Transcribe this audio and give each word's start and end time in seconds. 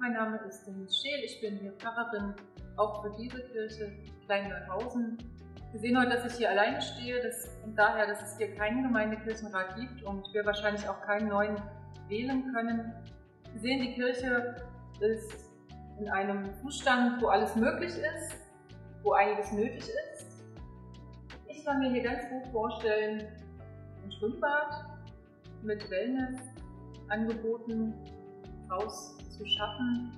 Mein 0.00 0.12
Name 0.12 0.38
ist 0.46 0.64
Denise 0.64 0.94
Scheel, 0.94 1.24
ich 1.24 1.40
bin 1.40 1.58
hier 1.58 1.72
Pfarrerin 1.72 2.32
auch 2.76 3.02
für 3.02 3.10
diese 3.18 3.42
Kirche 3.48 3.90
Klein-Neuhausen. 4.26 5.18
Wir 5.72 5.80
sehen 5.80 5.98
heute, 5.98 6.10
dass 6.10 6.32
ich 6.32 6.38
hier 6.38 6.50
alleine 6.50 6.80
stehe 6.80 7.20
das, 7.20 7.48
und 7.64 7.76
daher, 7.76 8.06
dass 8.06 8.22
es 8.22 8.38
hier 8.38 8.54
keinen 8.54 8.84
Gemeindekirchenrat 8.84 9.74
gibt 9.74 10.04
und 10.04 10.32
wir 10.32 10.46
wahrscheinlich 10.46 10.88
auch 10.88 11.00
keinen 11.00 11.28
neuen 11.28 11.60
wählen 12.06 12.52
können. 12.54 12.94
Wir 13.52 13.60
sehen, 13.60 13.80
die 13.80 13.94
Kirche 13.94 14.54
ist 15.00 15.50
in 15.98 16.08
einem 16.08 16.44
Zustand, 16.62 17.20
wo 17.20 17.26
alles 17.26 17.56
möglich 17.56 17.90
ist, 17.90 18.36
wo 19.02 19.14
einiges 19.14 19.50
nötig 19.50 19.90
ist. 20.14 20.44
Ich 21.48 21.64
kann 21.64 21.80
mir 21.80 21.90
hier 21.90 22.04
ganz 22.04 22.22
gut 22.30 22.46
vorstellen, 22.52 23.26
ein 24.04 24.12
Schwimmbad 24.12 24.84
mit 25.62 25.90
Wellness-Angeboten 25.90 27.94
raus 28.70 29.16
zu 29.38 29.46
schaffen. 29.46 30.12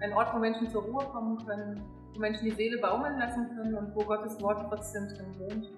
Ein 0.00 0.12
Ort, 0.12 0.34
wo 0.34 0.38
Menschen 0.38 0.68
zur 0.68 0.82
Ruhe 0.82 1.04
kommen 1.06 1.38
können, 1.46 1.82
wo 2.14 2.20
Menschen 2.20 2.44
die 2.44 2.50
Seele 2.50 2.78
baumeln 2.78 3.18
lassen 3.18 3.48
können 3.56 3.74
und 3.74 3.94
wo 3.94 4.00
Gottes 4.00 4.40
Wort 4.42 4.66
trotzdem 4.68 5.08
drin 5.08 5.38
wohnt, 5.38 5.68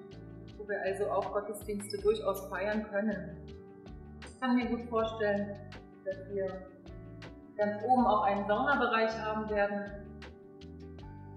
wo 0.58 0.68
wir 0.68 0.80
also 0.82 1.10
auch 1.10 1.32
Gottesdienste 1.32 1.98
durchaus 1.98 2.46
feiern 2.48 2.84
können. 2.90 3.36
Ich 4.26 4.40
kann 4.40 4.56
mir 4.56 4.66
gut 4.66 4.82
vorstellen, 4.88 5.56
dass 6.04 6.16
wir 6.32 6.46
ganz 7.56 7.82
oben 7.84 8.06
auch 8.06 8.22
einen 8.22 8.46
Saunabereich 8.46 9.12
haben 9.20 9.48
werden, 9.50 9.84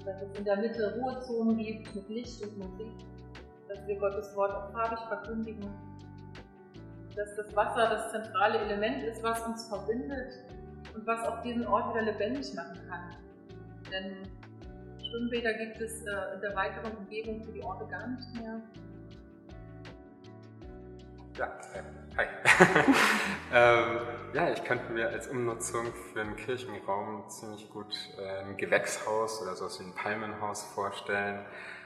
dass 0.05 0.21
es 0.21 0.37
in 0.37 0.45
der 0.45 0.57
Mitte 0.57 0.97
Ruhezonen 0.97 1.57
gibt 1.57 1.93
mit 1.95 2.09
Licht 2.09 2.41
und 2.43 2.57
Musik, 2.57 2.93
dass 3.67 3.85
wir 3.87 3.97
Gottes 3.97 4.35
Wort 4.35 4.51
auch 4.51 4.71
farbig 4.71 4.99
verkündigen, 5.07 5.69
dass 7.15 7.35
das 7.35 7.55
Wasser 7.55 7.89
das 7.89 8.11
zentrale 8.11 8.59
Element 8.59 9.03
ist, 9.03 9.23
was 9.23 9.45
uns 9.45 9.67
verbindet 9.67 10.33
und 10.95 11.05
was 11.05 11.27
auch 11.27 11.41
diesen 11.41 11.65
Ort 11.67 11.93
wieder 11.93 12.03
lebendig 12.03 12.53
machen 12.53 12.79
kann. 12.89 13.15
Denn 13.91 14.17
Schwimmbäder 14.99 15.53
gibt 15.53 15.79
es 15.81 16.05
äh, 16.05 16.35
in 16.35 16.41
der 16.41 16.55
weiteren 16.55 16.97
Umgebung 16.97 17.43
für 17.43 17.51
die 17.51 17.63
Orte 17.63 17.85
gar 17.87 18.07
nicht 18.07 18.33
mehr. 18.33 18.61
Ja, 21.37 21.45
äh, 21.73 21.83
hi. 22.17 22.25
ähm, 23.53 23.99
ja, 24.33 24.51
ich 24.51 24.63
könnte 24.63 24.91
mir 24.91 25.09
als 25.09 25.27
Umnutzung 25.27 25.93
für 26.11 26.21
einen 26.21 26.35
Kirchenraum 26.35 27.27
ziemlich 27.29 27.69
gut 27.69 27.95
äh, 28.19 28.43
ein 28.43 28.57
Gewächshaus 28.57 29.41
oder 29.41 29.55
so 29.55 29.67
wie 29.79 29.87
ein 29.87 29.95
Palmenhaus 29.95 30.63
vorstellen. 30.63 31.45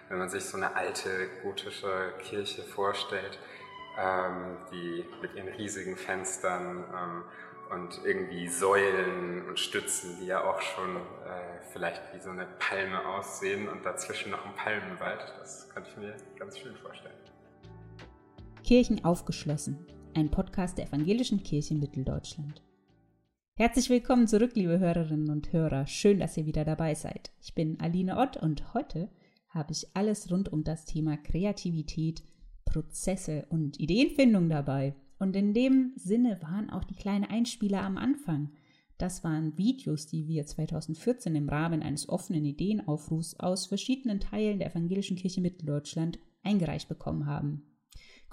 Wenn 0.10 0.20
man 0.20 0.30
sich 0.30 0.46
so 0.46 0.58
eine 0.58 0.76
alte 0.76 1.10
gotische 1.44 2.14
Kirche 2.20 2.62
vorstellt, 2.64 3.40
ähm, 3.98 4.58
die 4.72 5.06
mit 5.22 5.34
ihren 5.36 5.50
riesigen 5.50 5.98
Fenstern 5.98 6.86
ähm, 6.94 7.24
und 7.72 8.02
irgendwie 8.06 8.48
Säulen 8.48 9.48
und 9.48 9.60
Stützen, 9.60 10.18
die 10.22 10.28
ja 10.28 10.44
auch 10.44 10.62
schon 10.62 10.96
äh, 10.96 11.60
vielleicht 11.72 12.02
wie 12.14 12.20
so 12.20 12.30
eine 12.30 12.48
Palme 12.60 13.06
aussehen 13.08 13.68
und 13.68 13.86
dazwischen 13.86 14.32
noch 14.32 14.46
ein 14.46 14.56
Palmenwald. 14.56 15.34
Das 15.40 15.70
könnte 15.70 15.90
ich 15.92 15.98
mir 15.98 16.16
ganz 16.38 16.58
schön 16.58 16.76
vorstellen. 16.78 17.16
Kirchen 18.64 19.04
aufgeschlossen, 19.06 19.86
ein 20.16 20.30
Podcast 20.30 20.78
der 20.78 20.88
Evangelischen 20.88 21.44
Kirche 21.44 21.76
Mitteldeutschland. 21.76 22.62
Herzlich 23.56 23.90
willkommen 23.90 24.28
zurück, 24.28 24.52
liebe 24.54 24.78
Hörerinnen 24.78 25.30
und 25.30 25.52
Hörer. 25.52 25.88
Schön, 25.88 26.20
dass 26.20 26.38
ihr 26.38 26.46
wieder 26.46 26.64
dabei 26.64 26.94
seid. 26.94 27.32
Ich 27.42 27.56
bin 27.56 27.80
Aline 27.80 28.18
Ott 28.18 28.38
und 28.38 28.74
heute 28.74 29.10
habe 29.50 29.72
ich 29.72 29.96
alles 29.96 30.30
rund 30.30 30.52
um 30.54 30.64
das 30.64 30.86
Thema 30.86 31.18
Kreativität, 31.18 32.22
Prozesse 32.66 33.48
und 33.50 33.80
Ideenfindung 33.80 34.50
dabei. 34.50 34.94
Und 35.20 35.36
in 35.36 35.54
dem 35.54 35.94
Sinne 35.96 36.40
waren 36.42 36.70
auch 36.70 36.84
die 36.84 36.96
kleinen 36.96 37.26
Einspieler 37.26 37.82
am 37.82 37.98
Anfang. 37.98 38.52
Das 38.98 39.24
waren 39.24 39.58
Videos, 39.58 40.08
die 40.08 40.28
wir 40.28 40.46
2014 40.46 41.36
im 41.36 41.50
Rahmen 41.50 41.84
eines 41.84 42.10
offenen 42.10 42.46
Ideenaufrufs 42.46 43.40
aus 43.40 43.68
verschiedenen 43.68 44.20
Teilen 44.20 44.60
der 44.60 44.72
Evangelischen 44.72 45.18
Kirche 45.18 45.42
Mitteldeutschland 45.42 46.20
eingereicht 46.44 46.90
bekommen 46.90 47.26
haben. 47.28 47.64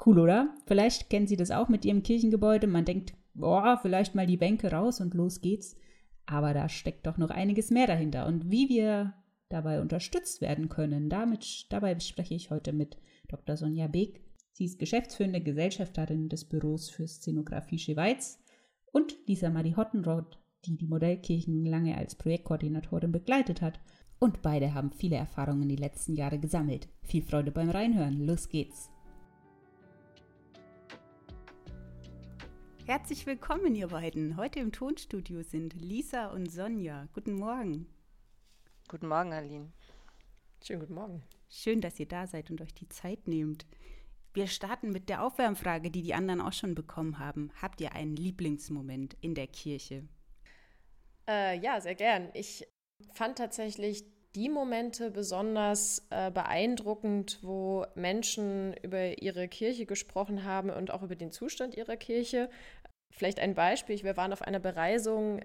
Cool, 0.05 0.19
oder? 0.19 0.55
Vielleicht 0.67 1.11
kennen 1.11 1.27
Sie 1.27 1.37
das 1.37 1.51
auch 1.51 1.69
mit 1.69 1.85
Ihrem 1.85 2.03
Kirchengebäude. 2.03 2.67
Man 2.67 2.85
denkt, 2.85 3.15
boah, 3.35 3.79
vielleicht 3.81 4.15
mal 4.15 4.27
die 4.27 4.37
Bänke 4.37 4.71
raus 4.71 5.01
und 5.01 5.15
los 5.15 5.41
geht's. 5.41 5.77
Aber 6.27 6.55
da 6.55 6.69
steckt 6.69 7.07
doch 7.07 7.19
noch 7.19 7.31
einiges 7.31 7.71
mehr 7.71 7.87
dahinter. 7.87 8.27
Und 8.27 8.51
wie 8.51 8.69
wir 8.69 9.13
dabei 9.51 9.81
unterstützt 9.81 10.41
werden 10.41 10.69
können, 10.69 11.11
damit, 11.11 11.67
dabei 11.71 11.99
spreche 12.01 12.35
ich 12.35 12.51
heute 12.51 12.73
mit 12.73 12.97
Dr. 13.29 13.57
Sonja 13.57 13.87
Beek. 13.87 14.24
Sie 14.57 14.67
ist 14.67 14.79
geschäftsführende 14.79 15.41
Gesellschafterin 15.41 16.29
des 16.29 16.45
Büros 16.45 16.89
für 16.89 17.09
Szenografie 17.09 17.77
Schweiz 17.77 18.39
und 18.93 19.17
Lisa 19.27 19.51
Marie 19.51 19.75
Hottenroth, 19.75 20.39
die 20.65 20.77
die 20.77 20.87
Modellkirchen 20.87 21.67
lange 21.67 21.99
als 21.99 22.15
Projektkoordinatorin 22.15 23.11
begleitet 23.11 23.61
hat. 23.61 23.81
Und 24.21 24.43
beide 24.43 24.73
haben 24.73 24.93
viele 24.93 25.17
Erfahrungen 25.17 25.69
die 25.69 25.75
letzten 25.75 26.15
Jahre 26.15 26.39
gesammelt. 26.39 26.89
Viel 27.03 27.25
Freude 27.25 27.51
beim 27.51 27.69
Reinhören. 27.69 28.25
Los 28.25 28.49
geht's! 28.49 28.91
Herzlich 32.87 33.27
willkommen, 33.27 33.75
ihr 33.75 33.89
beiden. 33.89 34.37
Heute 34.37 34.61
im 34.61 34.71
Tonstudio 34.71 35.43
sind 35.43 35.75
Lisa 35.75 36.29
und 36.29 36.49
Sonja. 36.49 37.09
Guten 37.13 37.35
Morgen. 37.35 37.89
Guten 38.87 39.09
Morgen, 39.09 39.33
Aline. 39.33 39.73
Schönen 40.63 40.79
guten 40.79 40.95
Morgen. 40.95 41.25
Schön, 41.49 41.81
dass 41.81 41.99
ihr 41.99 42.07
da 42.07 42.29
seid 42.29 42.53
und 42.53 42.61
euch 42.61 42.73
die 42.73 42.89
Zeit 42.89 43.27
nehmt. 43.27 43.67
Wir 44.35 44.49
starten 44.49 44.91
mit 44.91 45.09
der 45.09 45.23
Aufwärmfrage, 45.23 45.93
die 45.93 46.03
die 46.03 46.13
anderen 46.13 46.41
auch 46.41 46.53
schon 46.53 46.75
bekommen 46.75 47.21
haben. 47.21 47.53
Habt 47.63 47.81
ihr 47.81 47.93
einen 47.93 48.17
Lieblingsmoment 48.17 49.17
in 49.21 49.37
der 49.37 49.47
Kirche? 49.47 50.09
Äh, 51.29 51.59
ja, 51.61 51.81
sehr 51.81 51.95
gern. 51.95 52.31
Ich 52.35 52.67
fand 53.13 53.39
tatsächlich 53.39 54.05
die 54.35 54.49
Momente 54.49 55.13
besonders 55.13 56.05
äh, 56.11 56.33
beeindruckend, 56.33 57.39
wo 57.43 57.87
Menschen 57.95 58.75
über 58.83 59.23
ihre 59.23 59.47
Kirche 59.47 59.87
gesprochen 59.87 60.43
haben 60.43 60.71
und 60.71 60.91
auch 60.91 61.05
über 61.05 61.15
den 61.15 61.31
Zustand 61.31 61.77
ihrer 61.77 61.97
Kirche. 61.97 62.51
Vielleicht 63.13 63.39
ein 63.39 63.55
Beispiel. 63.55 64.03
Wir 64.03 64.17
waren 64.17 64.33
auf 64.33 64.43
einer 64.43 64.59
Bereisung 64.59 65.41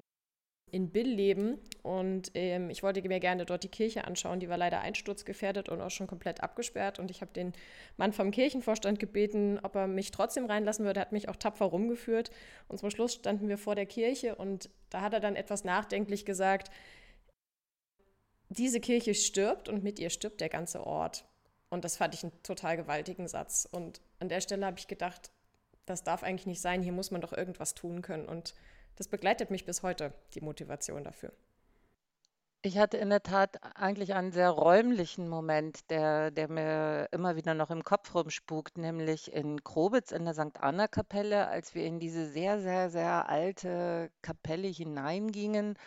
in 0.72 0.90
Billleben 0.92 1.58
und 1.84 2.32
ähm, 2.34 2.70
ich 2.70 2.84
wollte 2.84 3.02
mir 3.08 3.20
gerne 3.20 3.46
dort 3.46 3.64
die 3.64 3.70
Kirche 3.70 4.06
anschauen. 4.06 4.40
Die 4.40 4.50
war 4.50 4.58
leider 4.58 4.82
einsturzgefährdet 4.82 5.70
und 5.70 5.82
auch 5.82 5.92
schon 5.92 6.08
komplett 6.08 6.42
abgesperrt. 6.42 7.00
Und 7.00 7.10
ich 7.12 7.22
habe 7.22 7.32
den 7.34 7.54
Mann 7.98 8.14
vom 8.14 8.32
Kirchenvorstand 8.32 9.00
gebeten, 9.00 9.60
ob 9.64 9.76
er 9.76 9.88
mich 9.88 10.12
trotzdem 10.12 10.46
reinlassen 10.46 10.86
würde. 10.86 11.00
Er 11.00 11.02
hat 11.02 11.12
mich 11.12 11.30
auch 11.30 11.36
tapfer 11.36 11.66
rumgeführt. 11.66 12.32
Und 12.68 12.78
zum 12.80 12.90
Schluss 12.90 13.16
standen 13.16 13.50
wir 13.50 13.58
vor 13.58 13.76
der 13.76 13.86
Kirche 13.86 14.36
und 14.36 14.70
da 14.90 15.02
hat 15.02 15.14
er 15.14 15.20
dann 15.20 15.36
etwas 15.36 15.64
nachdenklich 15.64 16.26
gesagt, 16.26 16.72
diese 18.50 18.80
Kirche 18.80 19.14
stirbt 19.14 19.70
und 19.70 19.84
mit 19.84 20.00
ihr 20.00 20.10
stirbt 20.10 20.42
der 20.42 20.50
ganze 20.50 20.86
Ort. 20.86 21.26
Und 21.70 21.86
das 21.86 21.98
fand 21.98 22.14
ich 22.14 22.24
einen 22.24 22.44
total 22.44 22.78
gewaltigen 22.78 23.28
Satz. 23.28 23.68
Und 23.72 24.02
an 24.20 24.30
der 24.30 24.42
Stelle 24.42 24.66
habe 24.66 24.80
ich 24.80 24.88
gedacht, 24.88 25.32
das 25.86 26.04
darf 26.04 26.24
eigentlich 26.24 26.48
nicht 26.48 26.62
sein, 26.62 26.82
hier 26.82 26.92
muss 26.92 27.12
man 27.12 27.22
doch 27.22 27.34
irgendwas 27.34 27.74
tun 27.74 28.02
können. 28.02 28.28
Und 28.28 28.56
das 29.00 29.08
begleitet 29.08 29.50
mich 29.50 29.66
bis 29.66 29.82
heute, 29.82 30.14
die 30.36 30.42
Motivation 30.42 31.04
dafür. 31.04 31.32
Ich 32.62 32.78
hatte 32.78 32.98
in 32.98 33.10
der 33.10 33.24
Tat 33.24 33.58
eigentlich 33.78 34.14
einen 34.14 34.34
sehr 34.34 34.50
räumlichen 34.50 35.30
Moment, 35.30 35.90
der, 35.90 36.30
der 36.32 36.50
mir 36.50 37.08
immer 37.14 37.38
wieder 37.38 37.54
noch 37.54 37.70
im 37.70 37.86
Kopf 37.86 38.14
rumspukt, 38.14 38.78
nämlich 38.78 39.32
in 39.32 39.64
Krobitz 39.64 40.12
in 40.12 40.26
der 40.26 40.34
St. 40.34 40.60
Anna-Kapelle, 40.60 41.48
als 41.48 41.74
wir 41.74 41.86
in 41.86 42.02
diese 42.02 42.28
sehr, 42.28 42.60
sehr, 42.60 42.90
sehr 42.90 43.30
alte 43.30 44.12
Kapelle 44.22 44.68
hineingingen. 44.68 45.78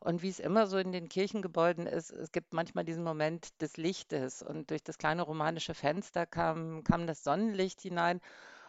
Und 0.00 0.20
wie 0.20 0.28
es 0.28 0.38
immer 0.38 0.66
so 0.66 0.76
in 0.76 0.92
den 0.92 1.08
Kirchengebäuden 1.08 1.86
ist, 1.86 2.10
es 2.10 2.30
gibt 2.30 2.52
manchmal 2.52 2.84
diesen 2.84 3.02
Moment 3.02 3.60
des 3.62 3.78
Lichtes. 3.78 4.42
Und 4.42 4.70
durch 4.70 4.82
das 4.82 4.98
kleine 4.98 5.22
romanische 5.22 5.72
Fenster 5.72 6.26
kam, 6.26 6.84
kam 6.84 7.06
das 7.06 7.24
Sonnenlicht 7.24 7.80
hinein. 7.80 8.20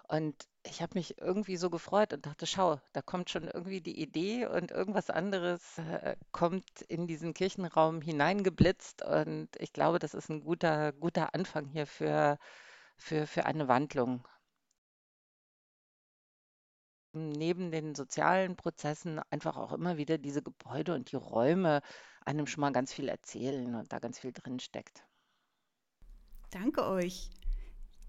Und 0.09 0.47
ich 0.63 0.81
habe 0.81 0.97
mich 0.97 1.19
irgendwie 1.19 1.55
so 1.55 1.69
gefreut 1.69 2.13
und 2.13 2.25
dachte, 2.25 2.47
schau, 2.47 2.81
da 2.93 3.01
kommt 3.03 3.29
schon 3.29 3.43
irgendwie 3.43 3.79
die 3.79 4.01
Idee 4.01 4.47
und 4.47 4.71
irgendwas 4.71 5.11
anderes 5.11 5.77
äh, 5.77 6.15
kommt 6.31 6.81
in 6.87 7.05
diesen 7.05 7.35
Kirchenraum 7.35 8.01
hineingeblitzt. 8.01 9.03
Und 9.03 9.49
ich 9.59 9.71
glaube, 9.71 9.99
das 9.99 10.15
ist 10.15 10.29
ein 10.29 10.41
guter, 10.41 10.93
guter 10.93 11.35
Anfang 11.35 11.67
hier 11.67 11.85
für, 11.85 12.39
für, 12.97 13.27
für 13.27 13.45
eine 13.45 13.67
Wandlung. 13.67 14.27
Neben 17.13 17.69
den 17.71 17.93
sozialen 17.93 18.55
Prozessen 18.55 19.21
einfach 19.29 19.57
auch 19.57 19.73
immer 19.73 19.97
wieder 19.97 20.17
diese 20.17 20.41
Gebäude 20.41 20.95
und 20.95 21.11
die 21.11 21.17
Räume 21.17 21.81
einem 22.25 22.47
schon 22.47 22.61
mal 22.61 22.71
ganz 22.71 22.91
viel 22.93 23.09
erzählen 23.09 23.75
und 23.75 23.93
da 23.93 23.99
ganz 23.99 24.17
viel 24.19 24.31
drin 24.33 24.59
steckt. 24.59 25.03
Danke 26.49 26.87
euch. 26.87 27.29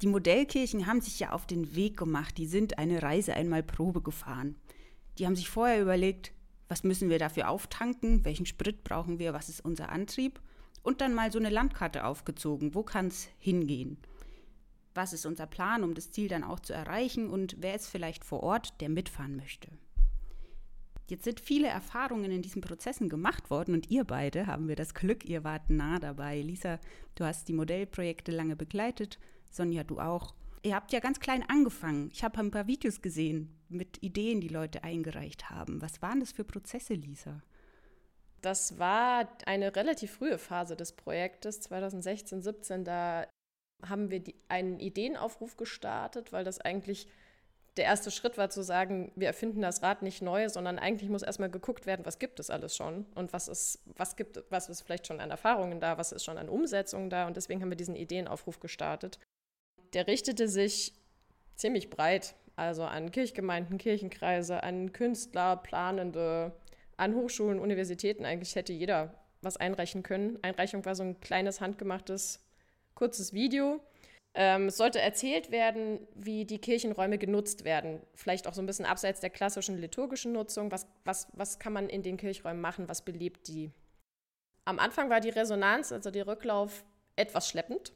Die 0.03 0.07
Modellkirchen 0.07 0.87
haben 0.87 1.03
sich 1.03 1.21
ja 1.21 1.33
auf 1.33 1.47
den 1.47 1.75
Weg 1.75 1.99
gemacht, 1.99 2.39
die 2.39 2.47
sind 2.47 2.79
eine 2.79 3.03
Reise 3.03 3.35
einmal 3.35 3.63
Probe 3.63 4.01
gefahren. 4.01 4.57
Die 5.19 5.27
haben 5.27 5.37
sich 5.37 5.51
vorher 5.51 5.83
überlegt, 5.83 6.33
was 6.69 6.85
müssen 6.85 7.11
wir 7.11 7.19
dafür 7.19 7.51
auftanken, 7.51 8.25
welchen 8.25 8.47
Sprit 8.47 8.83
brauchen 8.83 9.19
wir, 9.19 9.35
was 9.35 9.49
ist 9.49 9.63
unser 9.63 9.91
Antrieb 9.91 10.41
und 10.83 11.01
dann 11.03 11.15
mal 11.15 11.31
so 11.31 11.39
eine 11.39 11.51
Landkarte 11.51 12.05
aufgezogen, 12.05 12.75
wo 12.75 12.83
kann 12.83 13.09
es 13.09 13.29
hingehen. 13.39 13.99
Was 14.95 15.13
ist 15.13 15.27
unser 15.27 15.47
Plan, 15.47 15.85
um 15.85 15.95
das 15.95 16.11
Ziel 16.11 16.29
dann 16.29 16.45
auch 16.45 16.61
zu 16.61 16.73
erreichen 16.73 17.29
und 17.29 17.57
wer 17.59 17.75
ist 17.75 17.89
vielleicht 17.89 18.25
vor 18.25 18.43
Ort, 18.43 18.81
der 18.81 18.89
mitfahren 18.89 19.37
möchte. 19.37 19.69
Jetzt 21.09 21.25
sind 21.25 21.41
viele 21.41 21.67
Erfahrungen 21.67 22.31
in 22.31 22.41
diesen 22.41 22.63
Prozessen 22.63 23.09
gemacht 23.09 23.51
worden 23.51 23.75
und 23.75 23.91
ihr 23.91 24.05
beide 24.05 24.47
haben 24.47 24.69
wir 24.69 24.77
das 24.77 24.95
Glück, 24.95 25.29
ihr 25.29 25.43
wart 25.43 25.69
nah 25.69 25.99
dabei. 25.99 26.41
Lisa, 26.41 26.79
du 27.17 27.25
hast 27.25 27.49
die 27.49 27.53
Modellprojekte 27.53 28.31
lange 28.31 28.55
begleitet, 28.55 29.19
Sonja, 29.51 29.85
du 29.85 29.99
auch. 29.99 30.35
Ihr 30.63 30.75
habt 30.75 30.93
ja 30.93 31.01
ganz 31.01 31.21
klein 31.21 31.45
angefangen. 31.49 32.11
Ich 32.13 32.23
habe 32.23 32.39
ein 32.39 32.51
paar 32.51 32.67
Videos 32.67 33.01
gesehen 33.01 33.59
mit 33.69 34.03
Ideen, 34.03 34.41
die 34.41 34.49
Leute 34.49 34.85
eingereicht 34.85 35.51
haben. 35.51 35.81
Was 35.81 36.03
waren 36.03 36.21
das 36.21 36.33
für 36.33 36.45
Prozesse, 36.45 36.95
Lisa? 36.95 37.43
Das 38.43 38.79
war 38.79 39.29
eine 39.47 39.75
relativ 39.75 40.13
frühe 40.13 40.39
Phase 40.39 40.77
des 40.77 40.93
Projektes, 40.93 41.61
2016, 41.61 42.43
17. 42.43 42.85
Da 42.85 43.27
haben 43.87 44.11
wir 44.11 44.21
die, 44.21 44.35
einen 44.49 44.81
Ideenaufruf 44.81 45.57
gestartet, 45.57 46.33
weil 46.33 46.45
das 46.45 46.61
eigentlich 46.61 47.07
der 47.77 47.85
erste 47.85 48.11
Schritt 48.11 48.37
war 48.37 48.51
zu 48.51 48.63
sagen, 48.63 49.13
wir 49.15 49.29
erfinden 49.29 49.63
das 49.63 49.83
Rad 49.83 50.03
nicht 50.03 50.23
neu, 50.23 50.49
sondern 50.49 50.79
eigentlich 50.79 51.09
muss 51.09 51.23
erstmal 51.23 51.51
geguckt 51.51 51.87
werden, 51.87 52.05
was 52.05 52.19
gibt 52.19 52.41
es 52.41 52.51
alles 52.51 52.77
schon 52.77 53.07
und 53.15 53.33
was 53.33 53.49
ist, 53.49 53.81
was 53.97 54.17
gibt, 54.17 54.43
was 54.51 54.69
ist 54.69 54.83
vielleicht 54.83 55.07
schon 55.07 55.21
an 55.21 55.31
Erfahrungen 55.31 55.81
da, 55.81 55.97
was 55.97 56.13
ist 56.13 56.25
schon 56.25 56.37
an 56.37 56.49
Umsetzungen 56.49 57.11
da 57.11 57.27
und 57.27 57.37
deswegen 57.37 57.63
haben 57.63 57.71
wir 57.71 57.77
diesen 57.77 57.97
Ideenaufruf 57.97 58.61
gestartet. 58.61 59.19
Der 59.93 60.07
richtete 60.07 60.49
sich 60.49 60.93
ziemlich 61.57 61.91
breit, 61.91 62.35
also 62.57 62.85
an 62.85 63.11
Kirchgemeinden, 63.11 63.79
Kirchenkreise, 63.79 64.63
an 64.63 64.93
Künstler, 64.93 65.57
Planende, 65.57 66.53
an 66.97 67.15
Hochschulen, 67.15 67.59
Universitäten. 67.59 68.25
Eigentlich 68.25 68.55
hätte 68.55 68.73
jeder 68.73 69.15
was 69.43 69.57
einreichen 69.57 70.03
können. 70.03 70.39
Einreichung 70.43 70.85
war 70.85 70.95
so 70.95 71.03
ein 71.03 71.21
kleines 71.21 71.61
handgemachtes, 71.61 72.41
kurzes 72.95 73.33
Video 73.33 73.81
ähm, 74.35 74.67
es 74.69 74.77
sollte 74.77 75.01
erzählt 75.01 75.51
werden, 75.51 76.07
wie 76.15 76.45
die 76.45 76.61
Kirchenräume 76.61 77.19
genutzt 77.19 77.65
werden. 77.65 78.01
Vielleicht 78.15 78.47
auch 78.47 78.55
so 78.55 78.63
ein 78.63 78.67
bisschen 78.67 78.87
abseits 78.87 79.21
der 79.21 79.31
klassischen 79.31 79.79
liturgischen 79.79 80.33
Nutzung. 80.33 80.71
Was, 80.71 80.87
was, 81.05 81.29
was 81.33 81.59
kann 81.59 81.73
man 81.73 81.89
in 81.89 82.03
den 82.03 82.17
Kirchräumen 82.17 82.61
machen? 82.61 82.89
Was 82.89 83.05
belebt 83.05 83.49
die? 83.49 83.73
Am 84.65 84.79
Anfang 84.79 85.11
war 85.11 85.21
die 85.21 85.31
Resonanz, 85.31 85.91
also 85.91 86.11
der 86.13 86.29
Rücklauf, 86.29 86.85
etwas 87.17 87.49
schleppend. 87.49 87.93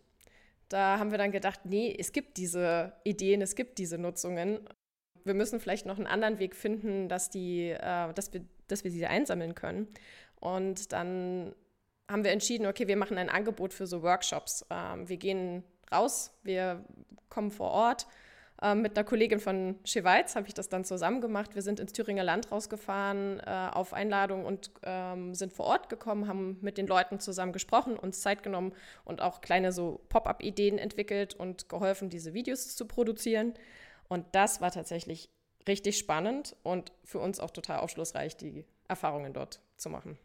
Da 0.74 0.98
haben 0.98 1.12
wir 1.12 1.18
dann 1.18 1.30
gedacht, 1.30 1.60
nee, 1.62 1.94
es 1.96 2.10
gibt 2.10 2.36
diese 2.36 2.94
Ideen, 3.04 3.40
es 3.42 3.54
gibt 3.54 3.78
diese 3.78 3.96
Nutzungen. 3.96 4.58
Wir 5.22 5.34
müssen 5.34 5.60
vielleicht 5.60 5.86
noch 5.86 5.98
einen 5.98 6.08
anderen 6.08 6.40
Weg 6.40 6.56
finden, 6.56 7.08
dass, 7.08 7.30
die, 7.30 7.68
äh, 7.68 8.12
dass, 8.12 8.32
wir, 8.32 8.44
dass 8.66 8.82
wir 8.82 8.90
sie 8.90 9.06
einsammeln 9.06 9.54
können. 9.54 9.86
Und 10.40 10.90
dann 10.90 11.54
haben 12.10 12.24
wir 12.24 12.32
entschieden, 12.32 12.66
okay, 12.66 12.88
wir 12.88 12.96
machen 12.96 13.18
ein 13.18 13.30
Angebot 13.30 13.72
für 13.72 13.86
so 13.86 14.02
Workshops. 14.02 14.66
Ähm, 14.68 15.08
wir 15.08 15.16
gehen 15.16 15.62
raus. 15.92 16.32
Wir 16.42 16.84
kommen 17.28 17.52
vor 17.52 17.70
Ort. 17.70 18.08
Ähm, 18.62 18.82
mit 18.82 18.96
einer 18.96 19.04
Kollegin 19.04 19.40
von 19.40 19.78
Scheweiz 19.84 20.36
habe 20.36 20.46
ich 20.46 20.54
das 20.54 20.68
dann 20.68 20.84
zusammen 20.84 21.20
gemacht. 21.20 21.54
Wir 21.54 21.62
sind 21.62 21.80
ins 21.80 21.92
Thüringer 21.92 22.24
Land 22.24 22.52
rausgefahren 22.52 23.40
äh, 23.40 23.70
auf 23.72 23.92
Einladung 23.92 24.44
und 24.44 24.70
ähm, 24.82 25.34
sind 25.34 25.52
vor 25.52 25.66
Ort 25.66 25.88
gekommen, 25.88 26.28
haben 26.28 26.58
mit 26.60 26.78
den 26.78 26.86
Leuten 26.86 27.18
zusammen 27.18 27.52
gesprochen, 27.52 27.96
uns 27.96 28.20
Zeit 28.20 28.42
genommen 28.42 28.72
und 29.04 29.20
auch 29.20 29.40
kleine 29.40 29.72
so 29.72 30.00
Pop-up-Ideen 30.08 30.78
entwickelt 30.78 31.34
und 31.34 31.68
geholfen, 31.68 32.10
diese 32.10 32.32
Videos 32.32 32.76
zu 32.76 32.86
produzieren. 32.86 33.54
Und 34.08 34.26
das 34.32 34.60
war 34.60 34.70
tatsächlich 34.70 35.30
richtig 35.66 35.98
spannend 35.98 36.56
und 36.62 36.92
für 37.04 37.18
uns 37.18 37.40
auch 37.40 37.50
total 37.50 37.80
aufschlussreich, 37.80 38.36
die 38.36 38.64
Erfahrungen 38.86 39.32
dort 39.32 39.60
zu 39.76 39.90
machen. 39.90 40.18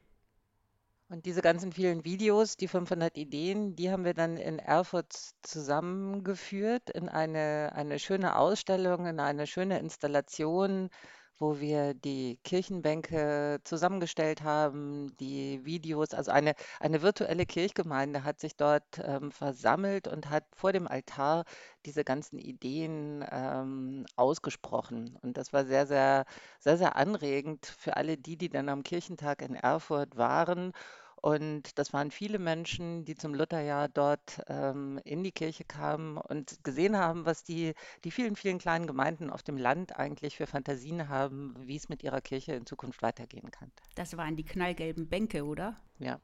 Und 1.12 1.26
diese 1.26 1.42
ganzen 1.42 1.72
vielen 1.72 2.06
Videos, 2.06 2.56
die 2.56 2.68
500 2.68 3.18
Ideen, 3.18 3.76
die 3.76 3.90
haben 3.90 4.06
wir 4.06 4.14
dann 4.14 4.38
in 4.38 4.60
Erfurt 4.60 5.12
zusammengeführt 5.42 6.92
in 6.92 7.10
eine, 7.10 7.72
eine 7.74 7.98
schöne 7.98 8.38
Ausstellung, 8.38 9.08
in 9.08 9.20
eine 9.20 9.48
schöne 9.48 9.80
Installation, 9.80 10.92
wo 11.40 11.60
wir 11.60 11.96
die 11.96 12.38
Kirchenbänke 12.44 13.60
zusammengestellt 13.64 14.44
haben, 14.44 15.16
die 15.20 15.66
Videos, 15.66 16.14
also 16.14 16.30
eine, 16.32 16.54
eine 16.80 17.02
virtuelle 17.02 17.46
Kirchgemeinde 17.48 18.24
hat 18.24 18.40
sich 18.40 18.56
dort 18.56 18.84
ähm, 19.02 19.32
versammelt 19.32 20.08
und 20.08 20.30
hat 20.30 20.46
vor 20.54 20.74
dem 20.74 20.88
Altar 20.88 21.46
diese 21.86 22.04
ganzen 22.04 22.38
Ideen 22.38 23.26
ähm, 23.32 24.06
ausgesprochen. 24.16 25.18
Und 25.24 25.38
das 25.38 25.54
war 25.54 25.66
sehr, 25.66 25.88
sehr, 25.88 26.26
sehr, 26.60 26.78
sehr 26.78 26.96
anregend 26.98 27.66
für 27.66 27.98
alle 27.98 28.18
die, 28.18 28.38
die 28.38 28.50
dann 28.50 28.70
am 28.70 28.84
Kirchentag 28.84 29.42
in 29.42 29.56
Erfurt 29.56 30.18
waren 30.18 30.74
und 31.22 31.78
das 31.78 31.94
waren 31.94 32.12
viele 32.12 32.40
Menschen, 32.40 33.06
die 33.06 33.16
zum 33.16 33.34
Lutherjahr 33.34 33.90
dort 33.90 34.42
ähm, 34.48 35.00
in 35.04 35.24
die 35.24 35.32
Kirche 35.32 35.64
kamen 35.66 36.18
und 36.18 36.64
gesehen 36.64 36.98
haben, 36.98 37.26
was 37.26 37.44
die, 37.44 37.74
die 38.04 38.12
vielen, 38.12 38.36
vielen 38.36 38.58
kleinen 38.58 38.88
Gemeinden 38.88 39.30
auf 39.30 39.44
dem 39.44 39.58
Land 39.58 39.98
eigentlich 39.98 40.38
für 40.38 40.48
Fantasien 40.48 41.10
haben, 41.10 41.56
wie 41.60 41.76
es 41.76 41.90
mit 41.90 42.04
ihrer 42.04 42.22
Kirche 42.22 42.54
in 42.54 42.66
Zukunft 42.66 43.02
weitergehen 43.02 43.52
kann. 43.52 43.72
Das 43.96 44.16
waren 44.18 44.36
die 44.36 44.46
knallgelben 44.46 45.08
Bänke, 45.08 45.44
oder? 45.44 45.78
Ja. 46.00 46.20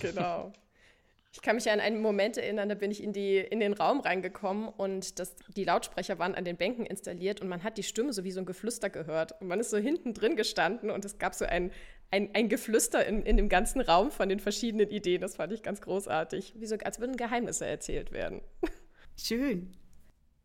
Genau. 0.00 0.52
Ich 1.34 1.42
kann 1.42 1.56
mich 1.56 1.68
an 1.68 1.80
einen 1.80 2.00
Moment 2.00 2.36
erinnern, 2.36 2.68
da 2.68 2.76
bin 2.76 2.92
ich 2.92 3.02
in, 3.02 3.12
die, 3.12 3.38
in 3.38 3.58
den 3.58 3.72
Raum 3.72 3.98
reingekommen 3.98 4.68
und 4.68 5.18
das, 5.18 5.34
die 5.56 5.64
Lautsprecher 5.64 6.20
waren 6.20 6.36
an 6.36 6.44
den 6.44 6.56
Bänken 6.56 6.86
installiert 6.86 7.40
und 7.40 7.48
man 7.48 7.64
hat 7.64 7.76
die 7.76 7.82
Stimme 7.82 8.12
so 8.12 8.22
wie 8.22 8.30
so 8.30 8.38
ein 8.38 8.46
Geflüster 8.46 8.88
gehört. 8.88 9.40
Und 9.40 9.48
man 9.48 9.58
ist 9.58 9.70
so 9.70 9.76
hinten 9.76 10.14
drin 10.14 10.36
gestanden 10.36 10.92
und 10.92 11.04
es 11.04 11.18
gab 11.18 11.34
so 11.34 11.44
ein, 11.44 11.72
ein, 12.12 12.32
ein 12.34 12.48
Geflüster 12.48 13.04
in, 13.04 13.24
in 13.26 13.36
dem 13.36 13.48
ganzen 13.48 13.80
Raum 13.80 14.12
von 14.12 14.28
den 14.28 14.38
verschiedenen 14.38 14.88
Ideen. 14.90 15.22
Das 15.22 15.34
fand 15.34 15.52
ich 15.52 15.64
ganz 15.64 15.80
großartig. 15.80 16.54
Wie 16.56 16.66
so, 16.66 16.76
als 16.76 17.00
würden 17.00 17.16
Geheimnisse 17.16 17.66
erzählt 17.66 18.12
werden. 18.12 18.40
Schön. 19.16 19.72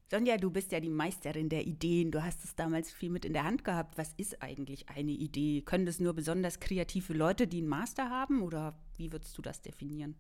Sonja, 0.10 0.38
du 0.38 0.50
bist 0.50 0.72
ja 0.72 0.80
die 0.80 0.90
Meisterin 0.90 1.50
der 1.50 1.68
Ideen. 1.68 2.10
Du 2.10 2.24
hast 2.24 2.44
es 2.44 2.56
damals 2.56 2.92
viel 2.92 3.12
mit 3.12 3.26
in 3.26 3.34
der 3.34 3.44
Hand 3.44 3.64
gehabt. 3.64 3.96
Was 4.00 4.14
ist 4.18 4.42
eigentlich 4.42 4.90
eine 4.90 5.12
Idee? 5.12 5.62
Können 5.62 5.86
das 5.86 6.00
nur 6.00 6.16
besonders 6.16 6.60
kreative 6.60 7.14
Leute, 7.14 7.46
die 7.46 7.60
einen 7.60 7.68
Master 7.68 8.10
haben? 8.10 8.42
Oder 8.42 8.76
wie 8.98 9.12
würdest 9.12 9.38
du 9.38 9.44
das 9.44 9.62
definieren? 9.62 10.16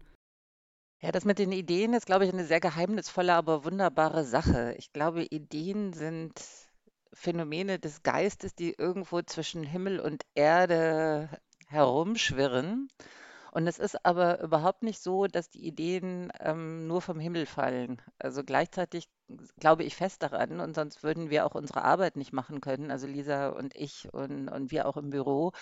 Ja, 1.01 1.11
das 1.11 1.23
mit 1.25 1.39
den 1.39 1.51
Ideen 1.53 1.93
ist, 1.93 2.05
glaube 2.05 2.25
ich, 2.25 2.33
eine 2.33 2.45
sehr 2.45 2.59
geheimnisvolle, 2.59 3.33
aber 3.33 3.63
wunderbare 3.63 4.25
Sache. 4.25 4.75
Ich 4.77 4.91
glaube, 4.91 5.23
Ideen 5.23 5.93
sind 5.93 6.33
Phänomene 7.13 7.79
des 7.79 8.03
Geistes, 8.03 8.53
die 8.53 8.73
irgendwo 8.77 9.21
zwischen 9.21 9.63
Himmel 9.63 9.99
und 9.99 10.23
Erde 10.35 11.29
herumschwirren. 11.67 12.89
Und 13.51 13.67
es 13.67 13.79
ist 13.79 14.05
aber 14.05 14.41
überhaupt 14.41 14.83
nicht 14.83 15.01
so, 15.01 15.27
dass 15.27 15.49
die 15.49 15.65
Ideen 15.65 16.31
ähm, 16.39 16.87
nur 16.87 17.01
vom 17.01 17.19
Himmel 17.19 17.45
fallen. 17.45 18.01
Also 18.19 18.43
gleichzeitig 18.43 19.09
glaube 19.59 19.83
ich 19.85 19.95
fest 19.95 20.21
daran, 20.23 20.59
und 20.59 20.75
sonst 20.75 21.03
würden 21.03 21.29
wir 21.29 21.45
auch 21.45 21.55
unsere 21.55 21.83
Arbeit 21.83 22.17
nicht 22.17 22.33
machen 22.33 22.61
können, 22.61 22.91
also 22.91 23.07
Lisa 23.07 23.49
und 23.49 23.75
ich 23.75 24.13
und, 24.13 24.49
und 24.49 24.71
wir 24.71 24.87
auch 24.87 24.97
im 24.97 25.09
Büro, 25.11 25.53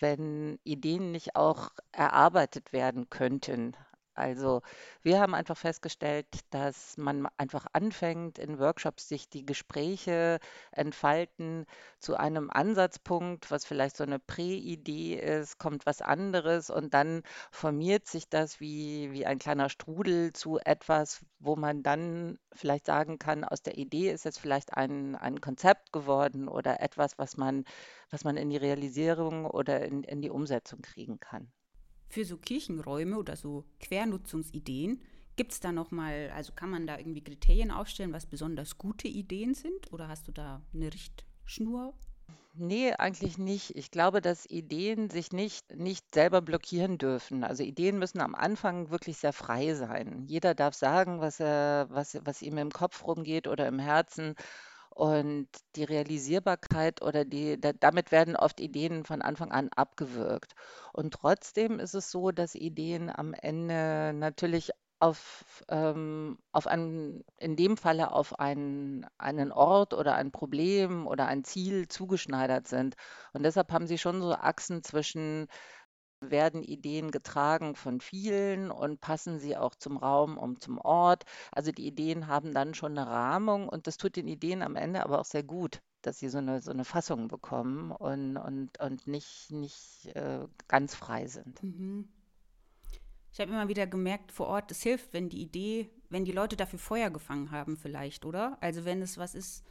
wenn 0.00 0.58
Ideen 0.64 1.10
nicht 1.12 1.36
auch 1.36 1.70
erarbeitet 1.92 2.72
werden 2.72 3.10
könnten. 3.10 3.76
Also 4.14 4.62
wir 5.02 5.20
haben 5.20 5.34
einfach 5.34 5.56
festgestellt, 5.56 6.26
dass 6.50 6.96
man 6.96 7.28
einfach 7.36 7.66
anfängt, 7.72 8.38
in 8.38 8.58
Workshops 8.60 9.08
sich 9.08 9.28
die 9.28 9.44
Gespräche 9.44 10.38
entfalten 10.70 11.66
zu 11.98 12.16
einem 12.16 12.50
Ansatzpunkt, 12.50 13.50
was 13.50 13.64
vielleicht 13.64 13.96
so 13.96 14.04
eine 14.04 14.20
Prä-Idee 14.20 15.16
ist, 15.16 15.58
kommt 15.58 15.84
was 15.86 16.00
anderes 16.00 16.70
und 16.70 16.94
dann 16.94 17.22
formiert 17.50 18.06
sich 18.06 18.28
das 18.28 18.60
wie, 18.60 19.10
wie 19.12 19.26
ein 19.26 19.38
kleiner 19.38 19.68
Strudel 19.68 20.32
zu 20.32 20.58
etwas, 20.58 21.24
wo 21.40 21.56
man 21.56 21.82
dann 21.82 22.38
vielleicht 22.52 22.86
sagen 22.86 23.18
kann, 23.18 23.44
aus 23.44 23.62
der 23.62 23.76
Idee 23.78 24.12
ist 24.12 24.24
jetzt 24.24 24.38
vielleicht 24.38 24.76
ein, 24.76 25.16
ein 25.16 25.40
Konzept 25.40 25.92
geworden 25.92 26.48
oder 26.48 26.80
etwas, 26.80 27.18
was 27.18 27.36
man, 27.36 27.64
was 28.10 28.24
man 28.24 28.36
in 28.36 28.50
die 28.50 28.56
Realisierung 28.56 29.46
oder 29.46 29.84
in, 29.84 30.04
in 30.04 30.22
die 30.22 30.30
Umsetzung 30.30 30.82
kriegen 30.82 31.18
kann 31.18 31.52
für 32.08 32.24
so 32.24 32.36
Kirchenräume 32.36 33.18
oder 33.18 33.36
so 33.36 33.64
Quernutzungsideen, 33.80 35.00
gibt 35.36 35.52
es 35.52 35.60
da 35.60 35.72
nochmal, 35.72 36.30
also 36.34 36.52
kann 36.52 36.70
man 36.70 36.86
da 36.86 36.98
irgendwie 36.98 37.24
Kriterien 37.24 37.70
aufstellen, 37.70 38.12
was 38.12 38.26
besonders 38.26 38.78
gute 38.78 39.08
Ideen 39.08 39.54
sind? 39.54 39.92
Oder 39.92 40.08
hast 40.08 40.28
du 40.28 40.32
da 40.32 40.62
eine 40.72 40.92
Richtschnur? 40.92 41.94
Nee, 42.56 42.92
eigentlich 42.92 43.36
nicht. 43.36 43.74
Ich 43.76 43.90
glaube, 43.90 44.20
dass 44.20 44.46
Ideen 44.46 45.10
sich 45.10 45.32
nicht, 45.32 45.74
nicht 45.74 46.14
selber 46.14 46.40
blockieren 46.40 46.98
dürfen. 46.98 47.42
Also 47.42 47.64
Ideen 47.64 47.98
müssen 47.98 48.20
am 48.20 48.36
Anfang 48.36 48.90
wirklich 48.90 49.16
sehr 49.16 49.32
frei 49.32 49.74
sein. 49.74 50.24
Jeder 50.28 50.54
darf 50.54 50.74
sagen, 50.74 51.20
was, 51.20 51.40
er, 51.40 51.88
was, 51.90 52.16
was 52.24 52.42
ihm 52.42 52.58
im 52.58 52.70
Kopf 52.70 53.04
rumgeht 53.04 53.48
oder 53.48 53.66
im 53.66 53.80
Herzen. 53.80 54.36
Und 54.94 55.48
die 55.74 55.84
Realisierbarkeit 55.84 57.02
oder 57.02 57.24
die, 57.24 57.60
da, 57.60 57.72
damit 57.72 58.12
werden 58.12 58.36
oft 58.36 58.60
Ideen 58.60 59.04
von 59.04 59.22
Anfang 59.22 59.50
an 59.50 59.68
abgewürgt. 59.74 60.54
Und 60.92 61.14
trotzdem 61.14 61.80
ist 61.80 61.94
es 61.94 62.10
so, 62.12 62.30
dass 62.30 62.54
Ideen 62.54 63.10
am 63.10 63.34
Ende 63.34 64.12
natürlich 64.14 64.70
auf, 65.00 65.64
ähm, 65.68 66.38
auf 66.52 66.66
einen, 66.66 67.24
in 67.38 67.56
dem 67.56 67.76
Falle 67.76 68.12
auf 68.12 68.38
einen, 68.38 69.06
einen 69.18 69.52
Ort 69.52 69.94
oder 69.94 70.14
ein 70.14 70.30
Problem 70.30 71.06
oder 71.06 71.26
ein 71.26 71.44
Ziel 71.44 71.88
zugeschneidert 71.88 72.68
sind. 72.68 72.94
Und 73.32 73.42
deshalb 73.42 73.72
haben 73.72 73.86
sie 73.86 73.98
schon 73.98 74.22
so 74.22 74.32
Achsen 74.32 74.82
zwischen 74.84 75.48
werden 76.20 76.62
Ideen 76.62 77.10
getragen 77.10 77.76
von 77.76 78.00
vielen 78.00 78.70
und 78.70 79.00
passen 79.00 79.38
sie 79.38 79.56
auch 79.56 79.74
zum 79.74 79.96
Raum 79.96 80.38
und 80.38 80.62
zum 80.62 80.78
Ort. 80.78 81.24
Also 81.52 81.72
die 81.72 81.86
Ideen 81.86 82.26
haben 82.26 82.52
dann 82.54 82.74
schon 82.74 82.96
eine 82.98 83.06
Rahmung 83.08 83.68
und 83.68 83.86
das 83.86 83.96
tut 83.96 84.16
den 84.16 84.28
Ideen 84.28 84.62
am 84.62 84.76
Ende 84.76 85.04
aber 85.04 85.20
auch 85.20 85.24
sehr 85.24 85.42
gut. 85.42 85.80
dass 86.02 86.18
sie 86.18 86.28
so 86.28 86.38
eine, 86.38 86.60
so 86.60 86.70
eine 86.70 86.84
Fassung 86.84 87.28
bekommen 87.28 87.90
und, 87.90 88.36
und, 88.36 88.78
und 88.80 89.06
nicht, 89.06 89.50
nicht 89.50 90.06
äh, 90.14 90.46
ganz 90.68 90.94
frei 90.94 91.26
sind. 91.26 91.62
Mhm. 91.62 92.08
Ich 93.32 93.40
habe 93.40 93.50
immer 93.50 93.68
wieder 93.68 93.86
gemerkt, 93.86 94.30
vor 94.30 94.46
Ort, 94.46 94.70
es 94.70 94.82
hilft, 94.82 95.12
wenn 95.12 95.28
die 95.28 95.42
Idee, 95.42 95.90
wenn 96.08 96.24
die 96.24 96.32
Leute 96.32 96.56
dafür 96.56 96.78
Feuer 96.78 97.10
gefangen 97.10 97.50
haben, 97.50 97.76
vielleicht, 97.76 98.24
oder? 98.24 98.56
Also 98.60 98.84
wenn 98.84 99.02
es 99.02 99.18
was 99.18 99.34
ist, 99.34 99.64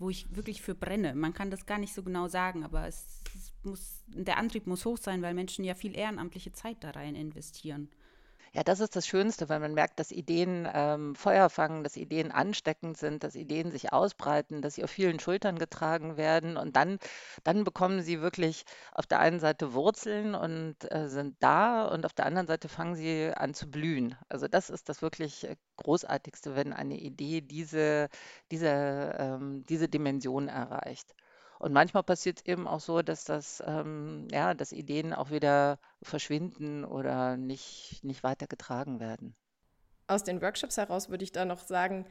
wo 0.00 0.10
ich 0.10 0.34
wirklich 0.34 0.62
für 0.62 0.74
brenne. 0.74 1.14
Man 1.14 1.34
kann 1.34 1.50
das 1.50 1.66
gar 1.66 1.78
nicht 1.78 1.94
so 1.94 2.02
genau 2.02 2.28
sagen, 2.28 2.64
aber 2.64 2.86
es, 2.86 3.22
es 3.36 3.52
muss, 3.62 4.02
der 4.06 4.38
Antrieb 4.38 4.66
muss 4.66 4.84
hoch 4.84 4.98
sein, 4.98 5.22
weil 5.22 5.34
Menschen 5.34 5.64
ja 5.64 5.74
viel 5.74 5.96
ehrenamtliche 5.96 6.52
Zeit 6.52 6.78
da 6.80 6.90
rein 6.90 7.14
investieren. 7.14 7.88
Ja, 8.52 8.62
das 8.64 8.80
ist 8.80 8.96
das 8.96 9.06
Schönste, 9.06 9.48
wenn 9.48 9.60
man 9.60 9.74
merkt, 9.74 9.98
dass 10.00 10.10
Ideen 10.10 10.68
ähm, 10.72 11.14
Feuer 11.14 11.50
fangen, 11.50 11.84
dass 11.84 11.96
Ideen 11.96 12.30
ansteckend 12.32 12.96
sind, 12.98 13.22
dass 13.22 13.34
Ideen 13.36 13.70
sich 13.70 13.92
ausbreiten, 13.92 14.60
dass 14.60 14.74
sie 14.74 14.82
auf 14.84 14.90
vielen 14.90 15.20
Schultern 15.20 15.56
getragen 15.58 16.16
werden 16.16 16.56
und 16.56 16.74
dann, 16.76 16.98
dann 17.44 17.62
bekommen 17.64 18.02
sie 18.02 18.20
wirklich 18.20 18.64
auf 18.92 19.06
der 19.06 19.20
einen 19.20 19.38
Seite 19.40 19.72
Wurzeln 19.72 20.34
und 20.34 20.76
äh, 20.92 21.08
sind 21.08 21.36
da 21.40 21.84
und 21.86 22.04
auf 22.04 22.12
der 22.12 22.26
anderen 22.26 22.46
Seite 22.48 22.68
fangen 22.68 22.96
sie 22.96 23.32
an 23.36 23.54
zu 23.54 23.70
blühen. 23.70 24.16
Also 24.28 24.48
das 24.48 24.68
ist 24.70 24.88
das 24.88 25.00
wirklich 25.02 25.44
äh, 25.44 25.54
Großartigste, 25.76 26.56
wenn 26.56 26.72
eine 26.72 26.96
Idee 26.98 27.40
diese, 27.42 28.08
diese, 28.50 28.66
ähm, 29.18 29.64
diese 29.68 29.88
Dimension 29.88 30.48
erreicht. 30.48 31.14
Und 31.60 31.74
manchmal 31.74 32.02
passiert 32.02 32.38
es 32.38 32.46
eben 32.46 32.66
auch 32.66 32.80
so, 32.80 33.02
dass 33.02 33.24
das, 33.24 33.62
ähm, 33.66 34.26
ja, 34.32 34.54
dass 34.54 34.72
Ideen 34.72 35.12
auch 35.12 35.30
wieder 35.30 35.78
verschwinden 36.02 36.86
oder 36.86 37.36
nicht, 37.36 38.00
nicht 38.02 38.22
weiter 38.22 38.46
getragen 38.46 38.98
werden. 38.98 39.36
Aus 40.06 40.24
den 40.24 40.40
Workshops 40.40 40.78
heraus 40.78 41.10
würde 41.10 41.22
ich 41.22 41.32
da 41.32 41.44
noch 41.44 41.60
sagen, 41.60 42.06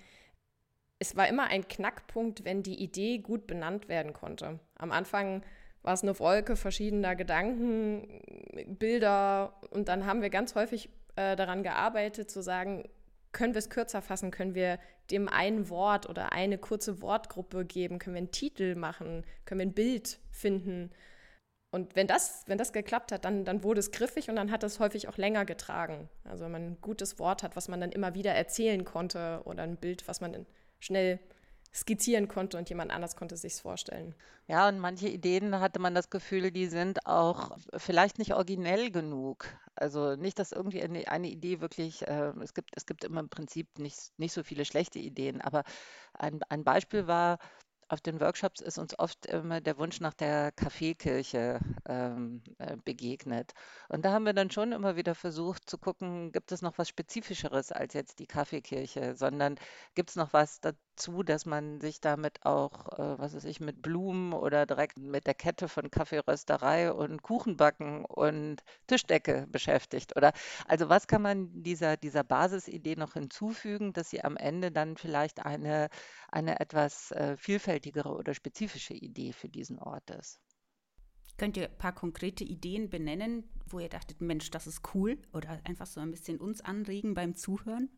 es 0.99 1.15
war 1.15 1.27
immer 1.27 1.45
ein 1.45 1.67
Knackpunkt, 1.67 2.45
wenn 2.45 2.61
die 2.61 2.79
Idee 2.79 3.17
gut 3.17 3.47
benannt 3.47 3.89
werden 3.89 4.13
konnte. 4.13 4.59
Am 4.75 4.91
Anfang 4.91 5.41
war 5.81 5.95
es 5.95 6.03
eine 6.03 6.19
Wolke 6.19 6.55
verschiedener 6.55 7.15
Gedanken, 7.15 8.21
Bilder 8.77 9.59
und 9.71 9.87
dann 9.87 10.05
haben 10.05 10.21
wir 10.21 10.29
ganz 10.29 10.53
häufig 10.53 10.89
äh, 11.15 11.35
daran 11.35 11.63
gearbeitet 11.63 12.29
zu 12.29 12.43
sagen, 12.43 12.87
können 13.31 13.53
wir 13.53 13.59
es 13.59 13.69
kürzer 13.69 14.01
fassen, 14.01 14.31
können 14.31 14.55
wir 14.55 14.79
dem 15.11 15.27
ein 15.27 15.69
Wort 15.69 16.09
oder 16.09 16.31
eine 16.31 16.57
kurze 16.57 17.01
Wortgruppe 17.01 17.65
geben, 17.65 17.99
können 17.99 18.15
wir 18.15 18.19
einen 18.19 18.31
Titel 18.31 18.75
machen, 18.75 19.23
können 19.45 19.59
wir 19.59 19.67
ein 19.67 19.73
Bild 19.73 20.19
finden. 20.31 20.91
Und 21.71 21.95
wenn 21.95 22.07
das, 22.07 22.43
wenn 22.47 22.57
das 22.57 22.73
geklappt 22.73 23.11
hat, 23.11 23.25
dann, 23.25 23.45
dann 23.45 23.63
wurde 23.63 23.79
es 23.79 23.91
griffig 23.91 24.29
und 24.29 24.35
dann 24.35 24.51
hat 24.51 24.63
es 24.63 24.79
häufig 24.79 25.07
auch 25.07 25.17
länger 25.17 25.45
getragen. 25.45 26.09
Also 26.23 26.45
wenn 26.45 26.51
man 26.51 26.65
ein 26.65 26.81
gutes 26.81 27.19
Wort 27.19 27.43
hat, 27.43 27.55
was 27.55 27.67
man 27.67 27.79
dann 27.79 27.91
immer 27.91 28.15
wieder 28.15 28.31
erzählen 28.31 28.83
konnte 28.85 29.41
oder 29.45 29.63
ein 29.63 29.77
Bild, 29.77 30.07
was 30.07 30.19
man 30.21 30.47
schnell 30.79 31.19
skizzieren 31.73 32.27
konnte 32.27 32.57
und 32.57 32.69
jemand 32.69 32.91
anders 32.91 33.15
konnte 33.15 33.35
es 33.35 33.41
sich 33.41 33.55
vorstellen. 33.55 34.15
Ja, 34.47 34.67
und 34.67 34.79
manche 34.79 35.07
Ideen 35.07 35.59
hatte 35.59 35.79
man 35.79 35.93
das 35.93 36.09
Gefühl, 36.09 36.51
die 36.51 36.67
sind 36.67 37.05
auch 37.05 37.57
vielleicht 37.77 38.17
nicht 38.17 38.33
originell 38.33 38.91
genug. 38.91 39.45
Also 39.75 40.15
nicht, 40.15 40.39
dass 40.39 40.51
irgendwie 40.51 40.81
eine, 40.81 41.07
eine 41.07 41.29
Idee 41.29 41.61
wirklich, 41.61 42.07
äh, 42.07 42.33
es 42.41 42.53
gibt, 42.53 42.71
es 42.75 42.85
gibt 42.85 43.03
immer 43.03 43.19
im 43.19 43.29
Prinzip 43.29 43.67
nicht, 43.77 44.11
nicht 44.17 44.33
so 44.33 44.43
viele 44.43 44.65
schlechte 44.65 44.99
Ideen, 44.99 45.41
aber 45.41 45.63
ein, 46.13 46.41
ein 46.49 46.63
Beispiel 46.63 47.05
war, 47.05 47.37
auf 47.89 48.01
den 48.01 48.21
Workshops 48.21 48.61
ist 48.61 48.77
uns 48.77 48.97
oft 48.97 49.25
immer 49.25 49.61
der 49.61 49.77
Wunsch 49.79 49.99
nach 49.99 50.13
der 50.13 50.51
Kaffeekirche 50.51 51.59
ähm, 51.87 52.43
äh, 52.59 52.77
begegnet. 52.85 53.53
Und 53.89 54.05
da 54.05 54.11
haben 54.11 54.25
wir 54.25 54.33
dann 54.33 54.51
schon 54.51 54.71
immer 54.71 54.95
wieder 54.95 55.15
versucht 55.15 55.67
zu 55.67 55.79
gucken, 55.79 56.31
gibt 56.31 56.51
es 56.51 56.61
noch 56.61 56.77
was 56.77 56.87
Spezifischeres 56.87 57.71
als 57.71 57.95
jetzt 57.95 58.19
die 58.19 58.27
Kaffeekirche, 58.27 59.15
sondern 59.15 59.55
gibt 59.95 60.11
es 60.11 60.15
noch 60.15 60.33
was 60.33 60.61
dazu, 60.99 61.23
dass 61.23 61.45
man 61.45 61.79
sich 61.79 62.01
damit 62.01 62.45
auch, 62.45 62.87
äh, 62.99 63.17
was 63.19 63.33
weiß 63.33 63.45
ich, 63.45 63.61
mit 63.61 63.81
Blumen 63.81 64.33
oder 64.33 64.65
direkt 64.65 64.99
mit 64.99 65.25
der 65.25 65.33
Kette 65.33 65.69
von 65.69 65.89
Kaffeerösterei 65.89 66.91
und 66.91 67.23
Kuchenbacken 67.23 68.03
und 68.05 68.63
Tischdecke 68.87 69.47
beschäftigt? 69.49 70.15
Oder 70.17 70.33
also 70.67 70.89
was 70.89 71.07
kann 71.07 71.21
man 71.21 71.63
dieser, 71.63 71.95
dieser 71.95 72.23
Basisidee 72.23 72.95
noch 72.95 73.13
hinzufügen, 73.13 73.93
dass 73.93 74.09
sie 74.09 74.23
am 74.23 74.35
Ende 74.35 74.71
dann 74.71 74.97
vielleicht 74.97 75.45
eine, 75.45 75.89
eine 76.29 76.59
etwas 76.59 77.11
äh, 77.11 77.37
vielfältigere 77.37 78.09
oder 78.09 78.33
spezifische 78.33 78.93
Idee 78.93 79.31
für 79.31 79.47
diesen 79.47 79.79
Ort 79.79 80.09
ist? 80.11 80.41
Könnt 81.37 81.55
ihr 81.55 81.69
ein 81.69 81.77
paar 81.77 81.95
konkrete 81.95 82.43
Ideen 82.43 82.89
benennen, 82.89 83.45
wo 83.65 83.79
ihr 83.79 83.87
dachtet, 83.87 84.19
Mensch, 84.19 84.51
das 84.51 84.67
ist 84.67 84.81
cool? 84.93 85.17
Oder 85.31 85.61
einfach 85.63 85.85
so 85.85 86.01
ein 86.01 86.11
bisschen 86.11 86.37
uns 86.37 86.59
anregen 86.59 87.13
beim 87.13 87.35
Zuhören? 87.35 87.89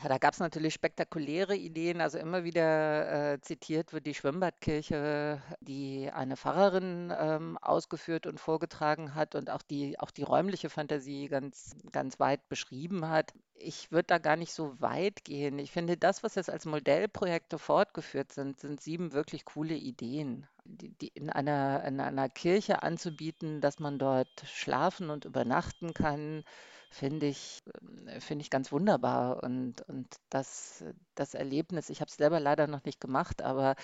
Ja, 0.00 0.08
da 0.08 0.18
gab 0.18 0.34
es 0.34 0.38
natürlich 0.38 0.74
spektakuläre 0.74 1.56
Ideen. 1.56 2.00
Also 2.00 2.18
immer 2.18 2.44
wieder 2.44 3.32
äh, 3.32 3.40
zitiert 3.40 3.92
wird 3.92 4.06
die 4.06 4.14
Schwimmbadkirche, 4.14 5.42
die 5.60 6.08
eine 6.12 6.36
Pfarrerin 6.36 7.12
ähm, 7.18 7.58
ausgeführt 7.58 8.26
und 8.28 8.38
vorgetragen 8.38 9.16
hat 9.16 9.34
und 9.34 9.50
auch 9.50 9.62
die, 9.62 9.98
auch 9.98 10.12
die 10.12 10.22
räumliche 10.22 10.70
Fantasie 10.70 11.26
ganz, 11.26 11.74
ganz 11.90 12.20
weit 12.20 12.48
beschrieben 12.48 13.08
hat. 13.08 13.32
Ich 13.56 13.90
würde 13.90 14.06
da 14.06 14.18
gar 14.18 14.36
nicht 14.36 14.52
so 14.52 14.80
weit 14.80 15.24
gehen. 15.24 15.58
Ich 15.58 15.72
finde, 15.72 15.96
das, 15.96 16.22
was 16.22 16.36
jetzt 16.36 16.50
als 16.50 16.64
Modellprojekte 16.64 17.58
fortgeführt 17.58 18.30
sind, 18.30 18.60
sind 18.60 18.80
sieben 18.80 19.12
wirklich 19.12 19.44
coole 19.44 19.74
Ideen. 19.74 20.46
Die, 20.64 20.90
die 20.90 21.08
in, 21.08 21.28
einer, 21.30 21.82
in 21.84 21.98
einer 21.98 22.28
Kirche 22.28 22.84
anzubieten, 22.84 23.60
dass 23.60 23.80
man 23.80 23.98
dort 23.98 24.28
schlafen 24.44 25.10
und 25.10 25.24
übernachten 25.24 25.92
kann, 25.92 26.44
finde 26.90 27.26
ich, 27.26 27.62
äh, 28.06 28.20
finde 28.20 28.42
ich 28.42 28.50
ganz 28.50 28.72
wunderbar. 28.72 29.42
Und, 29.42 29.82
und 29.88 30.08
das, 30.30 30.84
das 31.14 31.34
Erlebnis, 31.34 31.90
ich 31.90 32.00
habe 32.00 32.08
es 32.08 32.16
selber 32.16 32.40
leider 32.40 32.66
noch 32.66 32.84
nicht 32.84 33.00
gemacht, 33.00 33.42
aber 33.42 33.74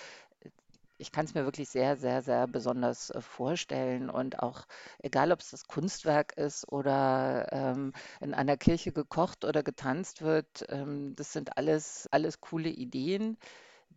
ich 0.97 1.11
kann 1.11 1.25
es 1.25 1.33
mir 1.33 1.43
wirklich 1.43 1.69
sehr, 1.69 1.97
sehr, 1.97 2.21
sehr 2.21 2.47
besonders 2.47 3.09
äh, 3.09 3.21
vorstellen. 3.21 4.09
Und 4.09 4.39
auch, 4.41 4.65
egal 4.99 5.31
ob 5.31 5.39
es 5.41 5.51
das 5.51 5.67
Kunstwerk 5.67 6.37
ist 6.37 6.71
oder 6.71 7.47
ähm, 7.51 7.93
in 8.21 8.33
einer 8.33 8.57
Kirche 8.57 8.91
gekocht 8.91 9.45
oder 9.45 9.63
getanzt 9.63 10.21
wird, 10.21 10.65
ähm, 10.69 11.15
das 11.15 11.33
sind 11.33 11.57
alles, 11.57 12.07
alles 12.11 12.39
coole 12.41 12.69
Ideen 12.69 13.37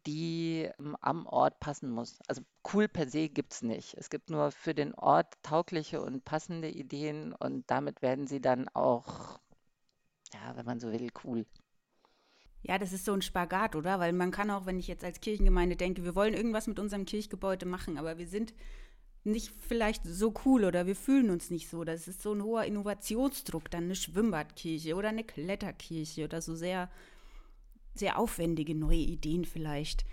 die 0.09 0.71
ähm, 0.79 0.97
am 1.01 1.27
Ort 1.27 1.61
passen 1.61 1.91
muss. 1.91 2.19
Also 2.27 2.43
cool 2.73 2.89
per 2.89 3.09
se 3.09 3.29
gibt 3.29 3.53
es 3.53 3.63
nicht. 3.63 3.95
Es 3.95 4.09
gibt 4.09 4.31
nur 4.31 4.51
für 4.51 4.75
den 4.75 4.95
Ort 4.95 5.35
taugliche 5.43 6.01
und 6.01 6.25
passende 6.25 6.71
Ideen 6.71 7.35
und 7.35 7.71
damit 7.71 8.01
werden 8.01 8.27
sie 8.27 8.41
dann 8.41 8.69
auch, 8.69 9.39
ja, 10.33 10.57
wenn 10.57 10.65
man 10.65 10.81
so 10.81 10.91
will, 10.91 11.11
cool. 11.25 11.45
Ja, 12.63 12.79
das 12.79 12.93
ist 12.93 13.05
so 13.05 13.13
ein 13.13 13.23
Spagat, 13.23 13.77
oder? 13.77 14.01
Weil 14.01 14.13
man 14.13 14.31
kann 14.31 14.51
auch, 14.51 14.67
wenn 14.67 14.79
ich 14.79 14.89
jetzt 14.89 15.05
als 15.05 15.21
Kirchengemeinde 15.21 15.77
denke, 15.77 16.05
wir 16.05 16.15
wollen 16.15 16.35
irgendwas 16.35 16.67
mit 16.67 16.79
unserem 16.81 17.05
Kirchgebäude 17.05 17.67
machen, 17.67 17.99
aber 17.99 18.19
wir 18.19 18.27
sind 18.27 18.55
nicht 19.25 19.53
vielleicht 19.61 20.05
so 20.07 20.33
cool 20.45 20.65
oder 20.65 20.87
wir 20.87 20.97
fühlen 20.97 21.31
uns 21.31 21.51
nicht 21.51 21.69
so. 21.69 21.85
Das 21.85 22.09
ist 22.09 22.23
so 22.23 22.33
ein 22.33 22.43
hoher 22.43 22.65
Innovationsdruck, 22.65 23.71
dann 23.71 23.85
eine 23.85 23.95
Schwimmbadkirche 23.95 24.95
oder 24.97 25.11
eine 25.11 25.25
Kletterkirche 25.25 26.25
oder 26.25 26.41
so 26.41 26.55
sehr 26.55 26.91
sehr 27.99 28.19
aufwendige 28.19 28.75
neue 28.75 28.97
Ideen 28.97 29.45
vielleicht. 29.45 30.05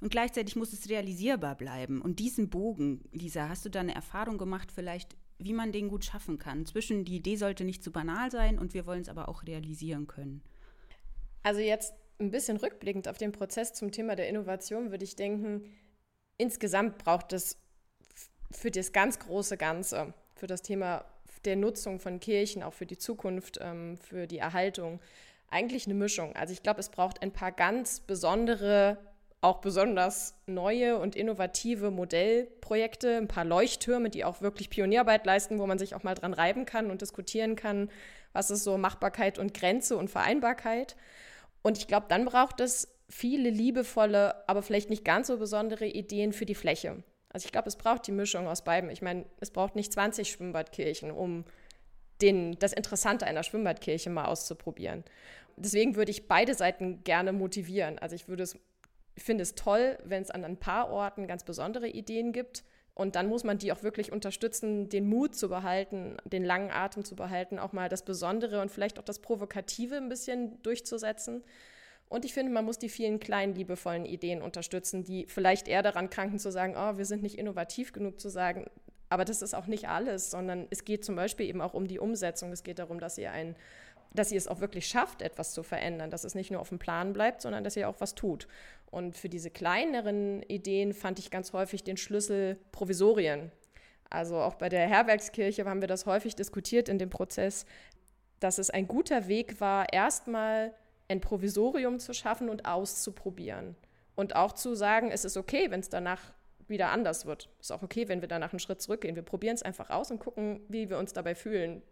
Und 0.00 0.10
gleichzeitig 0.10 0.56
muss 0.56 0.72
es 0.72 0.88
realisierbar 0.88 1.54
bleiben. 1.54 2.02
Und 2.02 2.18
diesen 2.18 2.50
Bogen, 2.50 3.04
Lisa, 3.12 3.48
hast 3.48 3.64
du 3.64 3.70
da 3.70 3.80
eine 3.80 3.94
Erfahrung 3.94 4.38
gemacht, 4.38 4.70
vielleicht, 4.70 5.16
wie 5.38 5.52
man 5.52 5.72
den 5.72 5.88
gut 5.88 6.04
schaffen 6.04 6.38
kann? 6.38 6.66
Zwischen 6.66 7.04
die 7.04 7.16
Idee 7.16 7.36
sollte 7.36 7.64
nicht 7.64 7.82
zu 7.82 7.90
banal 7.90 8.30
sein 8.30 8.58
und 8.58 8.74
wir 8.74 8.86
wollen 8.86 9.02
es 9.02 9.08
aber 9.08 9.28
auch 9.28 9.44
realisieren 9.44 10.06
können. 10.06 10.42
Also 11.42 11.60
jetzt 11.60 11.94
ein 12.18 12.30
bisschen 12.30 12.56
rückblickend 12.56 13.08
auf 13.08 13.18
den 13.18 13.32
Prozess 13.32 13.72
zum 13.72 13.92
Thema 13.92 14.14
der 14.14 14.28
Innovation 14.28 14.90
würde 14.90 15.04
ich 15.04 15.16
denken, 15.16 15.64
insgesamt 16.36 16.98
braucht 16.98 17.32
es 17.32 17.58
für 18.50 18.70
das 18.70 18.92
ganz 18.92 19.18
große 19.18 19.56
Ganze, 19.56 20.14
für 20.36 20.46
das 20.46 20.62
Thema 20.62 21.04
der 21.44 21.56
Nutzung 21.56 22.00
von 22.00 22.20
Kirchen, 22.20 22.62
auch 22.62 22.72
für 22.72 22.86
die 22.86 22.98
Zukunft, 22.98 23.58
ähm, 23.60 23.98
für 23.98 24.26
die 24.26 24.38
Erhaltung, 24.38 25.00
eigentlich 25.54 25.86
eine 25.86 25.94
Mischung. 25.94 26.34
Also 26.34 26.52
ich 26.52 26.62
glaube, 26.62 26.80
es 26.80 26.88
braucht 26.88 27.22
ein 27.22 27.32
paar 27.32 27.52
ganz 27.52 28.00
besondere, 28.00 28.98
auch 29.40 29.60
besonders 29.60 30.34
neue 30.46 30.98
und 30.98 31.14
innovative 31.14 31.90
Modellprojekte, 31.90 33.16
ein 33.18 33.28
paar 33.28 33.44
Leuchttürme, 33.44 34.10
die 34.10 34.24
auch 34.24 34.40
wirklich 34.40 34.68
Pionierarbeit 34.68 35.24
leisten, 35.24 35.58
wo 35.58 35.66
man 35.66 35.78
sich 35.78 35.94
auch 35.94 36.02
mal 36.02 36.14
dran 36.14 36.34
reiben 36.34 36.66
kann 36.66 36.90
und 36.90 37.02
diskutieren 37.02 37.54
kann, 37.54 37.88
was 38.32 38.50
ist 38.50 38.64
so 38.64 38.76
Machbarkeit 38.78 39.38
und 39.38 39.54
Grenze 39.54 39.96
und 39.96 40.10
Vereinbarkeit. 40.10 40.96
Und 41.62 41.78
ich 41.78 41.86
glaube, 41.86 42.06
dann 42.08 42.24
braucht 42.24 42.60
es 42.60 42.88
viele 43.08 43.48
liebevolle, 43.48 44.48
aber 44.48 44.62
vielleicht 44.62 44.90
nicht 44.90 45.04
ganz 45.04 45.28
so 45.28 45.38
besondere 45.38 45.86
Ideen 45.86 46.32
für 46.32 46.46
die 46.46 46.54
Fläche. 46.56 47.04
Also 47.28 47.46
ich 47.46 47.52
glaube, 47.52 47.68
es 47.68 47.76
braucht 47.76 48.06
die 48.06 48.12
Mischung 48.12 48.48
aus 48.48 48.64
beiden. 48.64 48.90
Ich 48.90 49.02
meine, 49.02 49.24
es 49.40 49.50
braucht 49.50 49.76
nicht 49.76 49.92
20 49.92 50.30
Schwimmbadkirchen, 50.30 51.10
um 51.10 51.44
den, 52.22 52.58
das 52.58 52.72
Interessante 52.72 53.26
einer 53.26 53.42
Schwimmbadkirche 53.42 54.10
mal 54.10 54.26
auszuprobieren. 54.26 55.04
Deswegen 55.56 55.96
würde 55.96 56.10
ich 56.10 56.28
beide 56.28 56.54
Seiten 56.54 57.04
gerne 57.04 57.32
motivieren. 57.32 57.98
Also 57.98 58.16
ich 58.16 58.28
würde 58.28 58.42
es, 58.42 58.58
finde 59.16 59.42
es 59.42 59.54
toll, 59.54 59.98
wenn 60.04 60.22
es 60.22 60.30
an 60.30 60.44
ein 60.44 60.56
paar 60.56 60.90
Orten 60.90 61.26
ganz 61.26 61.44
besondere 61.44 61.88
Ideen 61.88 62.32
gibt. 62.32 62.64
Und 62.94 63.16
dann 63.16 63.26
muss 63.26 63.42
man 63.42 63.58
die 63.58 63.72
auch 63.72 63.82
wirklich 63.82 64.12
unterstützen, 64.12 64.88
den 64.88 65.08
Mut 65.08 65.34
zu 65.34 65.48
behalten, 65.48 66.16
den 66.24 66.44
langen 66.44 66.70
Atem 66.70 67.04
zu 67.04 67.16
behalten, 67.16 67.58
auch 67.58 67.72
mal 67.72 67.88
das 67.88 68.04
Besondere 68.04 68.60
und 68.60 68.70
vielleicht 68.70 69.00
auch 69.00 69.04
das 69.04 69.18
Provokative 69.18 69.96
ein 69.96 70.08
bisschen 70.08 70.62
durchzusetzen. 70.62 71.42
Und 72.08 72.24
ich 72.24 72.32
finde, 72.32 72.52
man 72.52 72.64
muss 72.64 72.78
die 72.78 72.88
vielen 72.88 73.18
kleinen, 73.18 73.56
liebevollen 73.56 74.04
Ideen 74.04 74.42
unterstützen, 74.42 75.02
die 75.02 75.26
vielleicht 75.26 75.66
eher 75.66 75.82
daran 75.82 76.10
kranken 76.10 76.38
zu 76.38 76.52
sagen, 76.52 76.74
oh, 76.76 76.96
wir 76.96 77.04
sind 77.04 77.22
nicht 77.22 77.36
innovativ 77.36 77.92
genug 77.92 78.20
zu 78.20 78.28
sagen, 78.28 78.66
aber 79.08 79.24
das 79.24 79.42
ist 79.42 79.54
auch 79.54 79.66
nicht 79.66 79.88
alles, 79.88 80.30
sondern 80.30 80.66
es 80.70 80.84
geht 80.84 81.04
zum 81.04 81.16
Beispiel 81.16 81.46
eben 81.46 81.60
auch 81.60 81.74
um 81.74 81.86
die 81.86 81.98
Umsetzung. 81.98 82.52
Es 82.52 82.62
geht 82.62 82.78
darum, 82.78 83.00
dass 83.00 83.18
ihr 83.18 83.32
ein 83.32 83.54
dass 84.14 84.30
ihr 84.30 84.38
es 84.38 84.48
auch 84.48 84.60
wirklich 84.60 84.86
schafft, 84.86 85.20
etwas 85.20 85.52
zu 85.52 85.62
verändern, 85.62 86.10
dass 86.10 86.24
es 86.24 86.34
nicht 86.34 86.50
nur 86.50 86.60
auf 86.60 86.68
dem 86.68 86.78
Plan 86.78 87.12
bleibt, 87.12 87.42
sondern 87.42 87.64
dass 87.64 87.76
ihr 87.76 87.88
auch 87.88 88.00
was 88.00 88.14
tut. 88.14 88.46
Und 88.90 89.16
für 89.16 89.28
diese 89.28 89.50
kleineren 89.50 90.42
Ideen 90.44 90.92
fand 90.92 91.18
ich 91.18 91.30
ganz 91.30 91.52
häufig 91.52 91.82
den 91.82 91.96
Schlüssel 91.96 92.56
Provisorien. 92.70 93.50
Also 94.08 94.36
auch 94.36 94.54
bei 94.54 94.68
der 94.68 94.86
Herbergskirche 94.86 95.64
haben 95.64 95.80
wir 95.80 95.88
das 95.88 96.06
häufig 96.06 96.36
diskutiert 96.36 96.88
in 96.88 96.98
dem 96.98 97.10
Prozess, 97.10 97.66
dass 98.38 98.58
es 98.58 98.70
ein 98.70 98.86
guter 98.86 99.26
Weg 99.26 99.60
war, 99.60 99.92
erstmal 99.92 100.72
ein 101.08 101.20
Provisorium 101.20 101.98
zu 101.98 102.14
schaffen 102.14 102.48
und 102.48 102.66
auszuprobieren. 102.66 103.74
Und 104.14 104.36
auch 104.36 104.52
zu 104.52 104.76
sagen, 104.76 105.10
es 105.10 105.24
ist 105.24 105.36
okay, 105.36 105.70
wenn 105.70 105.80
es 105.80 105.88
danach 105.88 106.20
wieder 106.68 106.90
anders 106.90 107.26
wird. 107.26 107.48
Ist 107.60 107.72
auch 107.72 107.82
okay, 107.82 108.08
wenn 108.08 108.20
wir 108.20 108.28
danach 108.28 108.52
einen 108.52 108.60
Schritt 108.60 108.80
zurückgehen. 108.80 109.16
Wir 109.16 109.22
probieren 109.22 109.54
es 109.54 109.62
einfach 109.62 109.90
aus 109.90 110.10
und 110.10 110.20
gucken, 110.20 110.60
wie 110.68 110.88
wir 110.88 110.98
uns 110.98 111.12
dabei 111.12 111.34
fühlen, 111.34 111.82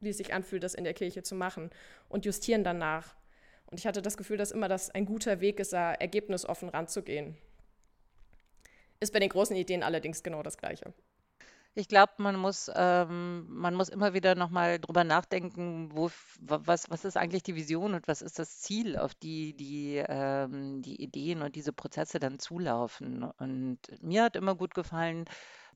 wie 0.00 0.10
es 0.10 0.18
sich 0.18 0.34
anfühlt, 0.34 0.62
das 0.62 0.74
in 0.74 0.84
der 0.84 0.94
Kirche 0.94 1.22
zu 1.22 1.34
machen 1.34 1.70
und 2.08 2.24
justieren 2.24 2.64
danach. 2.64 3.14
Und 3.66 3.78
ich 3.78 3.86
hatte 3.86 4.02
das 4.02 4.16
Gefühl, 4.16 4.36
dass 4.36 4.52
immer 4.52 4.68
das 4.68 4.90
ein 4.90 5.06
guter 5.06 5.40
Weg 5.40 5.58
ist, 5.60 5.72
da 5.72 5.92
ergebnisoffen 5.92 6.68
ranzugehen. 6.68 7.36
Ist 9.00 9.12
bei 9.12 9.18
den 9.18 9.28
großen 9.28 9.56
Ideen 9.56 9.82
allerdings 9.82 10.22
genau 10.22 10.42
das 10.42 10.56
Gleiche. 10.56 10.92
Ich 11.78 11.88
glaube, 11.88 12.14
man 12.16 12.36
muss, 12.36 12.70
ähm, 12.74 13.44
man 13.50 13.74
muss 13.74 13.90
immer 13.90 14.14
wieder 14.14 14.34
nochmal 14.34 14.78
drüber 14.78 15.04
nachdenken, 15.04 15.90
wo, 15.92 16.10
was, 16.40 16.88
was 16.88 17.04
ist 17.04 17.18
eigentlich 17.18 17.42
die 17.42 17.54
Vision 17.54 17.92
und 17.92 18.08
was 18.08 18.22
ist 18.22 18.38
das 18.38 18.60
Ziel, 18.60 18.96
auf 18.96 19.14
die 19.14 19.54
die, 19.54 20.02
ähm, 20.08 20.80
die 20.80 21.02
Ideen 21.02 21.42
und 21.42 21.54
diese 21.54 21.74
Prozesse 21.74 22.18
dann 22.18 22.38
zulaufen. 22.38 23.24
Und 23.24 23.78
mir 24.00 24.24
hat 24.24 24.36
immer 24.36 24.54
gut 24.54 24.74
gefallen, 24.74 25.26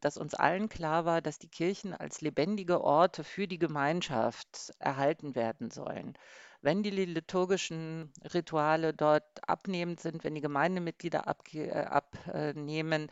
dass 0.01 0.17
uns 0.17 0.35
allen 0.35 0.69
klar 0.69 1.05
war, 1.05 1.21
dass 1.23 1.39
die 1.39 1.49
Kirchen 1.49 1.95
als 1.95 2.21
lebendige 2.21 2.83
Orte 2.83 3.25
für 3.25 3.47
die 3.47 3.59
Gemeinschaft 3.59 4.73
erhalten 4.79 5.35
werden 5.35 5.71
sollen 5.71 6.17
wenn 6.63 6.83
die 6.83 6.91
liturgischen 6.91 8.13
Rituale 8.35 8.93
dort 8.93 9.25
abnehmend 9.49 10.01
sind, 10.01 10.25
wenn 10.25 10.35
die 10.35 10.41
Gemeindemitglieder 10.41 11.25
äh, 11.53 11.71
abnehmen. 11.71 13.09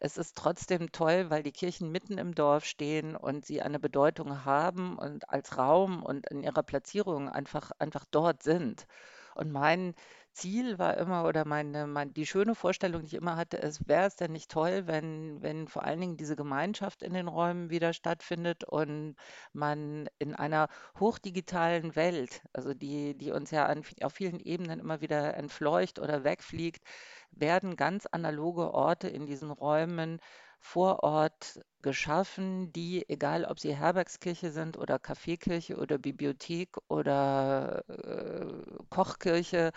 Es 0.00 0.16
ist 0.16 0.36
trotzdem 0.36 0.90
toll, 0.92 1.30
weil 1.30 1.42
die 1.42 1.52
Kirchen 1.52 1.92
mitten 1.92 2.18
im 2.18 2.34
Dorf 2.34 2.64
stehen 2.64 3.16
und 3.16 3.44
sie 3.44 3.62
eine 3.62 3.78
Bedeutung 3.78 4.44
haben 4.44 4.98
und 4.98 5.28
als 5.30 5.56
Raum 5.58 6.02
und 6.02 6.28
in 6.28 6.42
ihrer 6.42 6.62
Platzierung 6.62 7.28
einfach, 7.28 7.70
einfach 7.78 8.04
dort 8.10 8.42
sind. 8.42 8.86
Und 9.34 9.52
mein 9.52 9.94
Ziel 10.38 10.78
war 10.78 10.96
immer 10.96 11.24
oder 11.24 11.44
meine, 11.44 11.86
meine, 11.88 12.12
die 12.12 12.26
schöne 12.26 12.54
Vorstellung, 12.54 13.02
die 13.02 13.08
ich 13.08 13.14
immer 13.14 13.36
hatte, 13.36 13.56
ist, 13.56 13.88
wäre 13.88 14.06
es 14.06 14.16
denn 14.16 14.32
nicht 14.32 14.50
toll, 14.50 14.86
wenn, 14.86 15.42
wenn 15.42 15.66
vor 15.66 15.82
allen 15.84 16.00
Dingen 16.00 16.16
diese 16.16 16.36
Gemeinschaft 16.36 17.02
in 17.02 17.12
den 17.12 17.26
Räumen 17.28 17.70
wieder 17.70 17.92
stattfindet 17.92 18.62
und 18.64 19.16
man 19.52 20.08
in 20.18 20.34
einer 20.36 20.68
hochdigitalen 21.00 21.96
Welt, 21.96 22.42
also 22.52 22.72
die, 22.72 23.16
die 23.18 23.32
uns 23.32 23.50
ja 23.50 23.66
an, 23.66 23.82
auf 24.02 24.12
vielen 24.14 24.38
Ebenen 24.38 24.78
immer 24.78 25.00
wieder 25.00 25.34
entfleucht 25.34 25.98
oder 25.98 26.22
wegfliegt, 26.24 26.84
werden 27.32 27.76
ganz 27.76 28.06
analoge 28.06 28.72
Orte 28.72 29.08
in 29.08 29.26
diesen 29.26 29.50
Räumen 29.50 30.20
vor 30.60 31.02
Ort 31.02 31.60
geschaffen, 31.82 32.72
die, 32.72 33.08
egal 33.08 33.44
ob 33.44 33.60
sie 33.60 33.74
Herbergskirche 33.76 34.50
sind 34.50 34.76
oder 34.76 34.98
Kaffeekirche 34.98 35.76
oder 35.76 35.98
Bibliothek 35.98 36.76
oder 36.88 37.84
äh, 37.88 38.46
Kochkirche, 38.90 39.72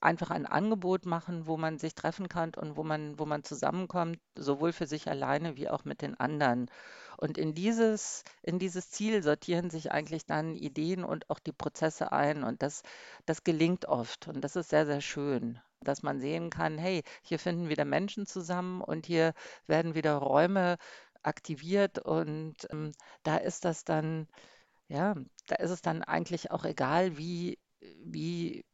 einfach 0.00 0.30
ein 0.30 0.46
Angebot 0.46 1.06
machen, 1.06 1.46
wo 1.46 1.56
man 1.56 1.78
sich 1.78 1.94
treffen 1.94 2.28
kann 2.28 2.52
und 2.54 2.76
wo 2.76 2.82
man, 2.82 3.18
wo 3.18 3.26
man 3.26 3.44
zusammenkommt, 3.44 4.18
sowohl 4.34 4.72
für 4.72 4.86
sich 4.86 5.08
alleine 5.08 5.56
wie 5.56 5.68
auch 5.68 5.84
mit 5.84 6.02
den 6.02 6.18
anderen. 6.18 6.70
Und 7.18 7.36
in 7.36 7.54
dieses, 7.54 8.24
in 8.42 8.58
dieses 8.58 8.90
Ziel 8.90 9.22
sortieren 9.22 9.68
sich 9.68 9.92
eigentlich 9.92 10.24
dann 10.24 10.54
Ideen 10.54 11.04
und 11.04 11.28
auch 11.28 11.38
die 11.38 11.52
Prozesse 11.52 12.12
ein. 12.12 12.44
Und 12.44 12.62
das, 12.62 12.82
das 13.26 13.44
gelingt 13.44 13.86
oft. 13.86 14.28
Und 14.28 14.40
das 14.40 14.56
ist 14.56 14.70
sehr, 14.70 14.86
sehr 14.86 15.02
schön, 15.02 15.60
dass 15.82 16.02
man 16.02 16.20
sehen 16.20 16.48
kann, 16.48 16.78
hey, 16.78 17.02
hier 17.22 17.38
finden 17.38 17.68
wieder 17.68 17.84
Menschen 17.84 18.26
zusammen 18.26 18.80
und 18.80 19.04
hier 19.06 19.34
werden 19.66 19.94
wieder 19.94 20.14
Räume 20.14 20.78
aktiviert. 21.22 21.98
Und 21.98 22.56
ähm, 22.70 22.92
da 23.22 23.36
ist 23.36 23.66
das 23.66 23.84
dann, 23.84 24.26
ja, 24.88 25.14
da 25.46 25.56
ist 25.56 25.70
es 25.70 25.82
dann 25.82 26.02
eigentlich 26.02 26.50
auch 26.50 26.64
egal, 26.64 27.18
wie, 27.18 27.58
wie 28.02 28.64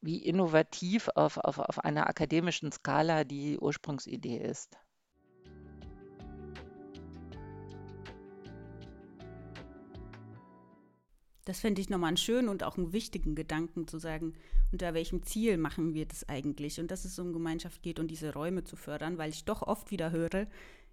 wie 0.00 0.18
innovativ 0.18 1.08
auf, 1.14 1.38
auf, 1.38 1.58
auf 1.58 1.84
einer 1.84 2.08
akademischen 2.08 2.72
Skala 2.72 3.24
die 3.24 3.58
Ursprungsidee 3.58 4.38
ist. 4.38 4.78
Das 11.44 11.60
fände 11.60 11.80
ich 11.80 11.88
nochmal 11.88 12.08
einen 12.08 12.18
schönen 12.18 12.50
und 12.50 12.62
auch 12.62 12.76
einen 12.76 12.92
wichtigen 12.92 13.34
Gedanken 13.34 13.88
zu 13.88 13.98
sagen, 13.98 14.34
unter 14.70 14.92
welchem 14.92 15.22
Ziel 15.22 15.56
machen 15.56 15.94
wir 15.94 16.04
das 16.04 16.28
eigentlich 16.28 16.78
und 16.78 16.90
dass 16.90 17.06
es 17.06 17.18
um 17.18 17.32
Gemeinschaft 17.32 17.82
geht 17.82 17.98
und 17.98 18.10
diese 18.10 18.34
Räume 18.34 18.64
zu 18.64 18.76
fördern, 18.76 19.16
weil 19.16 19.30
ich 19.30 19.46
doch 19.46 19.62
oft 19.62 19.90
wieder 19.90 20.10
höre, 20.10 20.46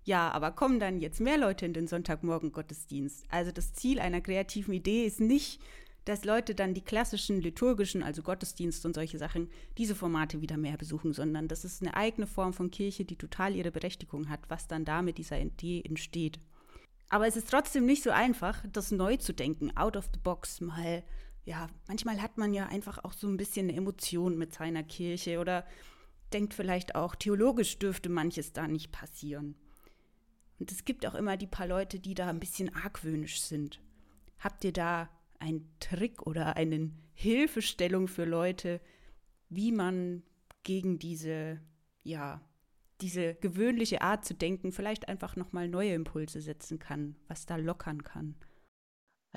ja, 0.06 0.30
aber 0.32 0.52
kommen 0.52 0.80
dann 0.80 1.00
jetzt 1.00 1.20
mehr 1.20 1.38
Leute 1.38 1.66
in 1.66 1.74
den 1.74 1.88
Sonntagmorgen 1.88 2.52
Gottesdienst. 2.52 3.26
Also 3.30 3.52
das 3.52 3.74
Ziel 3.74 4.00
einer 4.00 4.22
kreativen 4.22 4.74
Idee 4.74 5.06
ist 5.06 5.20
nicht, 5.20 5.60
dass 6.06 6.24
Leute 6.24 6.54
dann 6.54 6.74
die 6.74 6.84
klassischen 6.84 7.42
liturgischen, 7.42 8.04
also 8.04 8.22
Gottesdienst 8.22 8.86
und 8.86 8.94
solche 8.94 9.18
Sachen, 9.18 9.50
diese 9.78 9.96
Formate 9.96 10.42
wieder 10.42 10.56
mehr 10.56 10.78
besuchen, 10.78 11.14
sondern 11.14 11.48
das 11.48 11.66
ist 11.66 11.82
eine 11.82 11.96
eigene 11.96 12.28
Form 12.28 12.54
von 12.54 12.72
Kirche, 12.72 13.06
die 13.06 13.18
total 13.18 13.56
ihre 13.56 13.72
Berechtigung 13.72 14.30
hat, 14.30 14.42
was 14.48 14.68
dann 14.68 14.86
da 14.86 15.02
mit 15.02 15.18
dieser 15.18 15.40
Idee 15.40 15.82
entsteht. 15.84 16.40
Aber 17.10 17.28
es 17.28 17.36
ist 17.36 17.50
trotzdem 17.50 17.86
nicht 17.86 18.04
so 18.04 18.12
einfach, 18.12 18.64
das 18.72 18.92
neu 18.92 19.18
zu 19.18 19.34
denken, 19.34 19.76
out 19.76 19.98
of 19.98 20.10
the 20.14 20.20
box 20.20 20.62
mal. 20.62 21.04
Ja, 21.44 21.68
manchmal 21.88 22.22
hat 22.22 22.38
man 22.38 22.54
ja 22.54 22.68
einfach 22.68 23.04
auch 23.04 23.14
so 23.14 23.28
ein 23.28 23.38
bisschen 23.38 23.70
eine 23.70 23.78
Emotion 23.78 24.38
mit 24.38 24.54
seiner 24.54 24.84
Kirche 24.84 25.40
oder 25.40 25.66
denkt 26.34 26.54
vielleicht 26.54 26.96
auch, 26.96 27.16
theologisch 27.16 27.78
dürfte 27.78 28.10
manches 28.10 28.54
da 28.54 28.68
nicht 28.68 28.92
passieren. 28.92 29.56
Und 30.60 30.72
es 30.72 30.86
gibt 30.86 31.06
auch 31.06 31.16
immer 31.16 31.38
die 31.38 31.48
paar 31.48 31.68
Leute, 31.68 32.00
die 32.00 32.14
da 32.14 32.28
ein 32.28 32.40
bisschen 32.40 32.74
argwöhnisch 32.74 33.42
sind. 33.42 33.82
Habt 34.40 34.64
ihr 34.64 34.74
da 34.74 35.10
ein 35.40 35.70
Trick 35.80 36.26
oder 36.26 36.56
eine 36.56 36.92
Hilfestellung 37.14 38.08
für 38.08 38.26
Leute, 38.26 38.82
wie 39.50 39.72
man 39.72 40.24
gegen 40.64 41.00
diese, 41.00 41.62
ja, 42.04 42.42
diese 43.02 43.36
gewöhnliche 43.36 44.02
Art 44.02 44.26
zu 44.26 44.34
denken 44.34 44.72
vielleicht 44.72 45.08
einfach 45.08 45.36
nochmal 45.36 45.68
neue 45.68 45.94
Impulse 45.94 46.42
setzen 46.42 46.80
kann, 46.80 47.16
was 47.28 47.46
da 47.46 47.56
lockern 47.58 48.04
kann. 48.04 48.36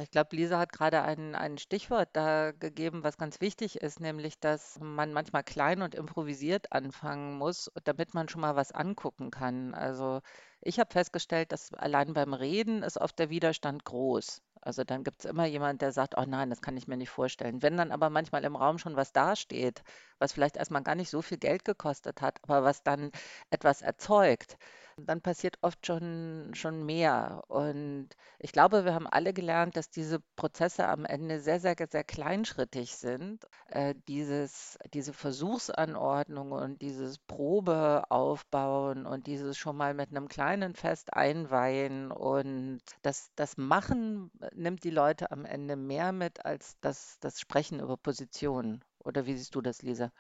Ich 0.01 0.13
glaube, 0.13 0.37
Lisa 0.37 0.59
hat 0.61 0.73
gerade 0.73 1.03
ein, 1.03 1.35
ein 1.35 1.59
Stichwort 1.59 2.11
da 2.13 2.53
gegeben, 2.53 3.03
was 3.03 3.19
ganz 3.19 3.41
wichtig 3.41 3.81
ist, 3.81 3.99
nämlich, 3.99 4.39
dass 4.39 4.79
man 4.81 5.13
manchmal 5.13 5.43
klein 5.43 5.83
und 5.83 5.97
improvisiert 5.97 6.71
anfangen 6.71 7.37
muss, 7.37 7.69
damit 7.83 8.15
man 8.15 8.29
schon 8.29 8.43
mal 8.43 8.55
was 8.55 8.71
angucken 8.71 9.33
kann. 9.33 9.75
Also 9.75 10.21
ich 10.61 10.79
habe 10.79 10.93
festgestellt, 10.93 11.51
dass 11.51 11.75
allein 11.75 12.13
beim 12.15 12.33
Reden 12.33 12.85
ist 12.85 13.01
oft 13.01 13.19
der 13.19 13.29
Widerstand 13.31 13.85
groß. 13.85 14.41
Also 14.69 14.85
dann 14.85 15.03
gibt 15.03 15.21
es 15.21 15.25
immer 15.25 15.47
jemand, 15.47 15.81
der 15.81 15.93
sagt, 15.93 16.15
oh 16.19 16.25
nein, 16.27 16.51
das 16.51 16.61
kann 16.61 16.77
ich 16.77 16.87
mir 16.87 16.99
nicht 16.99 17.09
vorstellen. 17.09 17.63
Wenn 17.63 17.79
dann 17.79 17.91
aber 17.91 18.11
manchmal 18.11 18.45
im 18.45 18.55
Raum 18.55 18.77
schon 18.77 18.97
was 18.97 19.13
dasteht, 19.15 19.83
was 20.19 20.33
vielleicht 20.33 20.59
erstmal 20.59 20.83
gar 20.83 20.95
nicht 20.95 21.09
so 21.09 21.23
viel 21.23 21.39
Geld 21.39 21.65
gekostet 21.65 22.21
hat, 22.21 22.39
aber 22.43 22.65
was 22.65 22.83
dann 22.83 23.11
etwas 23.49 23.81
erzeugt, 23.81 24.59
dann 25.07 25.21
passiert 25.21 25.59
oft 25.63 25.87
schon, 25.87 26.51
schon 26.55 26.85
mehr. 26.85 27.43
Und 27.49 28.09
ich 28.39 28.53
glaube, 28.53 28.85
wir 28.85 28.95
haben 28.95 29.07
alle 29.07 29.33
gelernt, 29.33 29.77
dass 29.77 29.91
diese 29.91 30.21
Prozesse 30.37 30.87
am 30.89 31.05
Ende 31.05 31.41
sehr, 31.41 31.61
sehr, 31.61 31.77
sehr 31.91 32.05
kleinschrittig 32.05 32.97
sind. 32.97 33.45
Äh, 33.69 33.95
dieses, 34.09 34.79
diese 34.95 35.13
Versuchsanordnung 35.13 36.53
und 36.53 36.83
dieses 36.83 37.19
Probeaufbauen 37.19 39.07
und 39.07 39.27
dieses 39.27 39.57
schon 39.57 39.77
mal 39.77 39.95
mit 39.95 40.11
einem 40.11 40.29
kleinen 40.29 40.75
Fest 40.75 41.13
einweihen 41.15 42.11
und 42.13 42.81
das, 43.03 43.31
das 43.37 43.57
Machen 43.57 44.31
nimmt 44.55 44.85
die 44.85 44.91
Leute 44.91 45.31
am 45.31 45.45
Ende 45.45 45.77
mehr 45.77 46.13
mit 46.13 46.45
als 46.45 46.77
das, 46.81 47.19
das 47.21 47.41
Sprechen 47.41 47.81
über 47.81 47.97
Positionen. 47.97 48.85
Oder 49.05 49.27
wie 49.27 49.37
siehst 49.37 49.55
du 49.55 49.61
das, 49.61 49.83
Lisa? 49.83 50.11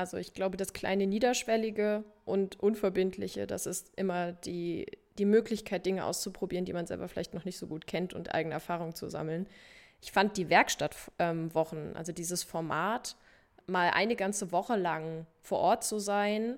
Also 0.00 0.16
ich 0.16 0.32
glaube, 0.32 0.56
das 0.56 0.72
kleine 0.72 1.06
Niederschwellige 1.06 2.04
und 2.24 2.58
Unverbindliche, 2.58 3.46
das 3.46 3.66
ist 3.66 3.92
immer 3.96 4.32
die, 4.32 4.86
die 5.18 5.26
Möglichkeit, 5.26 5.84
Dinge 5.84 6.06
auszuprobieren, 6.06 6.64
die 6.64 6.72
man 6.72 6.86
selber 6.86 7.06
vielleicht 7.06 7.34
noch 7.34 7.44
nicht 7.44 7.58
so 7.58 7.66
gut 7.66 7.86
kennt 7.86 8.14
und 8.14 8.34
eigene 8.34 8.54
Erfahrungen 8.54 8.94
zu 8.94 9.10
sammeln. 9.10 9.46
Ich 10.00 10.10
fand 10.10 10.38
die 10.38 10.48
Werkstattwochen, 10.48 11.94
also 11.96 12.12
dieses 12.12 12.42
Format, 12.42 13.14
mal 13.66 13.90
eine 13.90 14.16
ganze 14.16 14.52
Woche 14.52 14.74
lang 14.74 15.26
vor 15.42 15.58
Ort 15.58 15.84
zu 15.84 15.98
sein, 15.98 16.56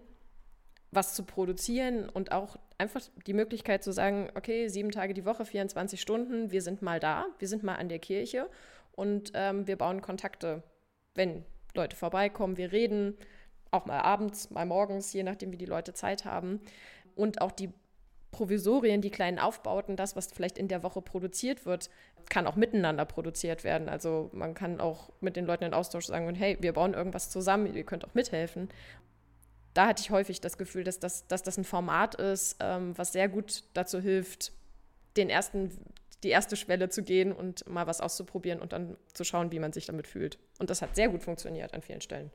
was 0.92 1.14
zu 1.14 1.24
produzieren 1.24 2.08
und 2.08 2.30
auch 2.30 2.54
einfach 2.78 3.00
die 3.26 3.34
Möglichkeit 3.34 3.82
zu 3.82 3.90
sagen, 3.90 4.30
okay, 4.36 4.68
sieben 4.68 4.92
Tage 4.92 5.14
die 5.14 5.24
Woche, 5.24 5.44
24 5.44 6.00
Stunden, 6.00 6.52
wir 6.52 6.62
sind 6.62 6.80
mal 6.80 7.00
da, 7.00 7.26
wir 7.40 7.48
sind 7.48 7.64
mal 7.64 7.74
an 7.74 7.88
der 7.88 7.98
Kirche 7.98 8.48
und 8.92 9.32
ähm, 9.34 9.66
wir 9.66 9.76
bauen 9.76 10.00
Kontakte, 10.00 10.62
wenn 11.16 11.44
Leute 11.74 11.96
vorbeikommen, 11.96 12.56
wir 12.56 12.72
reden, 12.72 13.16
auch 13.70 13.86
mal 13.86 14.00
abends, 14.00 14.50
mal 14.50 14.66
morgens, 14.66 15.12
je 15.12 15.22
nachdem, 15.22 15.52
wie 15.52 15.56
die 15.56 15.66
Leute 15.66 15.94
Zeit 15.94 16.24
haben. 16.24 16.60
Und 17.14 17.40
auch 17.40 17.52
die 17.52 17.70
Provisorien, 18.32 19.02
die 19.02 19.10
kleinen 19.10 19.38
Aufbauten, 19.38 19.94
das, 19.94 20.16
was 20.16 20.28
vielleicht 20.32 20.58
in 20.58 20.66
der 20.66 20.82
Woche 20.82 21.02
produziert 21.02 21.66
wird, 21.66 21.90
kann 22.28 22.46
auch 22.46 22.56
miteinander 22.56 23.04
produziert 23.04 23.62
werden. 23.62 23.88
Also 23.88 24.30
man 24.32 24.54
kann 24.54 24.80
auch 24.80 25.10
mit 25.20 25.36
den 25.36 25.44
Leuten 25.44 25.64
in 25.64 25.74
Austausch 25.74 26.06
sagen, 26.06 26.34
hey, 26.34 26.56
wir 26.60 26.72
bauen 26.72 26.94
irgendwas 26.94 27.30
zusammen, 27.30 27.74
ihr 27.74 27.84
könnt 27.84 28.06
auch 28.06 28.14
mithelfen. 28.14 28.70
Da 29.74 29.86
hatte 29.86 30.02
ich 30.02 30.10
häufig 30.10 30.40
das 30.40 30.56
Gefühl, 30.58 30.82
dass 30.82 30.98
das, 30.98 31.26
dass 31.26 31.42
das 31.42 31.58
ein 31.58 31.64
Format 31.64 32.14
ist, 32.14 32.56
ähm, 32.60 32.96
was 32.96 33.12
sehr 33.12 33.28
gut 33.28 33.64
dazu 33.74 34.00
hilft, 34.00 34.52
den 35.16 35.28
ersten, 35.28 35.70
die 36.22 36.28
erste 36.28 36.56
Schwelle 36.56 36.88
zu 36.88 37.02
gehen 37.02 37.32
und 37.32 37.68
mal 37.68 37.86
was 37.86 38.00
auszuprobieren 38.00 38.60
und 38.60 38.72
dann 38.72 38.96
zu 39.12 39.24
schauen, 39.24 39.50
wie 39.52 39.58
man 39.58 39.72
sich 39.72 39.86
damit 39.86 40.06
fühlt. 40.06 40.38
Und 40.58 40.70
das 40.70 40.82
hat 40.82 40.94
sehr 40.94 41.08
gut 41.08 41.22
funktioniert 41.22 41.74
an 41.74 41.82
vielen 41.82 42.00
Stellen. 42.00 42.30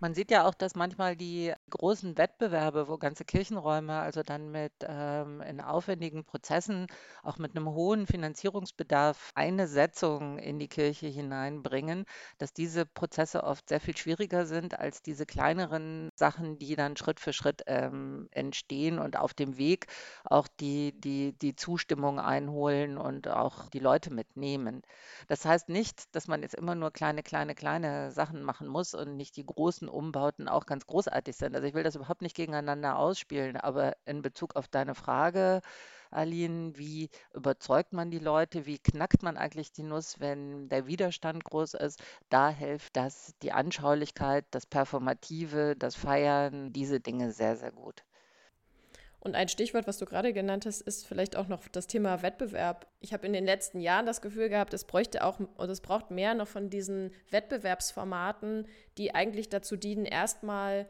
Man 0.00 0.14
sieht 0.14 0.30
ja 0.30 0.46
auch, 0.46 0.54
dass 0.54 0.74
manchmal 0.74 1.16
die 1.16 1.52
großen 1.68 2.18
Wettbewerbe, 2.18 2.88
wo 2.88 2.98
ganze 2.98 3.24
Kirchenräume 3.24 3.98
also 3.98 4.22
dann 4.22 4.50
mit 4.50 4.72
ähm, 4.82 5.40
in 5.42 5.60
aufwendigen 5.60 6.24
Prozessen, 6.24 6.86
auch 7.22 7.38
mit 7.38 7.56
einem 7.56 7.68
hohen 7.68 8.06
Finanzierungsbedarf 8.06 9.32
eine 9.34 9.68
Setzung 9.68 10.38
in 10.38 10.58
die 10.58 10.68
Kirche 10.68 11.06
hineinbringen, 11.06 12.04
dass 12.38 12.52
diese 12.52 12.86
Prozesse 12.86 13.44
oft 13.44 13.68
sehr 13.68 13.80
viel 13.80 13.96
schwieriger 13.96 14.46
sind 14.46 14.78
als 14.78 15.02
diese 15.02 15.26
kleineren 15.26 16.10
Sachen, 16.14 16.58
die 16.58 16.76
dann 16.76 16.96
Schritt 16.96 17.20
für 17.20 17.32
Schritt 17.32 17.62
ähm, 17.66 18.28
entstehen 18.32 18.98
und 18.98 19.16
auf 19.16 19.34
dem 19.34 19.58
Weg 19.58 19.86
auch 20.24 20.48
die, 20.60 20.92
die, 21.00 21.32
die 21.38 21.56
Zustimmung 21.56 22.20
einholen 22.20 22.98
und 22.98 23.28
auch 23.28 23.68
die 23.70 23.78
Leute 23.78 24.12
mitnehmen. 24.12 24.82
Das 25.28 25.44
heißt 25.44 25.68
nicht, 25.68 26.14
dass 26.14 26.28
man 26.28 26.42
jetzt 26.42 26.54
immer 26.54 26.74
nur 26.74 26.90
kleine, 26.90 27.22
kleine, 27.22 27.54
kleine 27.54 28.10
Sachen 28.12 28.42
machen 28.42 28.68
muss 28.68 28.94
und 28.94 29.16
nicht 29.16 29.36
die 29.36 29.46
großen 29.46 29.88
Umbauten 29.88 30.48
auch 30.48 30.66
ganz 30.66 30.86
großartig 30.86 31.36
sind. 31.36 31.54
Also 31.58 31.66
ich 31.66 31.74
will 31.74 31.82
das 31.82 31.96
überhaupt 31.96 32.22
nicht 32.22 32.36
gegeneinander 32.36 32.96
ausspielen, 32.96 33.56
aber 33.56 33.96
in 34.06 34.22
Bezug 34.22 34.54
auf 34.54 34.68
deine 34.68 34.94
Frage, 34.94 35.60
Aline, 36.12 36.78
wie 36.78 37.10
überzeugt 37.34 37.92
man 37.92 38.12
die 38.12 38.20
Leute, 38.20 38.64
wie 38.64 38.78
knackt 38.78 39.24
man 39.24 39.36
eigentlich 39.36 39.72
die 39.72 39.82
Nuss, 39.82 40.20
wenn 40.20 40.68
der 40.68 40.86
Widerstand 40.86 41.42
groß 41.42 41.74
ist, 41.74 42.00
da 42.28 42.48
hilft 42.50 42.94
das 42.94 43.34
die 43.42 43.50
Anschaulichkeit, 43.50 44.44
das 44.52 44.66
Performative, 44.66 45.74
das 45.76 45.96
Feiern, 45.96 46.72
diese 46.72 47.00
Dinge 47.00 47.32
sehr, 47.32 47.56
sehr 47.56 47.72
gut. 47.72 48.04
Und 49.18 49.34
ein 49.34 49.48
Stichwort, 49.48 49.88
was 49.88 49.98
du 49.98 50.06
gerade 50.06 50.32
genannt 50.32 50.64
hast, 50.64 50.80
ist 50.80 51.08
vielleicht 51.08 51.34
auch 51.34 51.48
noch 51.48 51.66
das 51.66 51.88
Thema 51.88 52.22
Wettbewerb. 52.22 52.86
Ich 53.00 53.12
habe 53.12 53.26
in 53.26 53.32
den 53.32 53.46
letzten 53.46 53.80
Jahren 53.80 54.06
das 54.06 54.22
Gefühl 54.22 54.48
gehabt, 54.48 54.72
es 54.74 54.84
bräuchte 54.84 55.24
auch 55.24 55.40
oder 55.56 55.70
es 55.70 55.80
braucht 55.80 56.12
mehr 56.12 56.34
noch 56.34 56.46
von 56.46 56.70
diesen 56.70 57.10
Wettbewerbsformaten, 57.30 58.68
die 58.96 59.16
eigentlich 59.16 59.48
dazu 59.48 59.76
dienen, 59.76 60.04
erstmal 60.04 60.88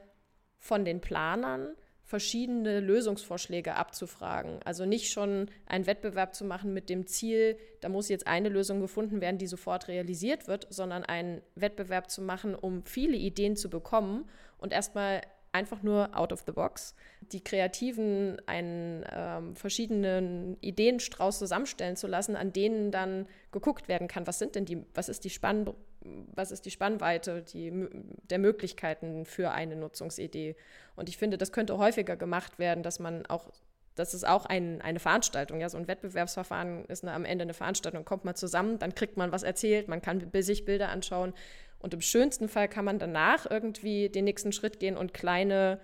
von 0.59 0.85
den 0.85 1.01
Planern 1.01 1.75
verschiedene 2.09 2.81
Lösungsvorschläge 2.81 3.75
abzufragen. 3.75 4.61
Also 4.65 4.87
nicht 4.87 5.13
schon 5.13 5.51
einen 5.67 5.87
Wettbewerb 5.87 6.35
zu 6.35 6.47
machen 6.47 6.73
mit 6.73 6.89
dem 6.89 7.07
Ziel, 7.07 7.59
da 7.83 7.91
muss 7.91 8.09
jetzt 8.09 8.27
eine 8.27 8.49
Lösung 8.49 8.81
gefunden 8.81 9.21
werden, 9.21 9.37
die 9.37 9.47
sofort 9.47 9.89
realisiert 9.89 10.49
wird, 10.49 10.67
sondern 10.71 11.05
einen 11.05 11.43
Wettbewerb 11.55 12.11
zu 12.11 12.23
machen, 12.23 12.55
um 12.55 12.83
viele 12.87 13.19
Ideen 13.19 13.57
zu 13.57 13.69
bekommen 13.69 14.25
und 14.57 14.73
erstmal 14.73 15.21
einfach 15.53 15.83
nur 15.83 16.17
out 16.17 16.33
of 16.33 16.45
the 16.47 16.53
box. 16.53 16.95
Die 17.21 17.45
Kreativen 17.45 18.41
einen 18.47 19.05
ähm, 19.13 19.55
verschiedenen 19.55 20.57
Ideenstrauß 20.63 21.39
zusammenstellen 21.39 21.97
zu 21.97 22.07
lassen, 22.07 22.37
an 22.37 22.55
denen 22.55 22.91
dann 22.91 23.27
geguckt 23.53 23.89
werden 23.89 24.09
kann, 24.09 24.27
was 24.27 24.39
sind 24.39 24.55
denn 24.55 24.65
die, 24.65 24.83
was 24.95 25.11
ist 25.11 25.25
die 25.25 25.31
Spann, 25.31 25.71
was 26.01 26.51
ist 26.51 26.65
die 26.65 26.71
Spannweite 26.71 27.43
die, 27.43 27.89
der 28.31 28.39
Möglichkeiten 28.39 29.25
für 29.25 29.51
eine 29.51 29.77
Nutzungsidee. 29.77 30.57
Und 30.97 31.09
ich 31.09 31.17
finde, 31.17 31.39
das 31.39 31.53
könnte 31.53 31.79
häufiger 31.79 32.17
gemacht 32.17 32.59
werden, 32.59 32.83
dass 32.83 32.99
man 32.99 33.27
auch 33.27 33.51
das 33.95 34.15
ist 34.15 34.27
auch 34.27 34.47
ein, 34.47 34.81
eine 34.81 35.01
Veranstaltung. 35.01 35.61
Ja, 35.61 35.69
so 35.69 35.77
ein 35.77 35.89
Wettbewerbsverfahren 35.89 36.85
ist 36.85 37.03
eine, 37.03 37.15
am 37.15 37.25
Ende 37.25 37.43
eine 37.43 37.53
Veranstaltung. 37.55 38.05
Kommt 38.05 38.25
man 38.25 38.37
zusammen, 38.37 38.79
dann 38.79 38.95
kriegt 38.95 39.17
man 39.17 39.33
was 39.33 39.43
erzählt, 39.43 39.89
man 39.89 40.01
kann 40.01 40.31
sich 40.41 40.65
Bilder 40.65 40.91
anschauen 40.91 41.35
und 41.81 41.95
im 41.95 42.01
schönsten 42.01 42.49
Fall 42.49 42.69
kann 42.69 42.85
man 42.85 42.99
danach 42.99 43.51
irgendwie 43.51 44.09
den 44.09 44.25
nächsten 44.25 44.53
Schritt 44.53 44.81
gehen 44.81 44.97
und 44.97 45.15
kleine 45.15 45.81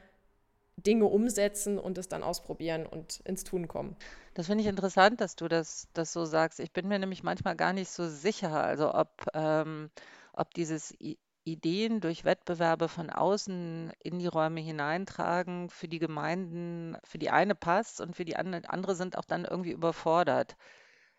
Dinge 0.76 1.06
umsetzen 1.06 1.78
und 1.78 1.98
es 1.98 2.08
dann 2.08 2.22
ausprobieren 2.22 2.86
und 2.86 3.20
ins 3.24 3.44
Tun 3.44 3.68
kommen. 3.68 3.96
Das 4.34 4.46
finde 4.46 4.62
ich 4.62 4.68
interessant, 4.68 5.20
dass 5.20 5.36
du 5.36 5.48
das, 5.48 5.88
das 5.94 6.12
so 6.12 6.24
sagst. 6.24 6.58
Ich 6.60 6.72
bin 6.72 6.88
mir 6.88 6.98
nämlich 6.98 7.22
manchmal 7.22 7.56
gar 7.56 7.72
nicht 7.72 7.88
so 7.90 8.08
sicher, 8.08 8.64
also 8.64 8.92
ob, 8.94 9.26
ähm, 9.34 9.90
ob 10.32 10.52
dieses 10.54 10.92
I 11.00 11.18
Ideen 11.46 12.00
durch 12.00 12.24
Wettbewerbe 12.24 12.88
von 12.88 13.10
außen 13.10 13.92
in 14.02 14.18
die 14.18 14.26
Räume 14.26 14.60
hineintragen 14.62 15.68
für 15.68 15.88
die 15.88 15.98
Gemeinden, 15.98 16.96
für 17.04 17.18
die 17.18 17.28
eine 17.28 17.54
passt 17.54 18.00
und 18.00 18.16
für 18.16 18.24
die 18.24 18.36
andere 18.36 18.94
sind 18.94 19.18
auch 19.18 19.26
dann 19.26 19.44
irgendwie 19.44 19.72
überfordert. 19.72 20.56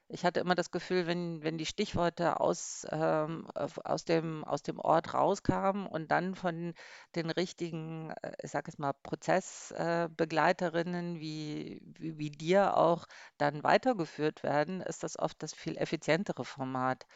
Ich 0.08 0.24
hatte 0.24 0.40
immer 0.40 0.54
das 0.56 0.70
Gefühl, 0.72 1.08
wenn, 1.08 1.42
wenn 1.44 1.58
die 1.58 1.66
Stichworte 1.66 2.40
aus, 2.40 2.86
ähm, 2.92 3.48
aus, 3.56 4.06
dem, 4.06 4.44
aus 4.44 4.62
dem 4.62 4.80
Ort 4.80 5.14
rauskamen 5.16 5.88
und 5.88 6.12
dann 6.12 6.36
von 6.36 6.74
den 7.16 7.30
richtigen, 7.32 8.12
äh, 8.22 8.34
ich 8.44 8.52
sage 8.52 8.70
es 8.70 8.78
mal, 8.78 8.94
Prozessbegleiterinnen 8.94 11.16
äh, 11.18 11.20
wie, 11.20 11.82
wie, 11.98 12.18
wie 12.20 12.30
dir 12.32 12.78
auch 12.78 13.08
dann 13.38 13.64
weitergeführt 13.64 14.44
werden, 14.44 14.82
ist 14.82 15.02
das 15.04 15.18
oft 15.18 15.42
das 15.42 15.54
viel 15.54 15.76
effizientere 15.78 16.46
Format. 16.46 17.08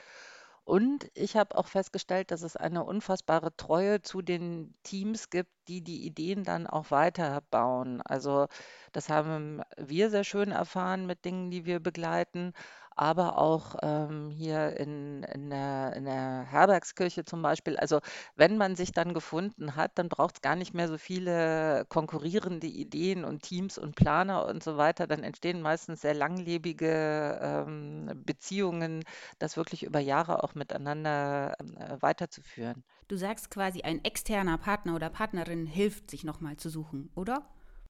Und 0.70 1.10
ich 1.16 1.36
habe 1.36 1.58
auch 1.58 1.68
festgestellt, 1.68 2.30
dass 2.30 2.44
es 2.44 2.56
eine 2.56 2.84
unfassbare 2.84 3.56
Treue 3.58 4.04
zu 4.04 4.22
den 4.22 4.76
Teams 4.84 5.32
gibt, 5.32 5.50
die 5.68 5.82
die 5.84 6.06
Ideen 6.06 6.44
dann 6.44 6.68
auch 6.68 6.92
weiterbauen. 6.92 8.02
Also 8.04 8.46
das 8.92 9.10
haben 9.10 9.64
wir 9.78 10.12
sehr 10.12 10.24
schön 10.24 10.52
erfahren 10.52 11.08
mit 11.08 11.26
Dingen, 11.26 11.50
die 11.50 11.66
wir 11.66 11.80
begleiten 11.80 12.54
aber 12.96 13.38
auch 13.38 13.76
ähm, 13.82 14.30
hier 14.30 14.78
in, 14.78 15.24
in, 15.24 15.50
der, 15.50 15.94
in 15.96 16.06
der 16.06 16.46
Herbergskirche 16.50 17.26
zum 17.26 17.42
Beispiel. 17.42 17.78
Also 17.78 18.00
wenn 18.36 18.58
man 18.58 18.76
sich 18.76 18.92
dann 18.92 19.14
gefunden 19.14 19.76
hat, 19.76 19.92
dann 19.96 20.10
braucht 20.10 20.36
es 20.36 20.42
gar 20.42 20.56
nicht 20.56 20.74
mehr 20.74 20.88
so 20.88 20.98
viele 20.98 21.86
konkurrierende 21.90 22.68
Ideen 22.68 23.24
und 23.26 23.44
Teams 23.44 23.78
und 23.78 23.96
Planer 23.96 24.46
und 24.46 24.64
so 24.64 24.78
weiter. 24.78 25.08
Dann 25.08 25.24
entstehen 25.24 25.62
meistens 25.62 26.02
sehr 26.02 26.14
langlebige 26.14 27.40
ähm, 27.42 28.24
Beziehungen, 28.26 29.04
das 29.40 29.58
wirklich 29.58 29.84
über 29.84 30.00
Jahre 30.00 30.44
auch 30.44 30.56
miteinander 30.56 31.56
äh, 31.60 31.98
weiterzuführen. 32.02 32.84
Du 33.08 33.16
sagst 33.18 33.50
quasi, 33.50 33.82
ein 33.82 34.04
externer 34.04 34.58
Partner 34.58 34.96
oder 34.96 35.10
Partnerin 35.10 35.66
hilft, 35.66 36.12
sich 36.12 36.24
nochmal 36.24 36.58
zu 36.58 36.70
suchen, 36.70 37.10
oder? 37.16 37.50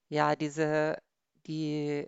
Ja, 0.09 0.35
diese 0.35 0.97
die 1.45 2.07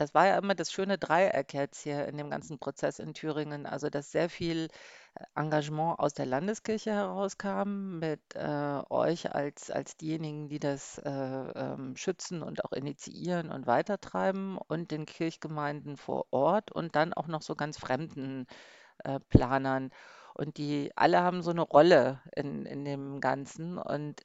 das 0.00 0.14
war 0.14 0.26
ja 0.26 0.38
immer 0.38 0.54
das 0.54 0.72
schöne 0.72 0.96
Dreieck 0.98 1.52
jetzt 1.52 1.82
hier 1.82 2.06
in 2.06 2.16
dem 2.16 2.30
ganzen 2.30 2.58
Prozess 2.58 2.98
in 2.98 3.12
Thüringen. 3.14 3.66
Also, 3.66 3.90
dass 3.90 4.10
sehr 4.10 4.30
viel 4.30 4.68
äh, 5.14 5.24
Engagement 5.34 5.98
aus 5.98 6.14
der 6.14 6.26
Landeskirche 6.26 6.92
herauskam, 6.92 7.98
mit 7.98 8.20
äh, 8.34 8.80
euch 8.88 9.34
als, 9.34 9.70
als 9.70 9.96
diejenigen, 9.98 10.48
die 10.48 10.58
das 10.58 10.98
äh, 10.98 11.10
ähm, 11.10 11.96
schützen 11.96 12.42
und 12.42 12.64
auch 12.64 12.72
initiieren 12.72 13.50
und 13.50 13.66
weitertreiben 13.66 14.56
und 14.56 14.90
den 14.90 15.04
Kirchgemeinden 15.06 15.96
vor 15.98 16.26
Ort 16.30 16.72
und 16.72 16.96
dann 16.96 17.12
auch 17.12 17.26
noch 17.26 17.42
so 17.42 17.54
ganz 17.54 17.78
fremden 17.78 18.46
äh, 19.04 19.20
Planern. 19.28 19.90
Und 20.34 20.56
die 20.58 20.92
alle 20.96 21.20
haben 21.22 21.42
so 21.42 21.50
eine 21.50 21.62
Rolle 21.62 22.22
in, 22.34 22.64
in 22.66 22.84
dem 22.86 23.20
Ganzen. 23.20 23.76
Und 23.78 24.22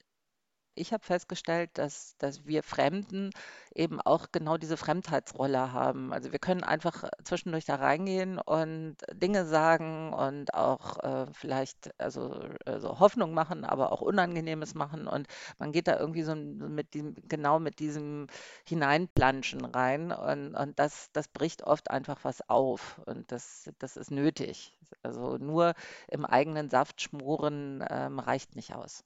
ich 0.76 0.94
habe 0.94 1.04
festgestellt, 1.04 1.72
dass, 1.74 2.16
dass 2.18 2.46
wir 2.46 2.64
Fremden 2.64 3.32
eben 3.74 4.00
auch 4.02 4.28
genau 4.32 4.58
diese 4.58 4.78
Fremdheitsrolle 4.78 5.74
haben. 5.74 6.14
Also 6.14 6.32
wir 6.32 6.40
können 6.40 6.64
einfach 6.64 7.04
äh, 7.04 7.10
zwischendurch 7.24 7.66
da 7.66 7.76
reingehen 7.76 8.38
und 8.40 8.98
Dinge 9.14 9.46
sagen 9.46 10.14
und 10.14 10.54
auch 10.54 11.00
äh, 11.04 11.26
vielleicht 11.34 12.00
also, 12.00 12.40
also 12.66 13.00
Hoffnung 13.00 13.34
machen, 13.34 13.66
aber 13.66 13.92
auch 13.92 14.02
Unangenehmes 14.02 14.76
machen. 14.76 15.08
Und 15.08 15.28
man 15.58 15.72
geht 15.72 15.88
da 15.88 16.00
irgendwie 16.00 16.24
so 16.24 16.36
mit 16.36 16.94
diesem, 16.94 17.16
genau 17.28 17.60
mit 17.60 17.80
diesem 17.80 18.28
Hineinplanschen 18.68 19.66
rein. 19.66 20.12
Und, 20.12 20.56
und 20.56 20.80
das, 20.80 21.10
das 21.14 21.28
bricht 21.28 21.64
oft 21.64 21.90
einfach 21.92 22.20
was 22.24 22.48
auf. 22.50 23.02
Und 23.06 23.32
das, 23.32 23.70
das 23.80 23.98
ist 23.98 24.12
nötig. 24.12 24.78
Also 25.04 25.38
nur 25.38 25.74
im 26.08 26.26
eigenen 26.26 26.70
Saft 26.70 27.02
schmoren 27.02 27.84
ähm, 27.90 28.20
reicht 28.20 28.56
nicht 28.56 28.76
aus. 28.76 29.04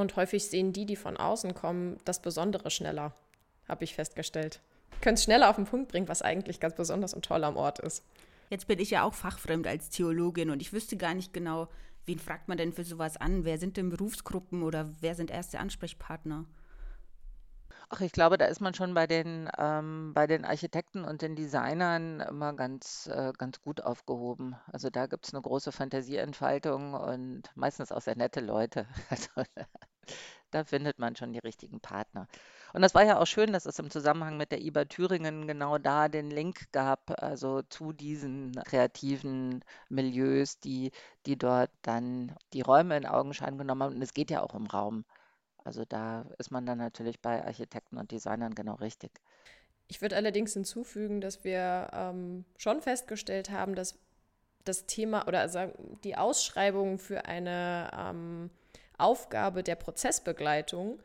Und 0.00 0.16
häufig 0.16 0.46
sehen 0.46 0.72
die, 0.72 0.86
die 0.86 0.96
von 0.96 1.16
außen 1.16 1.54
kommen, 1.54 1.98
das 2.04 2.20
Besondere 2.22 2.70
schneller, 2.70 3.12
habe 3.68 3.84
ich 3.84 3.94
festgestellt. 3.94 4.60
Können 5.00 5.14
es 5.14 5.24
schneller 5.24 5.48
auf 5.50 5.56
den 5.56 5.66
Punkt 5.66 5.88
bringen, 5.88 6.08
was 6.08 6.22
eigentlich 6.22 6.60
ganz 6.60 6.74
besonders 6.74 7.14
und 7.14 7.24
toll 7.24 7.44
am 7.44 7.56
Ort 7.56 7.78
ist. 7.78 8.04
Jetzt 8.50 8.66
bin 8.66 8.80
ich 8.80 8.90
ja 8.90 9.04
auch 9.04 9.14
fachfremd 9.14 9.66
als 9.66 9.90
Theologin 9.90 10.50
und 10.50 10.60
ich 10.60 10.72
wüsste 10.72 10.96
gar 10.96 11.14
nicht 11.14 11.32
genau, 11.32 11.68
wen 12.04 12.18
fragt 12.18 12.48
man 12.48 12.58
denn 12.58 12.72
für 12.72 12.84
sowas 12.84 13.16
an? 13.16 13.44
Wer 13.44 13.58
sind 13.58 13.76
denn 13.76 13.90
Berufsgruppen 13.90 14.62
oder 14.62 14.90
wer 15.00 15.14
sind 15.14 15.30
erste 15.30 15.60
Ansprechpartner? 15.60 16.46
Ach, 17.92 18.00
ich 18.00 18.12
glaube, 18.12 18.38
da 18.38 18.44
ist 18.44 18.60
man 18.60 18.72
schon 18.72 18.94
bei 18.94 19.08
den, 19.08 19.50
ähm, 19.58 20.12
bei 20.14 20.28
den 20.28 20.44
Architekten 20.44 21.04
und 21.04 21.22
den 21.22 21.34
Designern 21.34 22.20
immer 22.20 22.52
ganz, 22.54 23.08
äh, 23.08 23.32
ganz 23.36 23.60
gut 23.60 23.82
aufgehoben. 23.82 24.54
Also 24.66 24.90
da 24.90 25.06
gibt 25.06 25.26
es 25.26 25.34
eine 25.34 25.42
große 25.42 25.72
Fantasieentfaltung 25.72 26.94
und 26.94 27.50
meistens 27.56 27.90
auch 27.90 28.00
sehr 28.00 28.16
nette 28.16 28.40
Leute. 28.40 28.86
Also 29.10 29.28
da 30.50 30.64
findet 30.64 30.98
man 30.98 31.16
schon 31.16 31.32
die 31.32 31.38
richtigen 31.38 31.80
Partner. 31.80 32.26
Und 32.72 32.82
das 32.82 32.94
war 32.94 33.04
ja 33.04 33.18
auch 33.18 33.26
schön, 33.26 33.52
dass 33.52 33.66
es 33.66 33.78
im 33.78 33.90
Zusammenhang 33.90 34.36
mit 34.36 34.52
der 34.52 34.60
IBA 34.60 34.84
Thüringen 34.86 35.46
genau 35.46 35.78
da 35.78 36.08
den 36.08 36.30
Link 36.30 36.70
gab, 36.72 37.22
also 37.22 37.62
zu 37.62 37.92
diesen 37.92 38.52
kreativen 38.64 39.64
Milieus, 39.88 40.58
die, 40.60 40.92
die 41.26 41.36
dort 41.36 41.70
dann 41.82 42.36
die 42.52 42.62
Räume 42.62 42.96
in 42.96 43.06
Augenschein 43.06 43.58
genommen 43.58 43.82
haben. 43.82 43.94
Und 43.96 44.02
es 44.02 44.14
geht 44.14 44.30
ja 44.30 44.42
auch 44.42 44.54
um 44.54 44.66
Raum. 44.66 45.04
Also 45.64 45.84
da 45.84 46.26
ist 46.38 46.50
man 46.50 46.64
dann 46.64 46.78
natürlich 46.78 47.20
bei 47.20 47.44
Architekten 47.44 47.98
und 47.98 48.10
Designern 48.10 48.54
genau 48.54 48.74
richtig. 48.74 49.10
Ich 49.88 50.00
würde 50.00 50.16
allerdings 50.16 50.52
hinzufügen, 50.52 51.20
dass 51.20 51.42
wir 51.42 51.90
ähm, 51.92 52.44
schon 52.56 52.80
festgestellt 52.80 53.50
haben, 53.50 53.74
dass 53.74 53.98
das 54.64 54.86
Thema 54.86 55.26
oder 55.26 55.40
also 55.40 55.58
die 56.04 56.16
Ausschreibung 56.16 56.98
für 56.98 57.24
eine 57.24 57.90
ähm, 57.96 58.50
Aufgabe 59.02 59.62
der 59.62 59.76
Prozessbegleitung, 59.76 61.00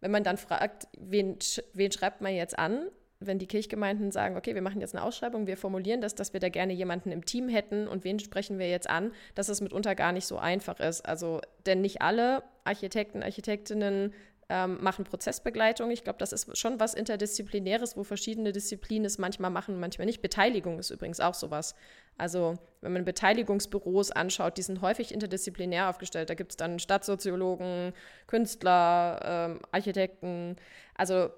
wenn 0.00 0.10
man 0.10 0.24
dann 0.24 0.36
fragt, 0.36 0.88
wen, 0.98 1.38
wen 1.72 1.92
schreibt 1.92 2.20
man 2.20 2.34
jetzt 2.34 2.58
an, 2.58 2.88
wenn 3.20 3.38
die 3.38 3.46
Kirchgemeinden 3.46 4.12
sagen, 4.12 4.36
okay, 4.36 4.54
wir 4.54 4.62
machen 4.62 4.80
jetzt 4.80 4.94
eine 4.94 5.04
Ausschreibung, 5.04 5.46
wir 5.46 5.56
formulieren 5.56 6.00
das, 6.00 6.14
dass 6.14 6.32
wir 6.32 6.40
da 6.40 6.48
gerne 6.48 6.72
jemanden 6.72 7.10
im 7.10 7.24
Team 7.24 7.48
hätten 7.48 7.88
und 7.88 8.04
wen 8.04 8.18
sprechen 8.18 8.58
wir 8.58 8.68
jetzt 8.68 8.88
an, 8.88 9.12
dass 9.34 9.48
es 9.48 9.60
mitunter 9.60 9.94
gar 9.94 10.12
nicht 10.12 10.26
so 10.26 10.36
einfach 10.36 10.80
ist. 10.80 11.02
Also, 11.02 11.40
denn 11.66 11.80
nicht 11.80 12.02
alle 12.02 12.42
Architekten, 12.64 13.22
Architektinnen 13.22 14.12
ähm, 14.48 14.82
machen 14.82 15.04
Prozessbegleitung. 15.04 15.90
Ich 15.90 16.04
glaube, 16.04 16.18
das 16.18 16.32
ist 16.32 16.56
schon 16.58 16.80
was 16.80 16.94
Interdisziplinäres, 16.94 17.96
wo 17.96 18.04
verschiedene 18.04 18.52
Disziplinen 18.52 19.04
es 19.04 19.18
manchmal 19.18 19.50
machen, 19.50 19.80
manchmal 19.80 20.06
nicht. 20.06 20.22
Beteiligung 20.22 20.78
ist 20.78 20.90
übrigens 20.90 21.20
auch 21.20 21.34
sowas. 21.34 21.74
Also 22.18 22.56
wenn 22.80 22.92
man 22.92 23.04
Beteiligungsbüros 23.04 24.10
anschaut, 24.10 24.56
die 24.56 24.62
sind 24.62 24.80
häufig 24.80 25.12
interdisziplinär 25.12 25.88
aufgestellt. 25.88 26.30
Da 26.30 26.34
gibt 26.34 26.52
es 26.52 26.56
dann 26.56 26.78
Stadtsoziologen, 26.78 27.92
Künstler, 28.26 29.20
ähm, 29.24 29.60
Architekten. 29.72 30.56
Also 30.94 31.30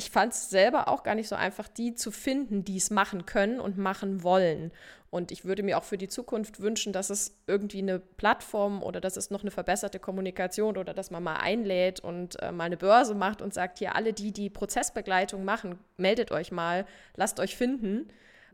ich 0.00 0.10
fand 0.10 0.32
es 0.32 0.48
selber 0.48 0.88
auch 0.88 1.02
gar 1.02 1.14
nicht 1.14 1.28
so 1.28 1.36
einfach, 1.36 1.68
die 1.68 1.94
zu 1.94 2.10
finden, 2.10 2.64
die 2.64 2.78
es 2.78 2.90
machen 2.90 3.26
können 3.26 3.60
und 3.60 3.76
machen 3.76 4.22
wollen. 4.22 4.72
Und 5.10 5.32
ich 5.32 5.44
würde 5.44 5.64
mir 5.64 5.76
auch 5.76 5.82
für 5.82 5.98
die 5.98 6.06
Zukunft 6.06 6.60
wünschen, 6.60 6.92
dass 6.92 7.10
es 7.10 7.34
irgendwie 7.48 7.78
eine 7.78 7.98
Plattform 7.98 8.80
oder 8.80 9.00
dass 9.00 9.16
es 9.16 9.30
noch 9.30 9.42
eine 9.42 9.50
verbesserte 9.50 9.98
Kommunikation 9.98 10.76
oder 10.76 10.94
dass 10.94 11.10
man 11.10 11.24
mal 11.24 11.36
einlädt 11.36 11.98
und 11.98 12.40
äh, 12.40 12.52
mal 12.52 12.64
eine 12.64 12.76
Börse 12.76 13.16
macht 13.16 13.42
und 13.42 13.52
sagt, 13.52 13.80
hier 13.80 13.96
alle 13.96 14.12
die, 14.12 14.32
die 14.32 14.50
Prozessbegleitung 14.50 15.44
machen, 15.44 15.80
meldet 15.96 16.30
euch 16.30 16.52
mal, 16.52 16.86
lasst 17.16 17.40
euch 17.40 17.56
finden. 17.56 18.08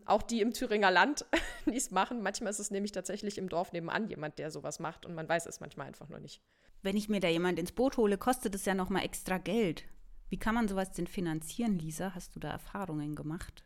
Auch 0.06 0.22
die 0.22 0.40
im 0.40 0.54
Thüringer 0.54 0.90
Land, 0.90 1.26
die 1.66 1.76
es 1.76 1.90
machen. 1.90 2.22
Manchmal 2.22 2.50
ist 2.50 2.60
es 2.60 2.70
nämlich 2.70 2.92
tatsächlich 2.92 3.36
im 3.36 3.50
Dorf 3.50 3.72
nebenan 3.72 4.08
jemand, 4.08 4.38
der 4.38 4.50
sowas 4.50 4.78
macht 4.78 5.04
und 5.04 5.14
man 5.14 5.28
weiß 5.28 5.44
es 5.44 5.60
manchmal 5.60 5.88
einfach 5.88 6.08
nur 6.08 6.20
nicht. 6.20 6.40
Wenn 6.82 6.96
ich 6.96 7.10
mir 7.10 7.20
da 7.20 7.28
jemand 7.28 7.58
ins 7.58 7.72
Boot 7.72 7.98
hole, 7.98 8.16
kostet 8.16 8.54
es 8.54 8.64
ja 8.64 8.74
noch 8.74 8.88
mal 8.88 9.04
extra 9.04 9.36
Geld. 9.36 9.84
Wie 10.30 10.38
kann 10.38 10.54
man 10.54 10.68
sowas 10.68 10.92
denn 10.92 11.06
finanzieren, 11.06 11.78
Lisa? 11.78 12.14
Hast 12.14 12.34
du 12.34 12.40
da 12.40 12.50
Erfahrungen 12.50 13.14
gemacht? 13.14 13.62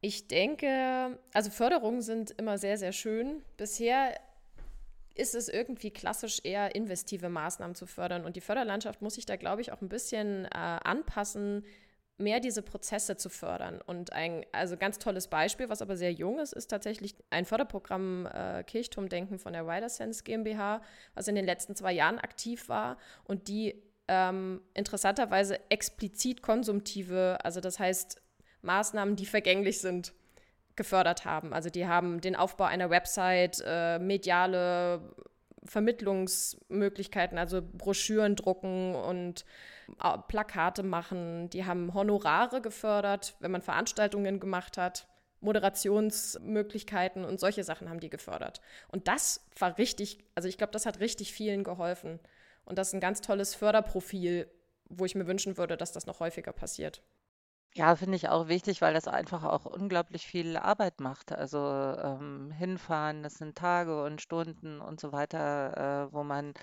Ich 0.00 0.28
denke, 0.28 1.18
also 1.32 1.50
Förderungen 1.50 2.02
sind 2.02 2.30
immer 2.32 2.58
sehr, 2.58 2.78
sehr 2.78 2.92
schön. 2.92 3.42
Bisher 3.56 4.14
ist 5.14 5.34
es 5.34 5.48
irgendwie 5.48 5.90
klassisch 5.90 6.40
eher 6.44 6.76
investive 6.76 7.28
Maßnahmen 7.28 7.74
zu 7.74 7.86
fördern. 7.86 8.24
Und 8.24 8.36
die 8.36 8.40
Förderlandschaft 8.40 9.02
muss 9.02 9.14
sich 9.14 9.26
da, 9.26 9.34
glaube 9.36 9.60
ich, 9.60 9.72
auch 9.72 9.80
ein 9.80 9.88
bisschen 9.88 10.44
äh, 10.44 10.48
anpassen, 10.54 11.64
mehr 12.18 12.38
diese 12.40 12.62
Prozesse 12.62 13.16
zu 13.16 13.28
fördern. 13.28 13.80
Und 13.84 14.12
ein 14.12 14.44
also 14.52 14.76
ganz 14.76 14.98
tolles 14.98 15.28
Beispiel, 15.28 15.68
was 15.68 15.82
aber 15.82 15.96
sehr 15.96 16.12
jung 16.12 16.38
ist, 16.38 16.52
ist 16.52 16.68
tatsächlich 16.68 17.16
ein 17.30 17.44
Förderprogramm 17.44 18.26
äh, 18.26 18.62
Kirchturmdenken 18.64 19.38
von 19.38 19.52
der 19.52 19.66
Wider 19.66 19.88
Sense 19.88 20.22
GmbH, 20.22 20.82
was 21.14 21.28
in 21.28 21.34
den 21.34 21.44
letzten 21.44 21.74
zwei 21.74 21.92
Jahren 21.92 22.18
aktiv 22.18 22.68
war 22.68 22.98
und 23.24 23.48
die 23.48 23.82
ähm, 24.08 24.62
interessanterweise 24.74 25.60
explizit 25.70 26.42
konsumtive, 26.42 27.38
also 27.44 27.60
das 27.60 27.78
heißt 27.78 28.20
Maßnahmen, 28.62 29.16
die 29.16 29.26
vergänglich 29.26 29.80
sind, 29.80 30.12
gefördert 30.76 31.24
haben. 31.24 31.52
Also 31.52 31.70
die 31.70 31.86
haben 31.86 32.20
den 32.20 32.36
Aufbau 32.36 32.64
einer 32.64 32.90
Website, 32.90 33.62
äh, 33.66 33.98
mediale 33.98 35.14
Vermittlungsmöglichkeiten, 35.64 37.36
also 37.36 37.60
Broschüren 37.62 38.36
drucken 38.36 38.94
und 38.94 39.44
äh, 40.02 40.18
Plakate 40.28 40.82
machen. 40.82 41.50
Die 41.50 41.64
haben 41.64 41.92
Honorare 41.94 42.62
gefördert, 42.62 43.36
wenn 43.40 43.50
man 43.50 43.62
Veranstaltungen 43.62 44.40
gemacht 44.40 44.78
hat. 44.78 45.06
Moderationsmöglichkeiten 45.40 47.24
und 47.24 47.38
solche 47.38 47.62
Sachen 47.62 47.88
haben 47.88 48.00
die 48.00 48.10
gefördert. 48.10 48.60
Und 48.88 49.06
das 49.06 49.46
war 49.56 49.78
richtig, 49.78 50.18
also 50.34 50.48
ich 50.48 50.58
glaube, 50.58 50.72
das 50.72 50.84
hat 50.84 50.98
richtig 50.98 51.32
vielen 51.32 51.62
geholfen. 51.62 52.18
Und 52.64 52.76
das 52.76 52.88
ist 52.88 52.94
ein 52.94 53.00
ganz 53.00 53.20
tolles 53.20 53.54
Förderprofil, 53.54 54.50
wo 54.88 55.04
ich 55.04 55.14
mir 55.14 55.26
wünschen 55.26 55.56
würde, 55.56 55.76
dass 55.76 55.92
das 55.92 56.06
noch 56.06 56.18
häufiger 56.20 56.52
passiert. 56.52 57.02
Ja, 57.74 57.94
finde 57.96 58.16
ich 58.16 58.28
auch 58.28 58.48
wichtig, 58.48 58.80
weil 58.82 58.92
das 58.94 59.06
einfach 59.08 59.44
auch 59.44 59.64
unglaublich 59.64 60.26
viel 60.26 60.56
Arbeit 60.56 61.00
macht. 61.00 61.32
Also 61.32 61.58
ähm, 61.58 62.50
hinfahren, 62.50 63.22
das 63.22 63.34
sind 63.34 63.56
Tage 63.56 64.02
und 64.04 64.20
Stunden 64.20 64.80
und 64.80 64.98
so 65.00 65.12
weiter, 65.12 66.08
äh, 66.08 66.12
wo 66.12 66.24
man 66.24 66.54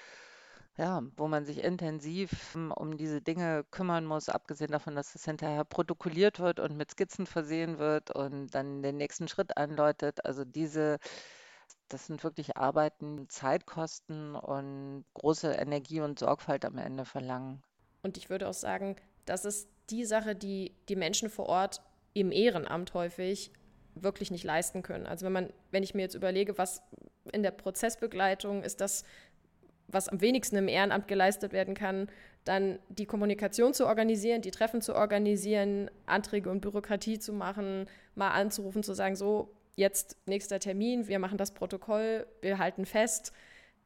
ja, 0.78 1.04
wo 1.18 1.28
man 1.28 1.46
sich 1.46 1.63
intensiv 1.63 2.56
um, 2.56 2.72
um 2.72 2.98
diese 2.98 3.22
Dinge 3.22 3.63
kümmern 3.72 4.06
muss, 4.06 4.30
abgesehen 4.30 4.72
davon, 4.72 4.96
dass 4.96 5.15
es 5.15 5.26
hinterher 5.26 5.63
protokolliert 5.65 6.39
wird 6.39 6.60
und 6.60 6.78
mit 6.78 6.91
Skizzen 6.91 7.28
versehen 7.28 7.80
wird 7.80 8.12
und 8.12 8.50
dann 8.50 8.82
den 8.84 8.98
nächsten 8.98 9.28
Schritt 9.30 9.58
anläutet. 9.58 10.26
Also 10.26 10.46
diese 10.46 11.00
das 11.89 12.06
sind 12.08 12.24
wirklich 12.24 12.58
Arbeiten, 12.58 13.28
Zeitkosten 13.30 14.36
und 14.36 15.06
große 15.15 15.52
Energie 15.54 16.02
und 16.02 16.20
Sorgfalt 16.20 16.63
am 16.65 16.78
Ende 16.78 17.06
verlangen. 17.06 17.63
Und 18.04 18.18
ich 18.18 18.30
würde 18.30 18.48
auch 18.48 18.54
sagen, 18.54 18.96
das 19.26 19.46
ist 19.46 19.68
die 19.89 20.06
Sache, 20.06 20.36
die 20.36 20.74
die 20.89 20.95
Menschen 20.95 21.30
vor 21.30 21.48
Ort 21.48 21.82
im 22.13 22.32
Ehrenamt 22.32 22.93
häufig 22.93 23.52
wirklich 23.95 24.32
nicht 24.32 24.43
leisten 24.43 24.84
können. 24.84 25.06
Also 25.06 25.26
wenn 25.26 25.34
man, 25.34 25.50
wenn 25.71 25.84
ich 25.84 25.93
mir 25.93 26.02
jetzt 26.02 26.15
überlege, 26.15 26.58
was 26.58 26.82
in 27.32 27.43
der 27.43 27.52
Prozessbegleitung 27.52 28.63
ist 28.63 28.82
das, 28.82 29.04
was 29.88 30.10
am 30.10 30.21
wenigsten 30.21 30.58
im 30.58 30.67
Ehrenamt 30.67 31.08
geleistet 31.08 31.54
werden 31.54 31.76
kann, 31.76 32.10
dann 32.43 32.80
die 32.89 33.06
Kommunikation 33.06 33.74
zu 33.74 33.88
organisieren, 33.88 34.41
die 34.41 34.52
Treffen 34.52 34.82
zu 34.82 34.95
organisieren, 34.95 35.89
Anträge 36.06 36.50
und 36.50 36.62
Bürokratie 36.62 37.19
zu 37.19 37.34
machen, 37.34 37.88
mal 38.13 38.32
anzurufen, 38.32 38.84
zu 38.84 38.93
sagen, 38.93 39.15
so, 39.15 39.50
jetzt 39.76 40.17
nächster 40.26 40.60
Termin, 40.60 41.08
wir 41.08 41.19
machen 41.19 41.38
das 41.38 41.54
Protokoll, 41.54 42.28
wir 42.41 42.60
halten 42.60 42.86
fest. 42.86 43.34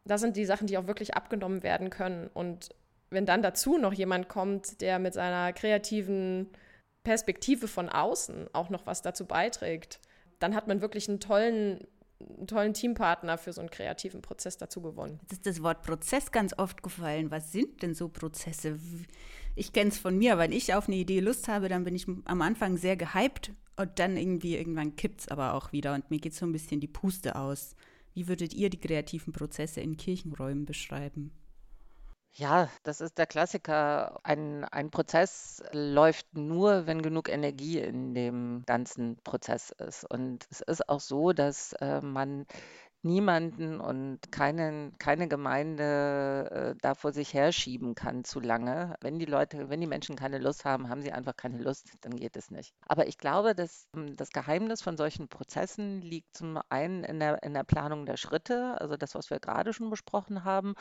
Das 0.05 0.21
sind 0.21 0.35
die 0.35 0.45
Sachen, 0.45 0.67
die 0.67 0.77
auch 0.77 0.87
wirklich 0.87 1.15
abgenommen 1.15 1.63
werden 1.63 1.89
können. 1.89 2.29
Und 2.33 2.69
wenn 3.09 3.25
dann 3.25 3.41
dazu 3.41 3.77
noch 3.77 3.93
jemand 3.93 4.29
kommt, 4.29 4.81
der 4.81 4.99
mit 4.99 5.13
seiner 5.13 5.53
kreativen 5.53 6.47
Perspektive 7.03 7.67
von 7.67 7.89
außen 7.89 8.49
auch 8.53 8.69
noch 8.69 8.85
was 8.85 9.01
dazu 9.01 9.25
beiträgt, 9.25 9.99
dann 10.39 10.55
hat 10.55 10.67
man 10.67 10.81
wirklich 10.81 11.09
einen 11.09 11.19
tollen, 11.19 11.87
einen 12.19 12.47
tollen 12.47 12.73
Teampartner 12.73 13.37
für 13.37 13.53
so 13.53 13.61
einen 13.61 13.69
kreativen 13.69 14.21
Prozess 14.21 14.57
dazu 14.57 14.81
gewonnen. 14.81 15.19
Jetzt 15.23 15.33
ist 15.33 15.45
das 15.45 15.63
Wort 15.63 15.81
Prozess 15.83 16.31
ganz 16.31 16.57
oft 16.57 16.83
gefallen. 16.83 17.31
Was 17.31 17.51
sind 17.51 17.81
denn 17.81 17.93
so 17.93 18.09
Prozesse? 18.09 18.79
Ich 19.55 19.73
kenne 19.73 19.89
es 19.89 19.97
von 19.97 20.17
mir, 20.17 20.37
wenn 20.37 20.51
ich 20.51 20.73
auf 20.73 20.87
eine 20.87 20.97
Idee 20.97 21.19
Lust 21.19 21.47
habe, 21.47 21.69
dann 21.69 21.83
bin 21.83 21.95
ich 21.95 22.07
am 22.25 22.41
Anfang 22.41 22.77
sehr 22.77 22.95
gehypt 22.95 23.51
und 23.75 23.97
dann 23.99 24.17
irgendwie, 24.17 24.55
irgendwann 24.57 24.95
kippt 24.95 25.21
es 25.21 25.27
aber 25.29 25.53
auch 25.53 25.71
wieder 25.71 25.93
und 25.93 26.11
mir 26.11 26.19
geht 26.19 26.35
so 26.35 26.45
ein 26.45 26.51
bisschen 26.51 26.79
die 26.79 26.87
Puste 26.87 27.35
aus. 27.35 27.75
Wie 28.13 28.27
würdet 28.27 28.53
ihr 28.53 28.69
die 28.69 28.79
kreativen 28.79 29.33
Prozesse 29.33 29.81
in 29.81 29.97
Kirchenräumen 29.97 30.65
beschreiben? 30.65 31.31
Ja, 32.33 32.69
das 32.83 33.01
ist 33.01 33.17
der 33.17 33.25
Klassiker. 33.27 34.19
Ein, 34.23 34.63
ein 34.65 34.91
Prozess 34.91 35.61
läuft 35.73 36.33
nur, 36.37 36.87
wenn 36.87 37.01
genug 37.01 37.27
Energie 37.27 37.79
in 37.79 38.13
dem 38.13 38.63
ganzen 38.65 39.17
Prozess 39.23 39.71
ist. 39.71 40.09
Und 40.09 40.45
es 40.49 40.61
ist 40.61 40.87
auch 40.87 41.01
so, 41.01 41.33
dass 41.33 41.73
äh, 41.73 42.01
man 42.01 42.45
niemanden 43.01 43.79
und 43.79 44.31
keinen, 44.31 44.97
keine 44.97 45.27
Gemeinde 45.29 46.75
äh, 46.75 46.79
da 46.81 46.95
vor 46.95 47.13
sich 47.13 47.33
herschieben 47.33 47.95
kann 47.95 48.23
zu 48.25 48.39
lange. 48.41 48.95
Wenn 49.01 49.19
die 49.19 49.25
Leute, 49.25 49.69
wenn 49.69 49.81
die 49.81 49.87
Menschen 49.87 50.15
keine 50.17 50.37
Lust 50.37 50.65
haben, 50.65 50.89
haben 50.89 51.01
sie 51.01 51.13
einfach 51.13 51.35
keine 51.37 51.59
Lust, 51.59 51.91
dann 52.01 52.15
geht 52.15 52.35
es 52.35 52.51
nicht. 52.51 52.73
Aber 52.87 53.07
ich 53.07 53.17
glaube, 53.17 53.55
dass 53.55 53.87
hm, 53.95 54.15
das 54.17 54.31
Geheimnis 54.31 54.81
von 54.81 54.97
solchen 54.97 55.29
Prozessen 55.29 56.01
liegt 56.01 56.35
zum 56.35 56.59
einen 56.69 57.03
in 57.05 57.19
der, 57.19 57.41
in 57.43 57.53
der 57.53 57.63
Planung 57.63 58.05
der 58.05 58.17
Schritte, 58.17 58.79
also 58.79 58.97
das, 58.97 59.15
was 59.15 59.29
wir 59.29 59.39
gerade 59.39 59.73
schon 59.73 59.89
besprochen 59.89 60.43
haben, 60.43 60.75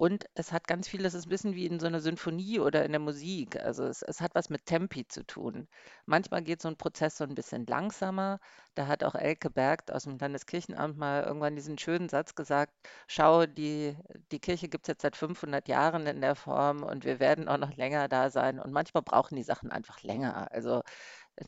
Und 0.00 0.24
es 0.34 0.50
hat 0.50 0.66
ganz 0.66 0.88
viel, 0.88 1.02
das 1.02 1.12
ist 1.12 1.26
ein 1.26 1.28
bisschen 1.28 1.54
wie 1.54 1.66
in 1.66 1.78
so 1.78 1.86
einer 1.86 2.00
Sinfonie 2.00 2.58
oder 2.58 2.86
in 2.86 2.92
der 2.92 3.00
Musik. 3.00 3.60
Also 3.60 3.84
es, 3.84 4.00
es 4.00 4.22
hat 4.22 4.34
was 4.34 4.48
mit 4.48 4.64
Tempi 4.64 5.06
zu 5.06 5.26
tun. 5.26 5.68
Manchmal 6.06 6.40
geht 6.40 6.62
so 6.62 6.68
ein 6.68 6.78
Prozess 6.78 7.18
so 7.18 7.24
ein 7.24 7.34
bisschen 7.34 7.66
langsamer. 7.66 8.40
Da 8.74 8.86
hat 8.86 9.04
auch 9.04 9.14
Elke 9.14 9.50
Berg 9.50 9.90
aus 9.92 10.04
dem 10.04 10.16
Landeskirchenamt 10.18 10.96
mal 10.96 11.24
irgendwann 11.24 11.54
diesen 11.54 11.76
schönen 11.76 12.08
Satz 12.08 12.34
gesagt, 12.34 12.72
schau, 13.08 13.44
die, 13.44 13.94
die 14.32 14.38
Kirche 14.38 14.68
gibt 14.68 14.84
es 14.84 14.88
jetzt 14.88 15.02
seit 15.02 15.16
500 15.16 15.68
Jahren 15.68 16.06
in 16.06 16.22
der 16.22 16.34
Form 16.34 16.82
und 16.82 17.04
wir 17.04 17.20
werden 17.20 17.46
auch 17.46 17.58
noch 17.58 17.76
länger 17.76 18.08
da 18.08 18.30
sein. 18.30 18.58
Und 18.58 18.72
manchmal 18.72 19.02
brauchen 19.02 19.36
die 19.36 19.42
Sachen 19.42 19.70
einfach 19.70 20.02
länger. 20.02 20.50
Also 20.50 20.80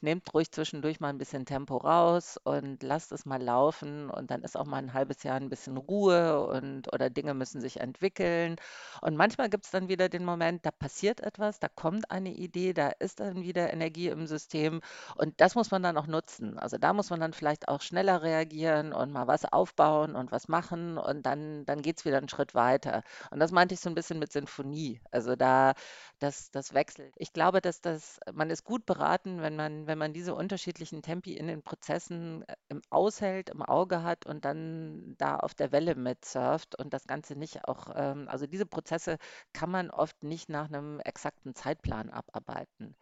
nehmt 0.00 0.32
ruhig 0.32 0.50
zwischendurch 0.50 1.00
mal 1.00 1.08
ein 1.08 1.18
bisschen 1.18 1.44
Tempo 1.44 1.76
raus 1.76 2.38
und 2.44 2.82
lasst 2.82 3.12
es 3.12 3.26
mal 3.26 3.42
laufen 3.42 4.08
und 4.10 4.30
dann 4.30 4.42
ist 4.42 4.56
auch 4.56 4.64
mal 4.64 4.78
ein 4.78 4.94
halbes 4.94 5.22
Jahr 5.22 5.36
ein 5.36 5.48
bisschen 5.50 5.76
Ruhe 5.76 6.46
und 6.46 6.92
oder 6.92 7.10
Dinge 7.10 7.34
müssen 7.34 7.60
sich 7.60 7.80
entwickeln. 7.80 8.56
Und 9.02 9.16
manchmal 9.16 9.48
gibt 9.50 9.64
es 9.64 9.70
dann 9.70 9.88
wieder 9.88 10.08
den 10.08 10.24
Moment, 10.24 10.64
da 10.64 10.70
passiert 10.70 11.20
etwas, 11.20 11.58
da 11.60 11.68
kommt 11.68 12.10
eine 12.10 12.30
Idee, 12.32 12.72
da 12.72 12.88
ist 12.98 13.20
dann 13.20 13.42
wieder 13.42 13.72
Energie 13.72 14.08
im 14.08 14.26
System 14.26 14.80
und 15.16 15.40
das 15.40 15.54
muss 15.54 15.70
man 15.70 15.82
dann 15.82 15.96
auch 15.96 16.06
nutzen. 16.06 16.58
Also 16.58 16.78
da 16.78 16.92
muss 16.92 17.10
man 17.10 17.20
dann 17.20 17.32
vielleicht 17.32 17.68
auch 17.68 17.80
schneller 17.82 18.22
reagieren 18.22 18.92
und 18.92 19.12
mal 19.12 19.26
was 19.26 19.44
aufbauen 19.44 20.14
und 20.16 20.32
was 20.32 20.48
machen 20.48 20.98
und 20.98 21.24
dann, 21.26 21.64
dann 21.66 21.82
geht 21.82 21.98
es 21.98 22.04
wieder 22.04 22.18
einen 22.18 22.28
Schritt 22.28 22.54
weiter. 22.54 23.02
Und 23.30 23.40
das 23.40 23.50
meinte 23.52 23.74
ich 23.74 23.80
so 23.80 23.88
ein 23.90 23.94
bisschen 23.94 24.18
mit 24.18 24.32
Sinfonie. 24.32 25.00
Also 25.10 25.36
da, 25.36 25.74
das, 26.18 26.50
das 26.50 26.74
wechselt. 26.74 27.12
Ich 27.16 27.32
glaube, 27.32 27.60
dass 27.60 27.80
das, 27.80 28.20
man 28.32 28.50
ist 28.50 28.64
gut 28.64 28.86
beraten, 28.86 29.42
wenn 29.42 29.56
man 29.56 29.81
wenn 29.86 29.98
man 29.98 30.12
diese 30.12 30.34
unterschiedlichen 30.34 31.02
Tempi 31.02 31.36
in 31.36 31.46
den 31.46 31.62
Prozessen 31.62 32.42
äh, 32.48 32.56
im 32.68 32.82
aushält, 32.90 33.50
im 33.50 33.62
Auge 33.62 34.02
hat 34.02 34.26
und 34.26 34.44
dann 34.44 35.14
da 35.18 35.36
auf 35.36 35.54
der 35.54 35.72
Welle 35.72 35.94
mitsurft 35.94 36.78
und 36.78 36.92
das 36.92 37.06
Ganze 37.06 37.36
nicht 37.36 37.64
auch, 37.66 37.88
ähm, 37.94 38.28
also 38.28 38.46
diese 38.46 38.66
Prozesse 38.66 39.18
kann 39.52 39.70
man 39.70 39.90
oft 39.90 40.24
nicht 40.24 40.48
nach 40.48 40.68
einem 40.68 41.00
exakten 41.00 41.54
Zeitplan 41.54 42.10
abarbeiten. 42.10 42.96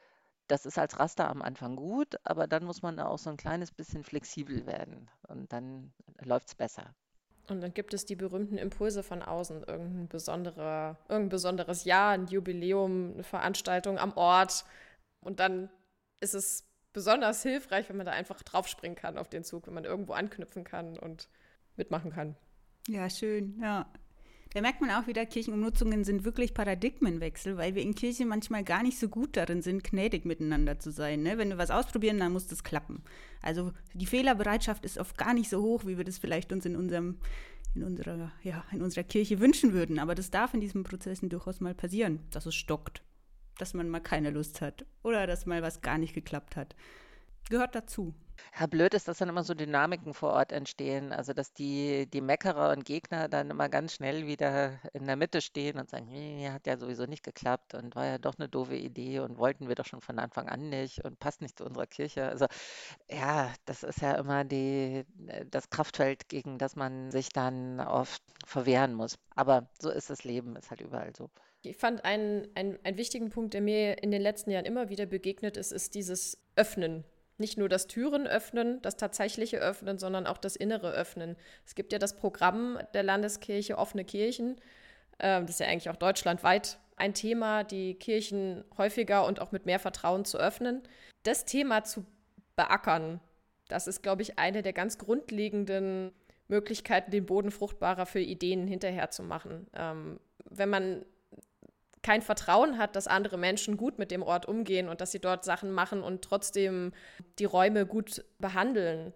Das 0.49 0.67
ist 0.67 0.79
als 0.79 0.99
Raster 0.99 1.29
am 1.29 1.43
Anfang 1.43 1.77
gut, 1.77 2.17
aber 2.25 2.47
dann 2.49 2.65
muss 2.65 2.83
man 2.83 2.99
auch 2.99 3.19
so 3.19 3.31
ein 3.31 3.37
kleines 3.37 3.71
bisschen 3.71 4.03
flexibel 4.03 4.67
werden 4.67 5.09
und 5.29 5.53
dann 5.53 5.93
läuft 6.23 6.49
es 6.49 6.55
besser. 6.57 6.95
Und 7.51 7.61
dann 7.61 7.75
gibt 7.75 7.95
es 7.95 8.05
die 8.05 8.17
berühmten 8.17 8.59
Impulse 8.59 9.03
von 9.03 9.23
außen, 9.23 9.65
irgendein, 9.65 10.09
besonderer, 10.09 10.97
irgendein 11.09 11.31
besonderes 11.31 11.85
Jahr, 11.85 12.13
ein 12.13 12.27
Jubiläum, 12.29 13.13
eine 13.15 13.25
Veranstaltung 13.25 13.99
am 13.99 14.13
Ort. 14.17 14.65
Und 15.21 15.41
dann 15.41 15.69
ist 16.21 16.35
es 16.35 16.70
besonders 16.93 17.43
hilfreich, 17.43 17.89
wenn 17.89 17.97
man 17.97 18.07
da 18.07 18.13
einfach 18.13 18.43
draufspringen 18.43 18.97
kann 18.97 19.19
auf 19.19 19.29
den 19.29 19.45
Zug, 19.45 19.67
wenn 19.67 19.75
man 19.75 19.85
irgendwo 19.85 20.13
anknüpfen 20.13 20.65
kann 20.65 20.99
und 20.99 21.29
mitmachen 21.77 22.13
kann. 22.13 22.37
Ja, 22.89 23.09
schön, 23.09 23.59
ja. 23.61 23.87
Da 24.53 24.61
merkt 24.61 24.81
man 24.81 24.91
auch 24.91 25.07
wieder, 25.07 25.25
Kirchenumnutzungen 25.27 26.03
sind 26.03 26.25
wirklich 26.25 26.55
Paradigmenwechsel, 26.55 27.57
weil 27.57 27.77
wir 27.77 27.83
in 27.83 27.95
Kirchen 27.95 28.27
manchmal 28.27 28.65
gar 28.65 28.83
nicht 28.83 28.99
so 28.99 29.09
gut 29.09 29.37
darin 29.37 29.63
sind, 29.63 29.85
gnädig 29.85 30.25
miteinander 30.25 30.81
zu 30.81 30.91
sein. 30.91 31.23
Ne? 31.23 31.39
Wenn 31.39 31.51
wir 31.51 31.59
was 31.59 31.71
ausprobieren, 31.71 32.19
dann 32.19 32.33
muss 32.33 32.49
das 32.49 32.65
klappen. 32.65 33.05
Also 33.43 33.73
die 33.95 34.07
Fehlerbereitschaft 34.07 34.85
ist 34.85 34.99
oft 34.99 35.17
gar 35.17 35.35
nicht 35.35 35.49
so 35.49 35.63
hoch, 35.63 35.87
wie 35.87 35.99
wir 35.99 36.05
das 36.05 36.19
vielleicht 36.19 36.53
uns 36.53 36.67
in 36.67 36.75
unserem 36.75 37.19
in 37.77 37.85
unserer, 37.85 38.33
ja, 38.43 38.65
in 38.73 38.83
unserer 38.83 39.05
Kirche 39.05 39.39
wünschen 39.39 39.73
würden. 39.73 40.01
Aber 40.01 40.17
das 40.17 40.33
darf 40.33 40.55
in 40.55 40.61
diesen 40.61 40.83
Prozessen 40.83 41.29
durchaus 41.29 41.61
mal 41.61 41.73
passieren, 41.73 42.19
dass 42.33 42.45
es 42.47 42.57
stockt 42.57 43.05
dass 43.61 43.75
man 43.75 43.89
mal 43.89 44.01
keine 44.01 44.31
Lust 44.31 44.61
hat 44.61 44.85
oder 45.03 45.27
dass 45.27 45.47
mal 45.47 45.63
was 45.63 45.81
gar 45.81 45.99
nicht 45.99 46.15
geklappt 46.15 46.57
hat. 46.57 46.75
Gehört 47.49 47.75
dazu. 47.75 48.15
Ja, 48.59 48.67
blöd 48.67 48.95
ist, 48.95 49.09
dass 49.09 49.19
dann 49.19 49.29
immer 49.29 49.43
so 49.43 49.55
Dynamiken 49.55 50.15
vor 50.15 50.33
Ort 50.33 50.53
entstehen. 50.53 51.13
Also, 51.13 51.33
dass 51.33 51.53
die, 51.53 52.07
die 52.11 52.21
Meckerer 52.21 52.71
und 52.71 52.85
Gegner 52.85 53.29
dann 53.29 53.51
immer 53.51 53.69
ganz 53.69 53.95
schnell 53.95 54.27
wieder 54.27 54.79
in 54.93 55.07
der 55.07 55.17
Mitte 55.17 55.41
stehen 55.41 55.79
und 55.79 55.91
sagen, 55.91 56.07
nee, 56.09 56.49
hat 56.51 56.67
ja 56.67 56.77
sowieso 56.79 57.07
nicht 57.07 57.23
geklappt 57.23 57.75
und 57.75 57.95
war 57.97 58.07
ja 58.07 58.19
doch 58.19 58.39
eine 58.39 58.49
doofe 58.49 58.77
Idee 58.77 59.21
und 59.21 59.39
wollten 59.39 59.69
wir 59.69 59.75
doch 59.75 59.87
schon 59.87 60.01
von 60.01 60.19
Anfang 60.19 60.49
an 60.49 60.69
nicht 60.71 61.05
und 61.05 61.19
passt 61.19 61.43
nicht 61.43 61.59
zu 61.59 61.65
unserer 61.65 61.87
Kirche. 61.87 62.29
Also, 62.29 62.47
ja, 63.11 63.53
das 63.67 63.83
ist 63.83 64.01
ja 64.01 64.13
immer 64.15 64.45
die, 64.45 65.05
das 65.51 65.71
Kraftfeld, 65.71 66.29
gegen 66.29 66.59
das 66.59 66.77
man 66.77 67.11
sich 67.11 67.31
dann 67.31 67.81
oft 67.81 68.23
verwehren 68.47 68.95
muss. 68.95 69.19
Aber 69.35 69.69
so 69.81 69.91
ist 69.91 70.11
das 70.11 70.25
Leben, 70.25 70.57
ist 70.57 70.71
halt 70.71 70.81
überall 70.81 71.15
so. 71.17 71.31
Ich 71.63 71.77
fand 71.77 72.05
einen, 72.05 72.49
einen, 72.55 72.79
einen 72.85 72.97
wichtigen 72.97 73.31
Punkt, 73.31 73.55
der 73.55 73.61
mir 73.61 74.03
in 74.03 74.11
den 74.11 74.23
letzten 74.23 74.51
Jahren 74.51 74.65
immer 74.65 74.89
wieder 74.89 75.07
begegnet 75.07 75.57
ist, 75.57 75.73
ist 75.73 75.95
dieses 75.95 76.39
Öffnen. 76.57 77.05
Nicht 77.37 77.59
nur 77.59 77.69
das 77.69 77.87
Türen 77.87 78.27
öffnen, 78.27 78.83
das 78.83 78.97
tatsächliche 78.97 79.59
Öffnen, 79.59 79.99
sondern 79.99 80.27
auch 80.27 80.39
das 80.39 80.57
innere 80.57 80.93
Öffnen. 80.93 81.37
Es 81.67 81.75
gibt 81.75 81.93
ja 81.93 81.99
das 81.99 82.17
Programm 82.17 82.79
der 82.95 83.03
Landeskirche 83.03 83.79
Offene 83.79 84.05
Kirchen. 84.05 84.57
Ähm, 85.19 85.47
das 85.47 85.57
ist 85.57 85.61
ja 85.61 85.67
eigentlich 85.67 85.91
auch 85.91 85.97
deutschlandweit 85.97 86.79
ein 86.97 87.15
Thema, 87.15 87.65
die 87.65 87.95
Kirchen 87.95 88.65
häufiger 88.77 89.27
und 89.27 89.41
auch 89.41 89.53
mit 89.53 89.67
mehr 89.67 89.79
Vertrauen 89.79 90.25
zu 90.25 90.39
öffnen. 90.39 90.83
Das 91.23 91.47
Thema 91.47 91.83
zu 91.83 92.05
beackern, 92.57 93.21
das 93.69 93.87
ist, 93.87 94.03
glaube 94.03 94.23
ich, 94.23 94.39
eine 94.39 94.63
der 94.63 94.75
ganz 94.75 94.99
grundlegenden 94.99 96.13
Möglichkeiten, 96.49 97.11
den 97.11 97.25
Boden 97.25 97.51
fruchtbarer 97.51 98.05
für 98.05 98.21
Ideen 98.21 98.67
hinterher 98.67 99.11
zu 99.11 99.23
machen. 99.23 99.67
Ähm, 99.75 100.21
wenn 100.45 100.69
man 100.69 101.05
kein 102.03 102.23
Vertrauen 102.23 102.79
hat, 102.79 102.97
dass 102.97 103.07
andere 103.07 103.37
Menschen 103.37 103.77
gut 103.77 103.99
mit 103.99 104.11
dem 104.11 104.23
Ort 104.23 104.47
umgehen 104.47 104.89
und 104.89 105.01
dass 105.01 105.13
sie 105.13 105.21
dort 105.21 105.45
Sachen 105.45 105.71
machen 105.71 106.03
und 106.03 106.23
trotzdem 106.23 106.93
die 107.39 107.45
Räume 107.45 107.87
gut 107.87 108.25
behandeln, 108.39 109.13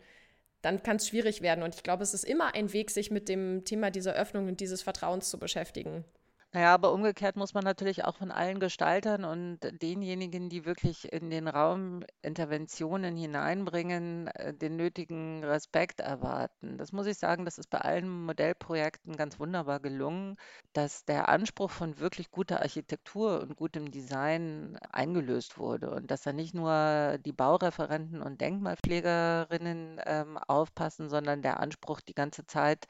dann 0.62 0.83
kann 0.83 0.97
es 0.97 1.09
schwierig 1.09 1.42
werden. 1.42 1.62
Und 1.62 1.75
ich 1.75 1.83
glaube, 1.83 2.03
es 2.03 2.14
ist 2.14 2.25
immer 2.25 2.55
ein 2.55 2.73
Weg, 2.73 2.90
sich 2.90 3.11
mit 3.11 3.29
dem 3.29 3.64
Thema 3.64 3.90
dieser 3.90 4.14
Öffnung 4.14 4.49
und 4.49 4.61
dieses 4.61 4.83
Vertrauens 4.83 5.31
zu 5.31 5.38
beschäftigen. 5.38 6.05
Naja, 6.54 6.72
aber 6.72 6.92
umgekehrt 6.92 7.34
muss 7.34 7.52
man 7.52 7.64
natürlich 7.64 8.04
auch 8.04 8.14
von 8.14 8.30
allen 8.30 8.60
Gestaltern 8.60 9.24
und 9.24 9.58
denjenigen, 9.82 10.48
die 10.48 10.64
wirklich 10.64 11.12
in 11.12 11.28
den 11.28 11.48
Raum 11.48 12.04
Interventionen 12.22 13.16
hineinbringen, 13.16 14.28
äh, 14.28 14.54
den 14.54 14.76
nötigen 14.76 15.42
Respekt 15.42 15.98
erwarten. 15.98 16.78
Das 16.78 16.92
muss 16.92 17.06
ich 17.08 17.18
sagen, 17.18 17.44
das 17.44 17.58
ist 17.58 17.70
bei 17.70 17.78
allen 17.78 18.08
Modellprojekten 18.08 19.16
ganz 19.16 19.40
wunderbar 19.40 19.80
gelungen, 19.80 20.36
dass 20.74 21.04
der 21.04 21.28
Anspruch 21.28 21.72
von 21.72 21.98
wirklich 21.98 22.30
guter 22.30 22.60
Architektur 22.62 23.40
und 23.40 23.56
gutem 23.56 23.90
Design 23.90 24.78
eingelöst 24.92 25.58
wurde 25.58 25.90
und 25.90 26.08
dass 26.12 26.22
da 26.22 26.32
nicht 26.32 26.54
nur 26.54 27.18
die 27.24 27.32
Baureferenten 27.32 28.22
und 28.22 28.40
Denkmalpflegerinnen 28.40 30.00
ähm, 30.06 30.38
aufpassen, 30.38 31.08
sondern 31.10 31.42
der 31.42 31.58
Anspruch 31.58 32.00
die 32.00 32.14
ganze 32.14 32.46
Zeit 32.46 32.86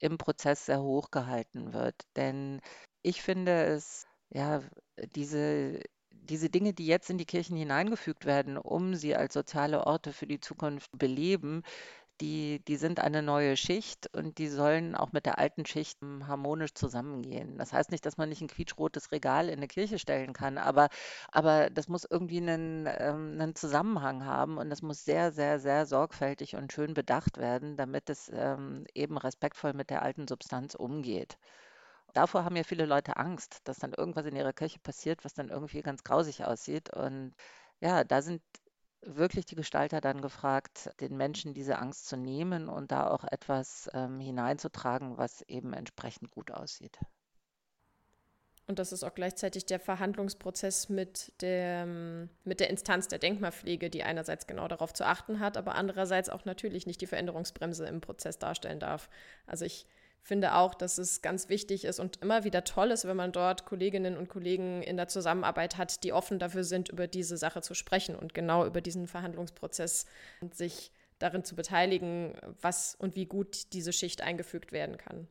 im 0.00 0.16
Prozess 0.18 0.66
sehr 0.66 0.80
hoch 0.82 1.10
gehalten 1.10 1.72
wird. 1.72 1.96
Denn 2.16 2.60
ich 3.02 3.22
finde 3.22 3.64
es, 3.64 4.06
ja, 4.30 4.62
diese, 5.14 5.80
diese 6.10 6.50
Dinge, 6.50 6.74
die 6.74 6.86
jetzt 6.86 7.10
in 7.10 7.18
die 7.18 7.26
Kirchen 7.26 7.56
hineingefügt 7.56 8.26
werden, 8.26 8.58
um 8.58 8.94
sie 8.94 9.16
als 9.16 9.34
soziale 9.34 9.86
Orte 9.86 10.12
für 10.12 10.26
die 10.26 10.40
Zukunft 10.40 10.90
beleben, 10.98 11.62
die, 12.20 12.60
die 12.66 12.76
sind 12.76 13.00
eine 13.00 13.22
neue 13.22 13.56
Schicht 13.56 14.08
und 14.14 14.38
die 14.38 14.48
sollen 14.48 14.94
auch 14.96 15.12
mit 15.12 15.26
der 15.26 15.38
alten 15.38 15.64
Schicht 15.66 15.98
harmonisch 16.02 16.74
zusammengehen. 16.74 17.58
Das 17.58 17.72
heißt 17.72 17.90
nicht, 17.92 18.04
dass 18.06 18.16
man 18.16 18.28
nicht 18.28 18.40
ein 18.42 18.48
quietschrotes 18.48 19.12
Regal 19.12 19.48
in 19.48 19.58
eine 19.58 19.68
Kirche 19.68 19.98
stellen 19.98 20.32
kann, 20.32 20.58
aber, 20.58 20.88
aber 21.30 21.70
das 21.70 21.88
muss 21.88 22.06
irgendwie 22.10 22.38
einen, 22.38 22.86
ähm, 22.86 23.38
einen 23.40 23.54
Zusammenhang 23.54 24.24
haben 24.24 24.58
und 24.58 24.70
das 24.70 24.82
muss 24.82 25.04
sehr, 25.04 25.32
sehr, 25.32 25.60
sehr 25.60 25.86
sorgfältig 25.86 26.56
und 26.56 26.72
schön 26.72 26.94
bedacht 26.94 27.38
werden, 27.38 27.76
damit 27.76 28.10
es 28.10 28.30
ähm, 28.34 28.84
eben 28.94 29.16
respektvoll 29.18 29.72
mit 29.74 29.90
der 29.90 30.02
alten 30.02 30.26
Substanz 30.28 30.74
umgeht. 30.74 31.38
Davor 32.18 32.44
haben 32.44 32.56
ja 32.56 32.64
viele 32.64 32.84
Leute 32.84 33.16
Angst, 33.16 33.60
dass 33.62 33.78
dann 33.78 33.92
irgendwas 33.92 34.26
in 34.26 34.34
ihrer 34.34 34.52
Kirche 34.52 34.80
passiert, 34.80 35.24
was 35.24 35.34
dann 35.34 35.50
irgendwie 35.50 35.82
ganz 35.82 36.02
grausig 36.02 36.44
aussieht. 36.44 36.92
Und 36.92 37.32
ja, 37.78 38.02
da 38.02 38.22
sind 38.22 38.42
wirklich 39.02 39.46
die 39.46 39.54
Gestalter 39.54 40.00
dann 40.00 40.20
gefragt, 40.20 40.90
den 40.98 41.16
Menschen 41.16 41.54
diese 41.54 41.78
Angst 41.78 42.08
zu 42.08 42.16
nehmen 42.16 42.68
und 42.68 42.90
da 42.90 43.08
auch 43.08 43.22
etwas 43.22 43.88
ähm, 43.94 44.18
hineinzutragen, 44.18 45.16
was 45.16 45.42
eben 45.42 45.72
entsprechend 45.72 46.32
gut 46.32 46.50
aussieht. 46.50 46.98
Und 48.66 48.80
das 48.80 48.90
ist 48.90 49.04
auch 49.04 49.14
gleichzeitig 49.14 49.66
der 49.66 49.78
Verhandlungsprozess 49.78 50.88
mit 50.88 51.40
der, 51.40 51.86
mit 52.42 52.58
der 52.58 52.68
Instanz 52.68 53.06
der 53.06 53.20
Denkmalpflege, 53.20 53.90
die 53.90 54.02
einerseits 54.02 54.48
genau 54.48 54.66
darauf 54.66 54.92
zu 54.92 55.06
achten 55.06 55.38
hat, 55.38 55.56
aber 55.56 55.76
andererseits 55.76 56.30
auch 56.30 56.44
natürlich 56.44 56.84
nicht 56.84 57.00
die 57.00 57.06
Veränderungsbremse 57.06 57.86
im 57.86 58.00
Prozess 58.00 58.40
darstellen 58.40 58.80
darf. 58.80 59.08
Also 59.46 59.64
ich 59.64 59.86
finde 60.22 60.54
auch, 60.54 60.74
dass 60.74 60.98
es 60.98 61.22
ganz 61.22 61.48
wichtig 61.48 61.84
ist 61.84 62.00
und 62.00 62.20
immer 62.22 62.44
wieder 62.44 62.64
toll 62.64 62.90
ist, 62.90 63.06
wenn 63.06 63.16
man 63.16 63.32
dort 63.32 63.64
Kolleginnen 63.64 64.16
und 64.16 64.28
Kollegen 64.28 64.82
in 64.82 64.96
der 64.96 65.08
Zusammenarbeit 65.08 65.78
hat, 65.78 66.04
die 66.04 66.12
offen 66.12 66.38
dafür 66.38 66.64
sind, 66.64 66.90
über 66.90 67.06
diese 67.06 67.36
Sache 67.36 67.62
zu 67.62 67.74
sprechen 67.74 68.14
und 68.14 68.34
genau 68.34 68.66
über 68.66 68.80
diesen 68.80 69.06
Verhandlungsprozess 69.06 70.06
und 70.40 70.54
sich 70.54 70.92
darin 71.18 71.44
zu 71.44 71.56
beteiligen, 71.56 72.34
was 72.60 72.94
und 72.94 73.16
wie 73.16 73.26
gut 73.26 73.72
diese 73.72 73.92
Schicht 73.92 74.22
eingefügt 74.22 74.72
werden 74.72 74.98
kann. 74.98 75.28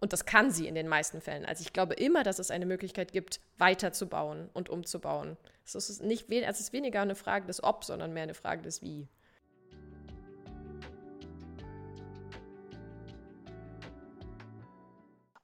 Und 0.00 0.12
das 0.12 0.26
kann 0.26 0.50
sie 0.50 0.66
in 0.66 0.74
den 0.74 0.88
meisten 0.88 1.20
Fällen. 1.20 1.46
Also 1.46 1.62
ich 1.62 1.72
glaube 1.72 1.94
immer, 1.94 2.24
dass 2.24 2.38
es 2.38 2.50
eine 2.50 2.66
Möglichkeit 2.66 3.12
gibt, 3.12 3.40
weiterzubauen 3.56 4.50
und 4.52 4.68
umzubauen. 4.68 5.36
Es 5.64 5.74
ist, 5.74 6.02
nicht, 6.02 6.30
es 6.30 6.60
ist 6.60 6.72
weniger 6.72 7.00
eine 7.00 7.14
Frage 7.14 7.46
des 7.46 7.62
Ob, 7.62 7.84
sondern 7.84 8.12
mehr 8.12 8.24
eine 8.24 8.34
Frage 8.34 8.62
des 8.62 8.82
Wie. 8.82 9.08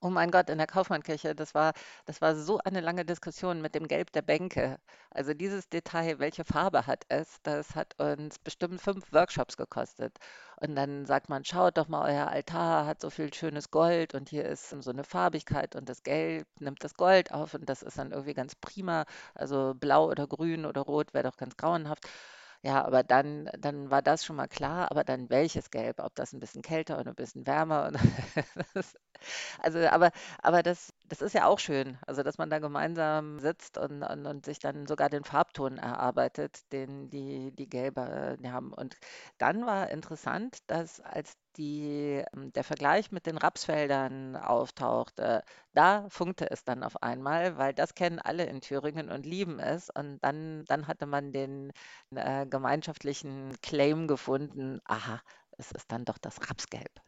Oh 0.03 0.09
mein 0.11 0.31
Gott, 0.31 0.49
in 0.51 0.57
der 0.59 0.67
Kaufmannkirche, 0.67 1.35
das 1.35 1.55
war, 1.55 1.73
das 2.07 2.21
war 2.23 2.35
so 2.35 2.59
eine 2.59 2.81
lange 2.81 3.05
Diskussion 3.05 3.61
mit 3.63 3.75
dem 3.75 3.87
Gelb 3.87 4.13
der 4.13 4.23
Bänke. 4.23 4.79
Also 5.11 5.33
dieses 5.35 5.69
Detail, 5.69 6.19
welche 6.19 6.45
Farbe 6.45 6.87
hat 6.87 7.05
es, 7.09 7.41
das 7.43 7.75
hat 7.75 7.99
uns 8.01 8.39
bestimmt 8.39 8.81
fünf 8.81 9.13
Workshops 9.13 9.57
gekostet. 9.59 10.17
Und 10.57 10.75
dann 10.77 11.05
sagt 11.07 11.29
man, 11.29 11.45
schaut 11.45 11.77
doch 11.79 11.89
mal, 11.89 12.11
euer 12.11 12.29
Altar 12.29 12.87
hat 12.87 13.01
so 13.03 13.11
viel 13.11 13.33
schönes 13.35 13.71
Gold 13.71 14.15
und 14.15 14.29
hier 14.31 14.45
ist 14.47 14.71
so 14.71 14.91
eine 14.91 15.05
Farbigkeit 15.05 15.77
und 15.77 15.89
das 15.89 16.03
Gelb 16.03 16.47
nimmt 16.61 16.83
das 16.85 16.95
Gold 16.95 17.33
auf 17.33 17.53
und 17.55 17.69
das 17.69 17.83
ist 17.83 17.99
dann 17.99 18.11
irgendwie 18.13 18.35
ganz 18.35 18.55
prima. 18.55 19.05
Also 19.35 19.75
blau 19.75 20.09
oder 20.09 20.27
grün 20.27 20.65
oder 20.67 20.81
rot 20.83 21.13
wäre 21.15 21.25
doch 21.25 21.37
ganz 21.37 21.57
grauenhaft. 21.59 22.07
Ja, 22.65 22.85
aber 22.85 23.03
dann 23.03 23.49
dann 23.59 23.91
war 23.91 24.03
das 24.03 24.23
schon 24.25 24.37
mal 24.37 24.47
klar, 24.47 24.91
aber 24.91 25.03
dann 25.03 25.31
welches 25.31 25.71
Gelb, 25.71 25.99
ob 25.99 26.15
das 26.15 26.33
ein 26.35 26.41
bisschen 26.41 26.61
kälter 26.61 26.99
oder 27.01 27.11
ein 27.13 27.15
bisschen 27.15 27.47
wärmer 27.47 27.87
und 27.87 27.97
also, 29.61 29.79
aber 29.89 30.11
aber 30.43 30.63
das 30.63 30.93
das 31.09 31.23
ist 31.23 31.35
ja 31.35 31.47
auch 31.47 31.59
schön, 31.59 31.99
also, 32.07 32.23
dass 32.23 32.39
man 32.39 32.51
da 32.51 32.59
gemeinsam 32.59 33.41
sitzt 33.41 33.79
und 33.79 34.03
und 34.03 34.27
und 34.27 34.45
sich 34.45 34.59
dann 34.59 34.87
sogar 34.87 35.09
den 35.11 35.25
Farbton 35.25 35.79
erarbeitet, 35.79 36.71
den 36.73 37.11
die 37.11 37.53
die 37.53 37.69
Gelber, 37.69 38.39
äh, 38.43 38.49
haben. 38.51 38.73
Und 38.75 38.97
dann 39.39 39.67
war 39.67 39.91
interessant, 39.91 40.59
dass 40.69 41.01
als 41.01 41.35
die 41.61 42.25
ähm, 42.35 42.53
der 42.55 42.65
Vergleich 42.65 43.13
mit 43.13 43.27
den 43.27 43.37
Rapsfeldern 43.39 44.37
auftauchte, 44.37 45.43
da 45.75 46.09
funkte 46.09 46.51
es 46.51 46.65
dann 46.65 46.83
auf 46.83 47.03
einmal, 47.03 47.59
weil 47.59 47.75
das 47.75 47.95
kennen 47.95 48.19
alle 48.19 48.45
in 48.47 48.61
Thüringen 48.61 49.11
und 49.11 49.27
lieben 49.27 49.59
es. 49.61 49.91
Und 49.91 50.19
dann 50.23 50.65
dann 50.67 50.87
hatte 50.89 51.07
man 51.07 51.33
den, 51.33 51.73
äh, 52.15 52.47
gemeinschaftlichen 52.47 53.57
Claim 53.63 54.07
gefunden: 54.09 54.81
„Aha, 54.87 55.21
es 55.59 55.71
ist 55.73 55.93
dann 55.93 56.05
doch 56.05 56.19
das 56.19 56.39
Rapsgelb“? 56.51 57.01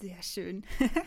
Sehr 0.00 0.22
schön. 0.22 0.64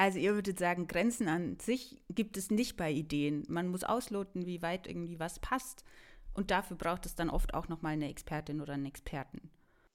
Also 0.00 0.20
ihr 0.20 0.34
würdet 0.34 0.60
sagen, 0.60 0.86
Grenzen 0.86 1.26
an 1.28 1.58
sich 1.58 2.00
gibt 2.08 2.36
es 2.36 2.52
nicht 2.52 2.76
bei 2.76 2.88
Ideen. 2.88 3.44
Man 3.48 3.66
muss 3.66 3.82
ausloten, 3.82 4.46
wie 4.46 4.62
weit 4.62 4.86
irgendwie 4.86 5.18
was 5.18 5.40
passt. 5.40 5.84
Und 6.34 6.52
dafür 6.52 6.76
braucht 6.76 7.04
es 7.04 7.16
dann 7.16 7.30
oft 7.30 7.52
auch 7.52 7.66
nochmal 7.66 7.94
eine 7.94 8.08
Expertin 8.08 8.60
oder 8.60 8.74
einen 8.74 8.86
Experten. 8.86 9.50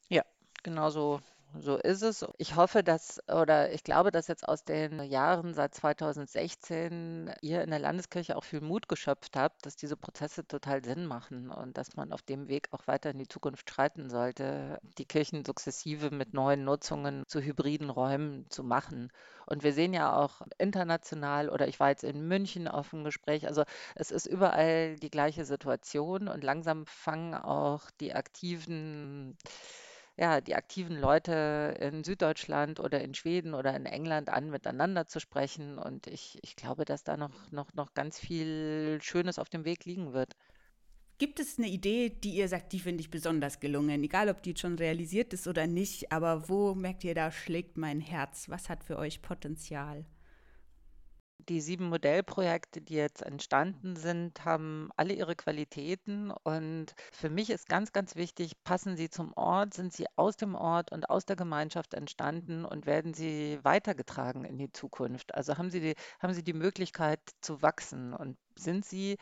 Ja, 0.10 0.24
genau 0.64 0.90
so 0.90 1.20
so 1.60 1.78
ist 1.78 2.02
es. 2.02 2.26
Ich 2.38 2.56
hoffe, 2.56 2.84
dass 2.84 3.22
oder 3.30 3.72
ich 3.72 3.84
glaube, 3.84 4.12
dass 4.12 4.28
jetzt 4.28 4.48
aus 4.48 4.64
den 4.64 5.02
Jahren 5.04 5.54
seit 5.54 5.76
2016 5.76 7.32
ihr 7.42 7.62
in 7.64 7.70
der 7.70 7.80
Landeskirche 7.80 8.36
auch 8.36 8.44
viel 8.44 8.62
Mut 8.62 8.88
geschöpft 8.88 9.36
habt, 9.36 9.66
dass 9.66 9.76
diese 9.76 9.96
Prozesse 9.96 10.48
total 10.48 10.84
Sinn 10.84 11.06
machen 11.06 11.50
und 11.52 11.78
dass 11.78 11.96
man 11.96 12.12
auf 12.12 12.22
dem 12.24 12.48
Weg 12.48 12.70
auch 12.72 12.88
weiter 12.88 13.12
in 13.12 13.20
die 13.20 13.28
Zukunft 13.28 13.70
schreiten 13.70 14.10
sollte, 14.10 14.80
die 14.98 15.06
Kirchen 15.06 15.46
sukzessive 15.46 16.10
mit 16.12 16.34
neuen 16.34 16.64
Nutzungen 16.64 17.24
zu 17.28 17.40
hybriden 17.40 17.90
Räumen 17.90 18.46
zu 18.50 18.64
machen. 18.64 19.12
Und 19.46 19.64
wir 19.64 19.74
sehen 19.74 19.94
ja 19.94 20.16
auch 20.16 20.42
international 20.58 21.50
oder 21.50 21.68
ich 21.68 21.80
war 21.80 21.90
jetzt 21.90 22.04
in 22.04 22.28
München 22.28 22.68
auf 22.68 22.90
dem 22.90 23.04
Gespräch, 23.04 23.48
also 23.48 23.64
es 23.96 24.12
ist 24.12 24.26
überall 24.26 24.96
die 24.96 25.12
gleiche 25.12 25.46
Situation 25.46 26.28
und 26.28 26.44
langsam 26.44 26.86
fangen 26.86 27.36
auch 27.36 27.92
die 28.00 28.14
aktiven 28.16 29.38
ja, 30.18 30.42
die 30.42 30.56
aktiven 30.56 31.00
Leute 31.00 31.76
in 31.80 32.04
Süddeutschland 32.04 32.80
oder 32.80 33.02
in 33.02 33.16
Schweden 33.16 33.54
oder 33.54 33.76
in 33.76 33.86
England 33.86 34.30
an, 34.30 34.50
miteinander 34.50 35.08
zu 35.08 35.20
sprechen. 35.20 35.78
Und 35.80 36.08
ich, 36.08 36.38
ich 36.44 36.56
glaube, 36.56 36.86
dass 36.86 37.04
da 37.04 37.18
noch, 37.18 37.52
noch, 37.52 37.74
noch 37.74 37.94
ganz 37.94 38.20
viel 38.20 39.00
Schönes 39.02 39.40
auf 39.40 39.50
dem 39.50 39.66
Weg 39.66 39.86
liegen 39.86 40.14
wird. 40.14 40.36
Gibt 41.18 41.40
es 41.40 41.58
eine 41.58 41.68
Idee, 41.68 42.10
die 42.10 42.36
ihr 42.36 42.48
sagt, 42.48 42.74
die 42.74 42.80
finde 42.80 43.02
ich 43.02 43.10
besonders 43.10 43.60
gelungen? 43.60 44.04
Egal, 44.04 44.30
ob 44.30 44.44
die 44.44 44.56
schon 44.58 44.76
realisiert 44.76 45.34
ist 45.34 45.48
oder 45.48 45.68
nicht, 45.68 46.12
aber 46.12 46.50
wo 46.50 46.76
merkt 46.76 47.04
ihr, 47.04 47.16
da 47.16 47.32
schlägt 47.32 47.78
mein 47.78 48.00
Herz? 48.00 48.50
Was 48.50 48.70
hat 48.70 48.84
für 48.84 48.98
euch 48.98 49.22
Potenzial? 49.22 50.06
Die 51.50 51.62
sieben 51.62 51.90
Modellprojekte, 51.90 52.82
die 52.82 52.96
jetzt 52.96 53.22
entstanden 53.22 53.96
sind, 53.96 54.46
haben 54.46 54.90
alle 54.96 55.14
ihre 55.14 55.36
Qualitäten. 55.36 56.32
Und 56.32 56.96
für 57.12 57.30
mich 57.30 57.50
ist 57.50 57.68
ganz, 57.68 57.92
ganz 57.92 58.16
wichtig, 58.16 58.64
passen 58.64 58.96
sie 58.98 59.10
zum 59.10 59.34
Ort, 59.34 59.74
sind 59.74 59.94
sie 59.94 60.06
aus 60.16 60.38
dem 60.38 60.56
Ort 60.56 60.92
und 60.92 61.10
aus 61.10 61.26
der 61.26 61.36
Gemeinschaft 61.36 61.94
entstanden 61.94 62.66
und 62.66 62.86
werden 62.86 63.14
sie 63.14 63.60
weitergetragen 63.64 64.46
in 64.46 64.58
die 64.58 64.72
Zukunft. 64.72 65.36
Also 65.36 65.58
haben 65.58 65.70
sie 65.70 65.82
die, 65.82 65.96
haben 66.20 66.34
sie 66.34 66.44
die 66.44 66.54
Möglichkeit 66.54 67.20
zu 67.42 67.62
wachsen 67.62 68.14
und 68.14 68.38
sind 68.56 68.86
sie 68.86 69.18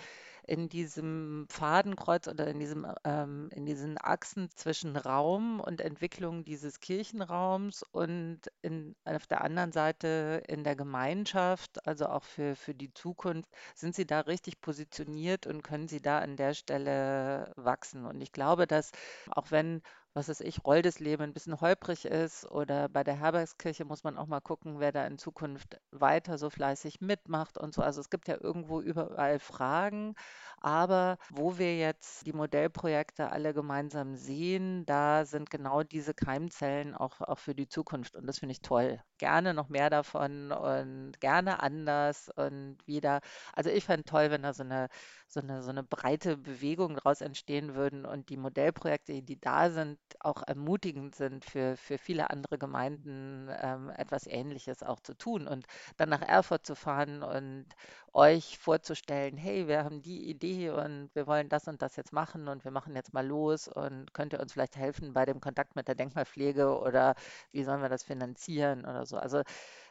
in 0.48 0.70
diesem 0.70 1.46
Fadenkreuz 1.50 2.28
oder 2.28 2.48
in 2.48 2.60
diesem, 2.60 2.88
ähm, 3.04 3.50
in 3.54 3.66
diesen 3.66 3.98
Achsen 3.98 4.50
zwischen 4.56 4.98
Raum 4.98 5.60
und 5.60 5.82
Entwicklung 5.82 6.44
dieses 6.44 6.80
Kirchenraums 6.80 7.84
und 7.92 8.40
in, 8.62 8.96
auf 9.06 9.28
der 9.28 9.44
anderen 9.44 9.72
Seite 9.72 10.44
in 10.48 10.64
der 10.64 10.76
Gemeinschaft, 10.76 11.86
also 11.88 12.08
auch 12.08 12.24
für, 12.24 12.56
für 12.56 12.74
die 12.74 12.94
Zukunft, 12.94 13.50
sind 13.76 13.96
Sie 13.96 14.06
da 14.06 14.22
richtig 14.22 14.62
positioniert 14.62 15.48
und 15.48 15.62
können 15.64 15.88
Sie 15.88 16.02
da 16.02 16.20
an 16.20 16.36
der 16.36 16.54
Stelle 16.54 17.54
wachsen? 17.56 18.06
Und 18.06 18.22
ich 18.22 18.32
glaube, 18.32 18.68
dass 18.68 18.92
auch 19.30 19.52
wenn 19.52 19.82
was 20.14 20.30
weiß 20.30 20.42
ich, 20.42 20.64
Roldesleben 20.66 21.24
ein 21.30 21.34
bisschen 21.34 21.60
holprig 21.62 22.06
ist 22.06 22.46
oder 22.50 22.90
bei 22.90 23.04
der 23.04 23.16
Herbergskirche 23.16 23.86
muss 23.86 24.04
man 24.04 24.18
auch 24.18 24.28
mal 24.28 24.42
gucken, 24.42 24.80
wer 24.80 24.92
da 24.92 25.06
in 25.08 25.18
Zukunft 25.18 25.80
weiter 25.92 26.38
so 26.38 26.50
fleißig 26.50 27.02
mitmacht 27.02 27.58
und 27.58 27.74
so. 27.74 27.82
Also 27.82 28.02
es 28.02 28.10
gibt 28.10 28.28
ja 28.28 28.38
irgendwo 28.40 28.82
überall 28.82 29.40
Fragen, 29.40 30.16
aber 30.60 31.18
wo 31.30 31.58
wir 31.58 31.78
jetzt 31.78 32.26
die 32.26 32.34
Modellprojekte 32.34 33.30
alle 33.32 33.54
gemeinsam 33.54 34.16
sehen, 34.16 34.86
da 34.86 35.26
sind 35.26 35.50
genau 35.50 35.84
diese 35.84 36.14
Keimzellen 36.14 36.96
auch, 36.96 37.22
auch 37.22 37.40
für 37.40 37.56
die 37.56 37.68
Zukunft 37.68 38.16
und 38.16 38.26
das 38.28 38.40
finde 38.40 38.54
ich 38.54 38.62
toll. 38.62 39.02
Gerne 39.22 39.54
noch 39.54 39.70
mehr 39.70 39.92
davon 39.92 40.52
und 40.52 41.20
gerne 41.22 41.62
anders 41.62 42.30
und 42.36 42.78
wieder. 42.88 43.22
Also 43.54 43.70
ich 43.70 43.86
fände 43.86 44.04
toll, 44.04 44.32
wenn 44.32 44.42
da 44.42 44.52
so 44.52 44.64
eine, 44.64 44.88
so 45.28 45.40
eine, 45.42 45.62
so 45.62 45.70
eine 45.70 45.84
breite 45.84 46.38
Bewegung 46.38 46.96
daraus 46.96 47.22
entstehen 47.22 47.76
würden 47.76 48.04
und 48.06 48.30
die 48.30 48.38
Modellprojekte, 48.38 49.22
die 49.22 49.40
da 49.40 49.70
sind, 49.70 50.00
auch 50.22 50.42
ermutigend 50.48 51.14
sind 51.16 51.46
für, 51.46 51.78
für 51.78 52.00
viele 52.00 52.32
andere 52.32 52.58
Gemeinden 52.58 53.48
ähm, 53.62 53.92
etwas 53.92 54.26
Ähnliches 54.26 54.82
auch 54.82 55.00
zu 55.00 55.14
tun 55.16 55.48
und 55.48 55.68
dann 55.98 56.10
nach 56.10 56.24
Erfurt 56.24 56.66
zu 56.66 56.76
fahren 56.76 57.22
und 57.22 57.68
euch 58.14 58.58
vorzustellen, 58.58 59.38
hey, 59.38 59.68
wir 59.68 59.84
haben 59.84 60.02
die 60.02 60.30
Idee 60.30 60.70
und 60.72 61.10
wir 61.14 61.28
wollen 61.28 61.50
das 61.50 61.68
und 61.68 61.82
das 61.84 61.96
jetzt 61.96 62.14
machen 62.14 62.48
und 62.48 62.64
wir 62.64 62.72
machen 62.72 62.96
jetzt 62.96 63.14
mal 63.14 63.26
los 63.26 63.68
und 63.68 64.14
könnt 64.14 64.34
ihr 64.34 64.40
uns 64.40 64.54
vielleicht 64.54 64.76
helfen 64.78 65.14
bei 65.14 65.26
dem 65.26 65.40
Kontakt 65.42 65.76
mit 65.76 65.88
der 65.88 65.96
Denkmalpflege 65.96 66.80
oder 66.80 67.16
wie 67.52 67.64
sollen 67.64 67.82
wir 67.82 67.90
das 67.90 68.04
finanzieren 68.04 68.82
oder 68.86 69.06
so. 69.06 69.11
Also 69.18 69.44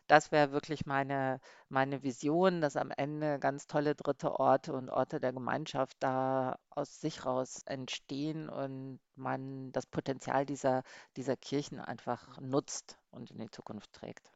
das 0.06 0.32
wäre 0.32 0.50
wirklich 0.50 0.86
meine, 0.86 1.40
meine 1.68 2.02
Vision, 2.02 2.60
dass 2.60 2.76
am 2.76 2.90
Ende 2.90 3.38
ganz 3.38 3.68
tolle 3.68 3.94
dritte 3.94 4.40
Orte 4.40 4.72
und 4.72 4.90
Orte 4.90 5.20
der 5.20 5.32
Gemeinschaft 5.32 5.96
da 6.00 6.58
aus 6.70 7.00
sich 7.00 7.24
raus 7.24 7.62
entstehen 7.66 8.48
und 8.48 8.98
man 9.14 9.70
das 9.70 9.86
Potenzial 9.86 10.46
dieser, 10.46 10.82
dieser 11.16 11.36
Kirchen 11.36 11.78
einfach 11.78 12.40
nutzt 12.40 12.98
und 13.12 13.30
in 13.30 13.38
die 13.38 13.50
Zukunft 13.50 13.92
trägt. 13.92 14.32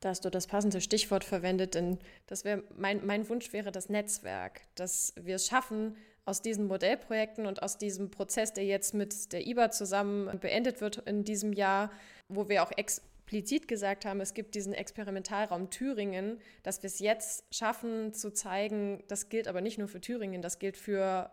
Da 0.00 0.08
hast 0.08 0.24
du 0.24 0.30
das 0.30 0.46
passende 0.46 0.80
Stichwort 0.80 1.24
verwendet, 1.24 1.74
denn 1.74 1.98
das 2.26 2.44
wäre 2.44 2.64
mein, 2.74 3.04
mein 3.04 3.28
Wunsch 3.28 3.52
wäre 3.52 3.70
das 3.70 3.90
Netzwerk, 3.90 4.62
dass 4.74 5.12
wir 5.16 5.36
es 5.36 5.46
schaffen, 5.46 5.98
aus 6.24 6.40
diesen 6.40 6.66
Modellprojekten 6.66 7.46
und 7.46 7.62
aus 7.62 7.76
diesem 7.76 8.10
Prozess, 8.10 8.52
der 8.52 8.64
jetzt 8.64 8.94
mit 8.94 9.32
der 9.32 9.46
IBA 9.46 9.70
zusammen 9.70 10.38
beendet 10.38 10.80
wird 10.80 10.98
in 10.98 11.24
diesem 11.24 11.52
Jahr, 11.52 11.90
wo 12.28 12.48
wir 12.48 12.62
auch 12.62 12.72
ex 12.76 13.02
explizit 13.30 13.68
gesagt 13.68 14.06
haben, 14.06 14.20
es 14.20 14.34
gibt 14.34 14.56
diesen 14.56 14.74
Experimentalraum 14.74 15.70
Thüringen, 15.70 16.40
dass 16.64 16.82
wir 16.82 16.88
es 16.88 16.98
jetzt 16.98 17.44
schaffen 17.54 18.12
zu 18.12 18.32
zeigen, 18.32 19.04
das 19.06 19.28
gilt 19.28 19.46
aber 19.46 19.60
nicht 19.60 19.78
nur 19.78 19.86
für 19.86 20.00
Thüringen, 20.00 20.42
das 20.42 20.58
gilt 20.58 20.76
für 20.76 21.30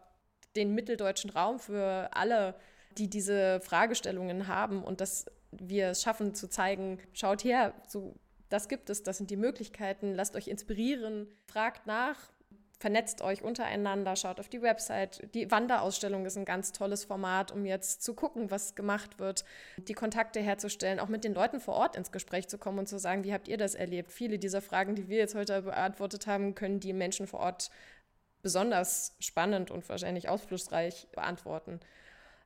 den 0.56 0.76
mitteldeutschen 0.76 1.32
Raum, 1.32 1.58
für 1.58 2.10
alle, 2.14 2.54
die 3.00 3.10
diese 3.10 3.60
Fragestellungen 3.62 4.48
haben 4.48 4.84
und 4.84 5.02
dass 5.02 5.26
wir 5.50 5.90
es 5.90 6.04
schaffen 6.04 6.36
zu 6.36 6.48
zeigen, 6.48 7.00
schaut 7.14 7.44
her, 7.44 7.74
so, 7.88 8.14
das 8.50 8.70
gibt 8.70 8.92
es, 8.92 9.02
das 9.02 9.18
sind 9.18 9.32
die 9.32 9.36
Möglichkeiten, 9.36 10.14
lasst 10.14 10.36
euch 10.36 10.50
inspirieren, 10.50 11.28
fragt 11.48 11.88
nach, 11.88 12.32
vernetzt 12.80 13.22
euch 13.22 13.42
untereinander, 13.42 14.16
schaut 14.16 14.40
auf 14.40 14.50
die 14.50 14.62
Website. 14.62 15.34
Die 15.34 15.50
Wanderausstellung 15.50 16.26
ist 16.26 16.38
ein 16.38 16.46
ganz 16.46 16.72
tolles 16.72 17.06
Format, 17.06 17.52
um 17.52 17.66
jetzt 17.66 18.04
zu 18.04 18.14
gucken, 18.14 18.52
was 18.52 18.76
gemacht 18.76 19.20
wird, 19.20 19.46
die 19.78 19.94
Kontakte 19.94 20.40
herzustellen, 20.40 21.00
auch 21.00 21.08
mit 21.08 21.24
den 21.24 21.34
Leuten 21.34 21.60
vor 21.60 21.76
Ort 21.76 21.96
ins 21.96 22.12
Gespräch 22.12 22.48
zu 22.48 22.58
kommen 22.58 22.80
und 22.80 22.88
zu 22.88 23.00
sagen, 23.00 23.24
wie 23.24 23.34
habt 23.34 23.48
ihr 23.48 23.58
das 23.58 23.74
erlebt? 23.74 24.12
Viele 24.12 24.38
dieser 24.38 24.62
Fragen, 24.62 24.96
die 24.96 25.08
wir 25.08 25.18
jetzt 25.18 25.36
heute 25.36 25.64
beantwortet 25.64 26.28
haben, 26.28 26.54
können 26.54 26.80
die 26.80 26.94
Menschen 26.94 27.26
vor 27.26 27.40
Ort 27.40 27.72
besonders 28.44 29.16
spannend 29.20 29.72
und 29.72 29.88
wahrscheinlich 29.90 30.30
aufschlussreich 30.30 31.08
beantworten. 31.12 31.80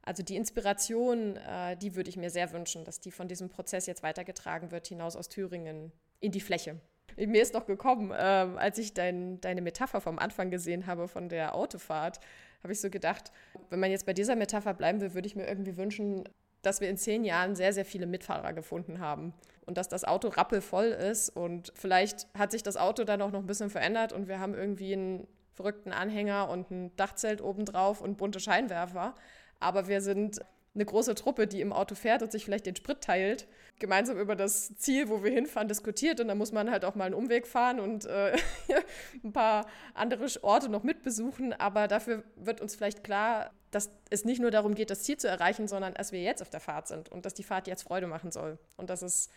Also 0.04 0.24
die 0.24 0.36
Inspiration, 0.36 1.36
äh, 1.38 1.78
die 1.78 1.96
würde 1.96 2.10
ich 2.10 2.18
mir 2.18 2.30
sehr 2.30 2.52
wünschen, 2.54 2.86
dass 2.86 3.00
die 3.02 3.12
von 3.12 3.28
diesem 3.28 3.50
Prozess 3.50 3.86
jetzt 3.86 4.02
weitergetragen 4.02 4.72
wird, 4.72 4.88
hinaus 4.88 5.16
aus 5.16 5.30
Thüringen 5.30 5.92
in 6.20 6.32
die 6.32 6.42
Fläche. 6.42 6.80
Mir 7.18 7.42
ist 7.42 7.54
noch 7.54 7.66
gekommen, 7.66 8.14
ähm, 8.18 8.58
als 8.58 8.78
ich 8.78 8.94
dein, 8.94 9.40
deine 9.42 9.62
Metapher 9.62 10.02
vom 10.02 10.20
Anfang 10.20 10.50
gesehen 10.50 10.88
habe 10.88 11.08
von 11.08 11.30
der 11.30 11.56
Autofahrt, 11.56 12.20
habe 12.64 12.74
ich 12.74 12.82
so 12.82 12.90
gedacht, 12.90 13.32
wenn 13.70 13.80
man 13.80 13.92
jetzt 13.92 14.06
bei 14.06 14.14
dieser 14.14 14.36
Metapher 14.36 14.74
bleiben 14.74 15.02
will, 15.02 15.14
würde 15.14 15.28
ich 15.28 15.36
mir 15.36 15.48
irgendwie 15.48 15.78
wünschen, 15.78 16.24
dass 16.62 16.80
wir 16.80 16.90
in 16.90 16.98
zehn 16.98 17.24
Jahren 17.24 17.56
sehr, 17.56 17.74
sehr 17.74 17.86
viele 17.86 18.06
Mitfahrer 18.06 18.54
gefunden 18.54 19.00
haben 19.00 19.34
und 19.66 19.78
dass 19.78 19.90
das 19.90 20.04
Auto 20.04 20.28
rappelvoll 20.28 20.86
ist 20.86 21.30
und 21.30 21.72
vielleicht 21.76 22.28
hat 22.38 22.52
sich 22.52 22.64
das 22.64 22.78
Auto 22.78 23.04
dann 23.04 23.22
auch 23.22 23.32
noch 23.32 23.40
ein 23.40 23.48
bisschen 23.48 23.70
verändert 23.70 24.14
und 24.14 24.28
wir 24.28 24.40
haben 24.40 24.54
irgendwie 24.54 24.94
einen 24.94 25.28
verrückten 25.54 25.92
Anhänger 25.92 26.50
und 26.50 26.72
ein 26.72 26.96
Dachzelt 26.96 27.42
obendrauf 27.42 28.02
und 28.02 28.18
bunte 28.18 28.40
Scheinwerfer, 28.40 29.16
aber 29.60 29.88
wir 29.88 30.02
sind 30.02 30.42
eine 30.74 30.86
große 30.86 31.16
Truppe, 31.16 31.48
die 31.48 31.62
im 31.62 31.74
Auto 31.74 31.96
fährt 31.96 32.22
und 32.22 32.32
sich 32.32 32.46
vielleicht 32.46 32.66
den 32.66 32.76
Sprit 32.76 33.02
teilt, 33.02 33.48
gemeinsam 33.80 34.18
über 34.18 34.36
das 34.36 34.76
Ziel, 34.78 35.10
wo 35.10 35.24
wir 35.24 35.32
hinfahren, 35.32 35.68
diskutiert. 35.68 36.20
Und 36.20 36.30
dann 36.30 36.38
muss 36.38 36.52
man 36.52 36.72
halt 36.72 36.86
auch 36.86 36.96
mal 36.96 37.06
einen 37.06 37.16
Umweg 37.16 37.46
fahren 37.46 37.80
und 37.80 38.06
äh, 38.06 38.38
ein 39.24 39.34
paar 39.34 39.68
andere 39.94 40.28
Orte 40.44 40.70
noch 40.70 40.84
mitbesuchen. 40.84 41.54
Aber 41.54 41.88
dafür 41.88 42.24
wird 42.36 42.62
uns 42.62 42.76
vielleicht 42.76 43.04
klar, 43.04 43.52
dass 43.72 43.90
es 44.10 44.24
nicht 44.24 44.42
nur 44.42 44.52
darum 44.52 44.76
geht, 44.76 44.90
das 44.90 45.04
Ziel 45.04 45.18
zu 45.18 45.28
erreichen, 45.28 45.68
sondern 45.68 45.94
dass 45.94 46.12
wir 46.12 46.22
jetzt 46.22 46.42
auf 46.42 46.50
der 46.50 46.60
Fahrt 46.60 46.88
sind 46.88 47.10
und 47.10 47.26
dass 47.26 47.34
die 47.34 47.44
Fahrt 47.44 47.68
jetzt 47.68 47.84
Freude 47.84 48.08
machen 48.08 48.32
soll. 48.32 48.58
Und 48.78 48.90
dass, 48.90 49.02
es, 49.02 49.30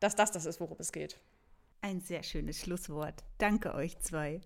dass 0.00 0.14
das 0.14 0.32
das 0.32 0.44
ist, 0.44 0.60
worum 0.60 0.76
es 0.78 0.92
geht. 0.92 1.18
Ein 1.80 2.00
sehr 2.00 2.22
schönes 2.22 2.58
Schlusswort. 2.60 3.22
Danke 3.38 3.74
euch 3.74 3.98
zwei. 4.00 4.40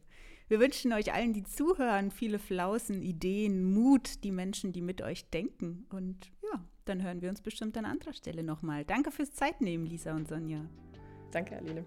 Wir 0.51 0.59
wünschen 0.59 0.93
euch 0.93 1.15
allen, 1.15 1.33
die 1.33 1.45
zuhören, 1.45 2.11
viele 2.11 2.41
Flausen, 2.41 3.03
Ideen, 3.03 3.63
Mut, 3.63 4.25
die 4.25 4.33
Menschen, 4.33 4.73
die 4.73 4.83
mit 4.83 5.01
euch 5.01 5.31
denken. 5.31 5.87
Und 5.91 6.33
ja, 6.43 6.65
dann 6.87 7.05
hören 7.05 7.23
wir 7.23 7.31
uns 7.31 7.41
bestimmt 7.41 7.79
an 7.79 7.85
anderer 7.85 8.13
Stelle 8.13 8.43
nochmal. 8.43 8.85
Danke 8.85 9.13
fürs 9.13 9.33
Zeitnehmen, 9.33 9.87
Lisa 9.87 10.13
und 10.13 10.27
Sonja. 10.27 10.69
Danke, 11.31 11.57
Aline. 11.57 11.87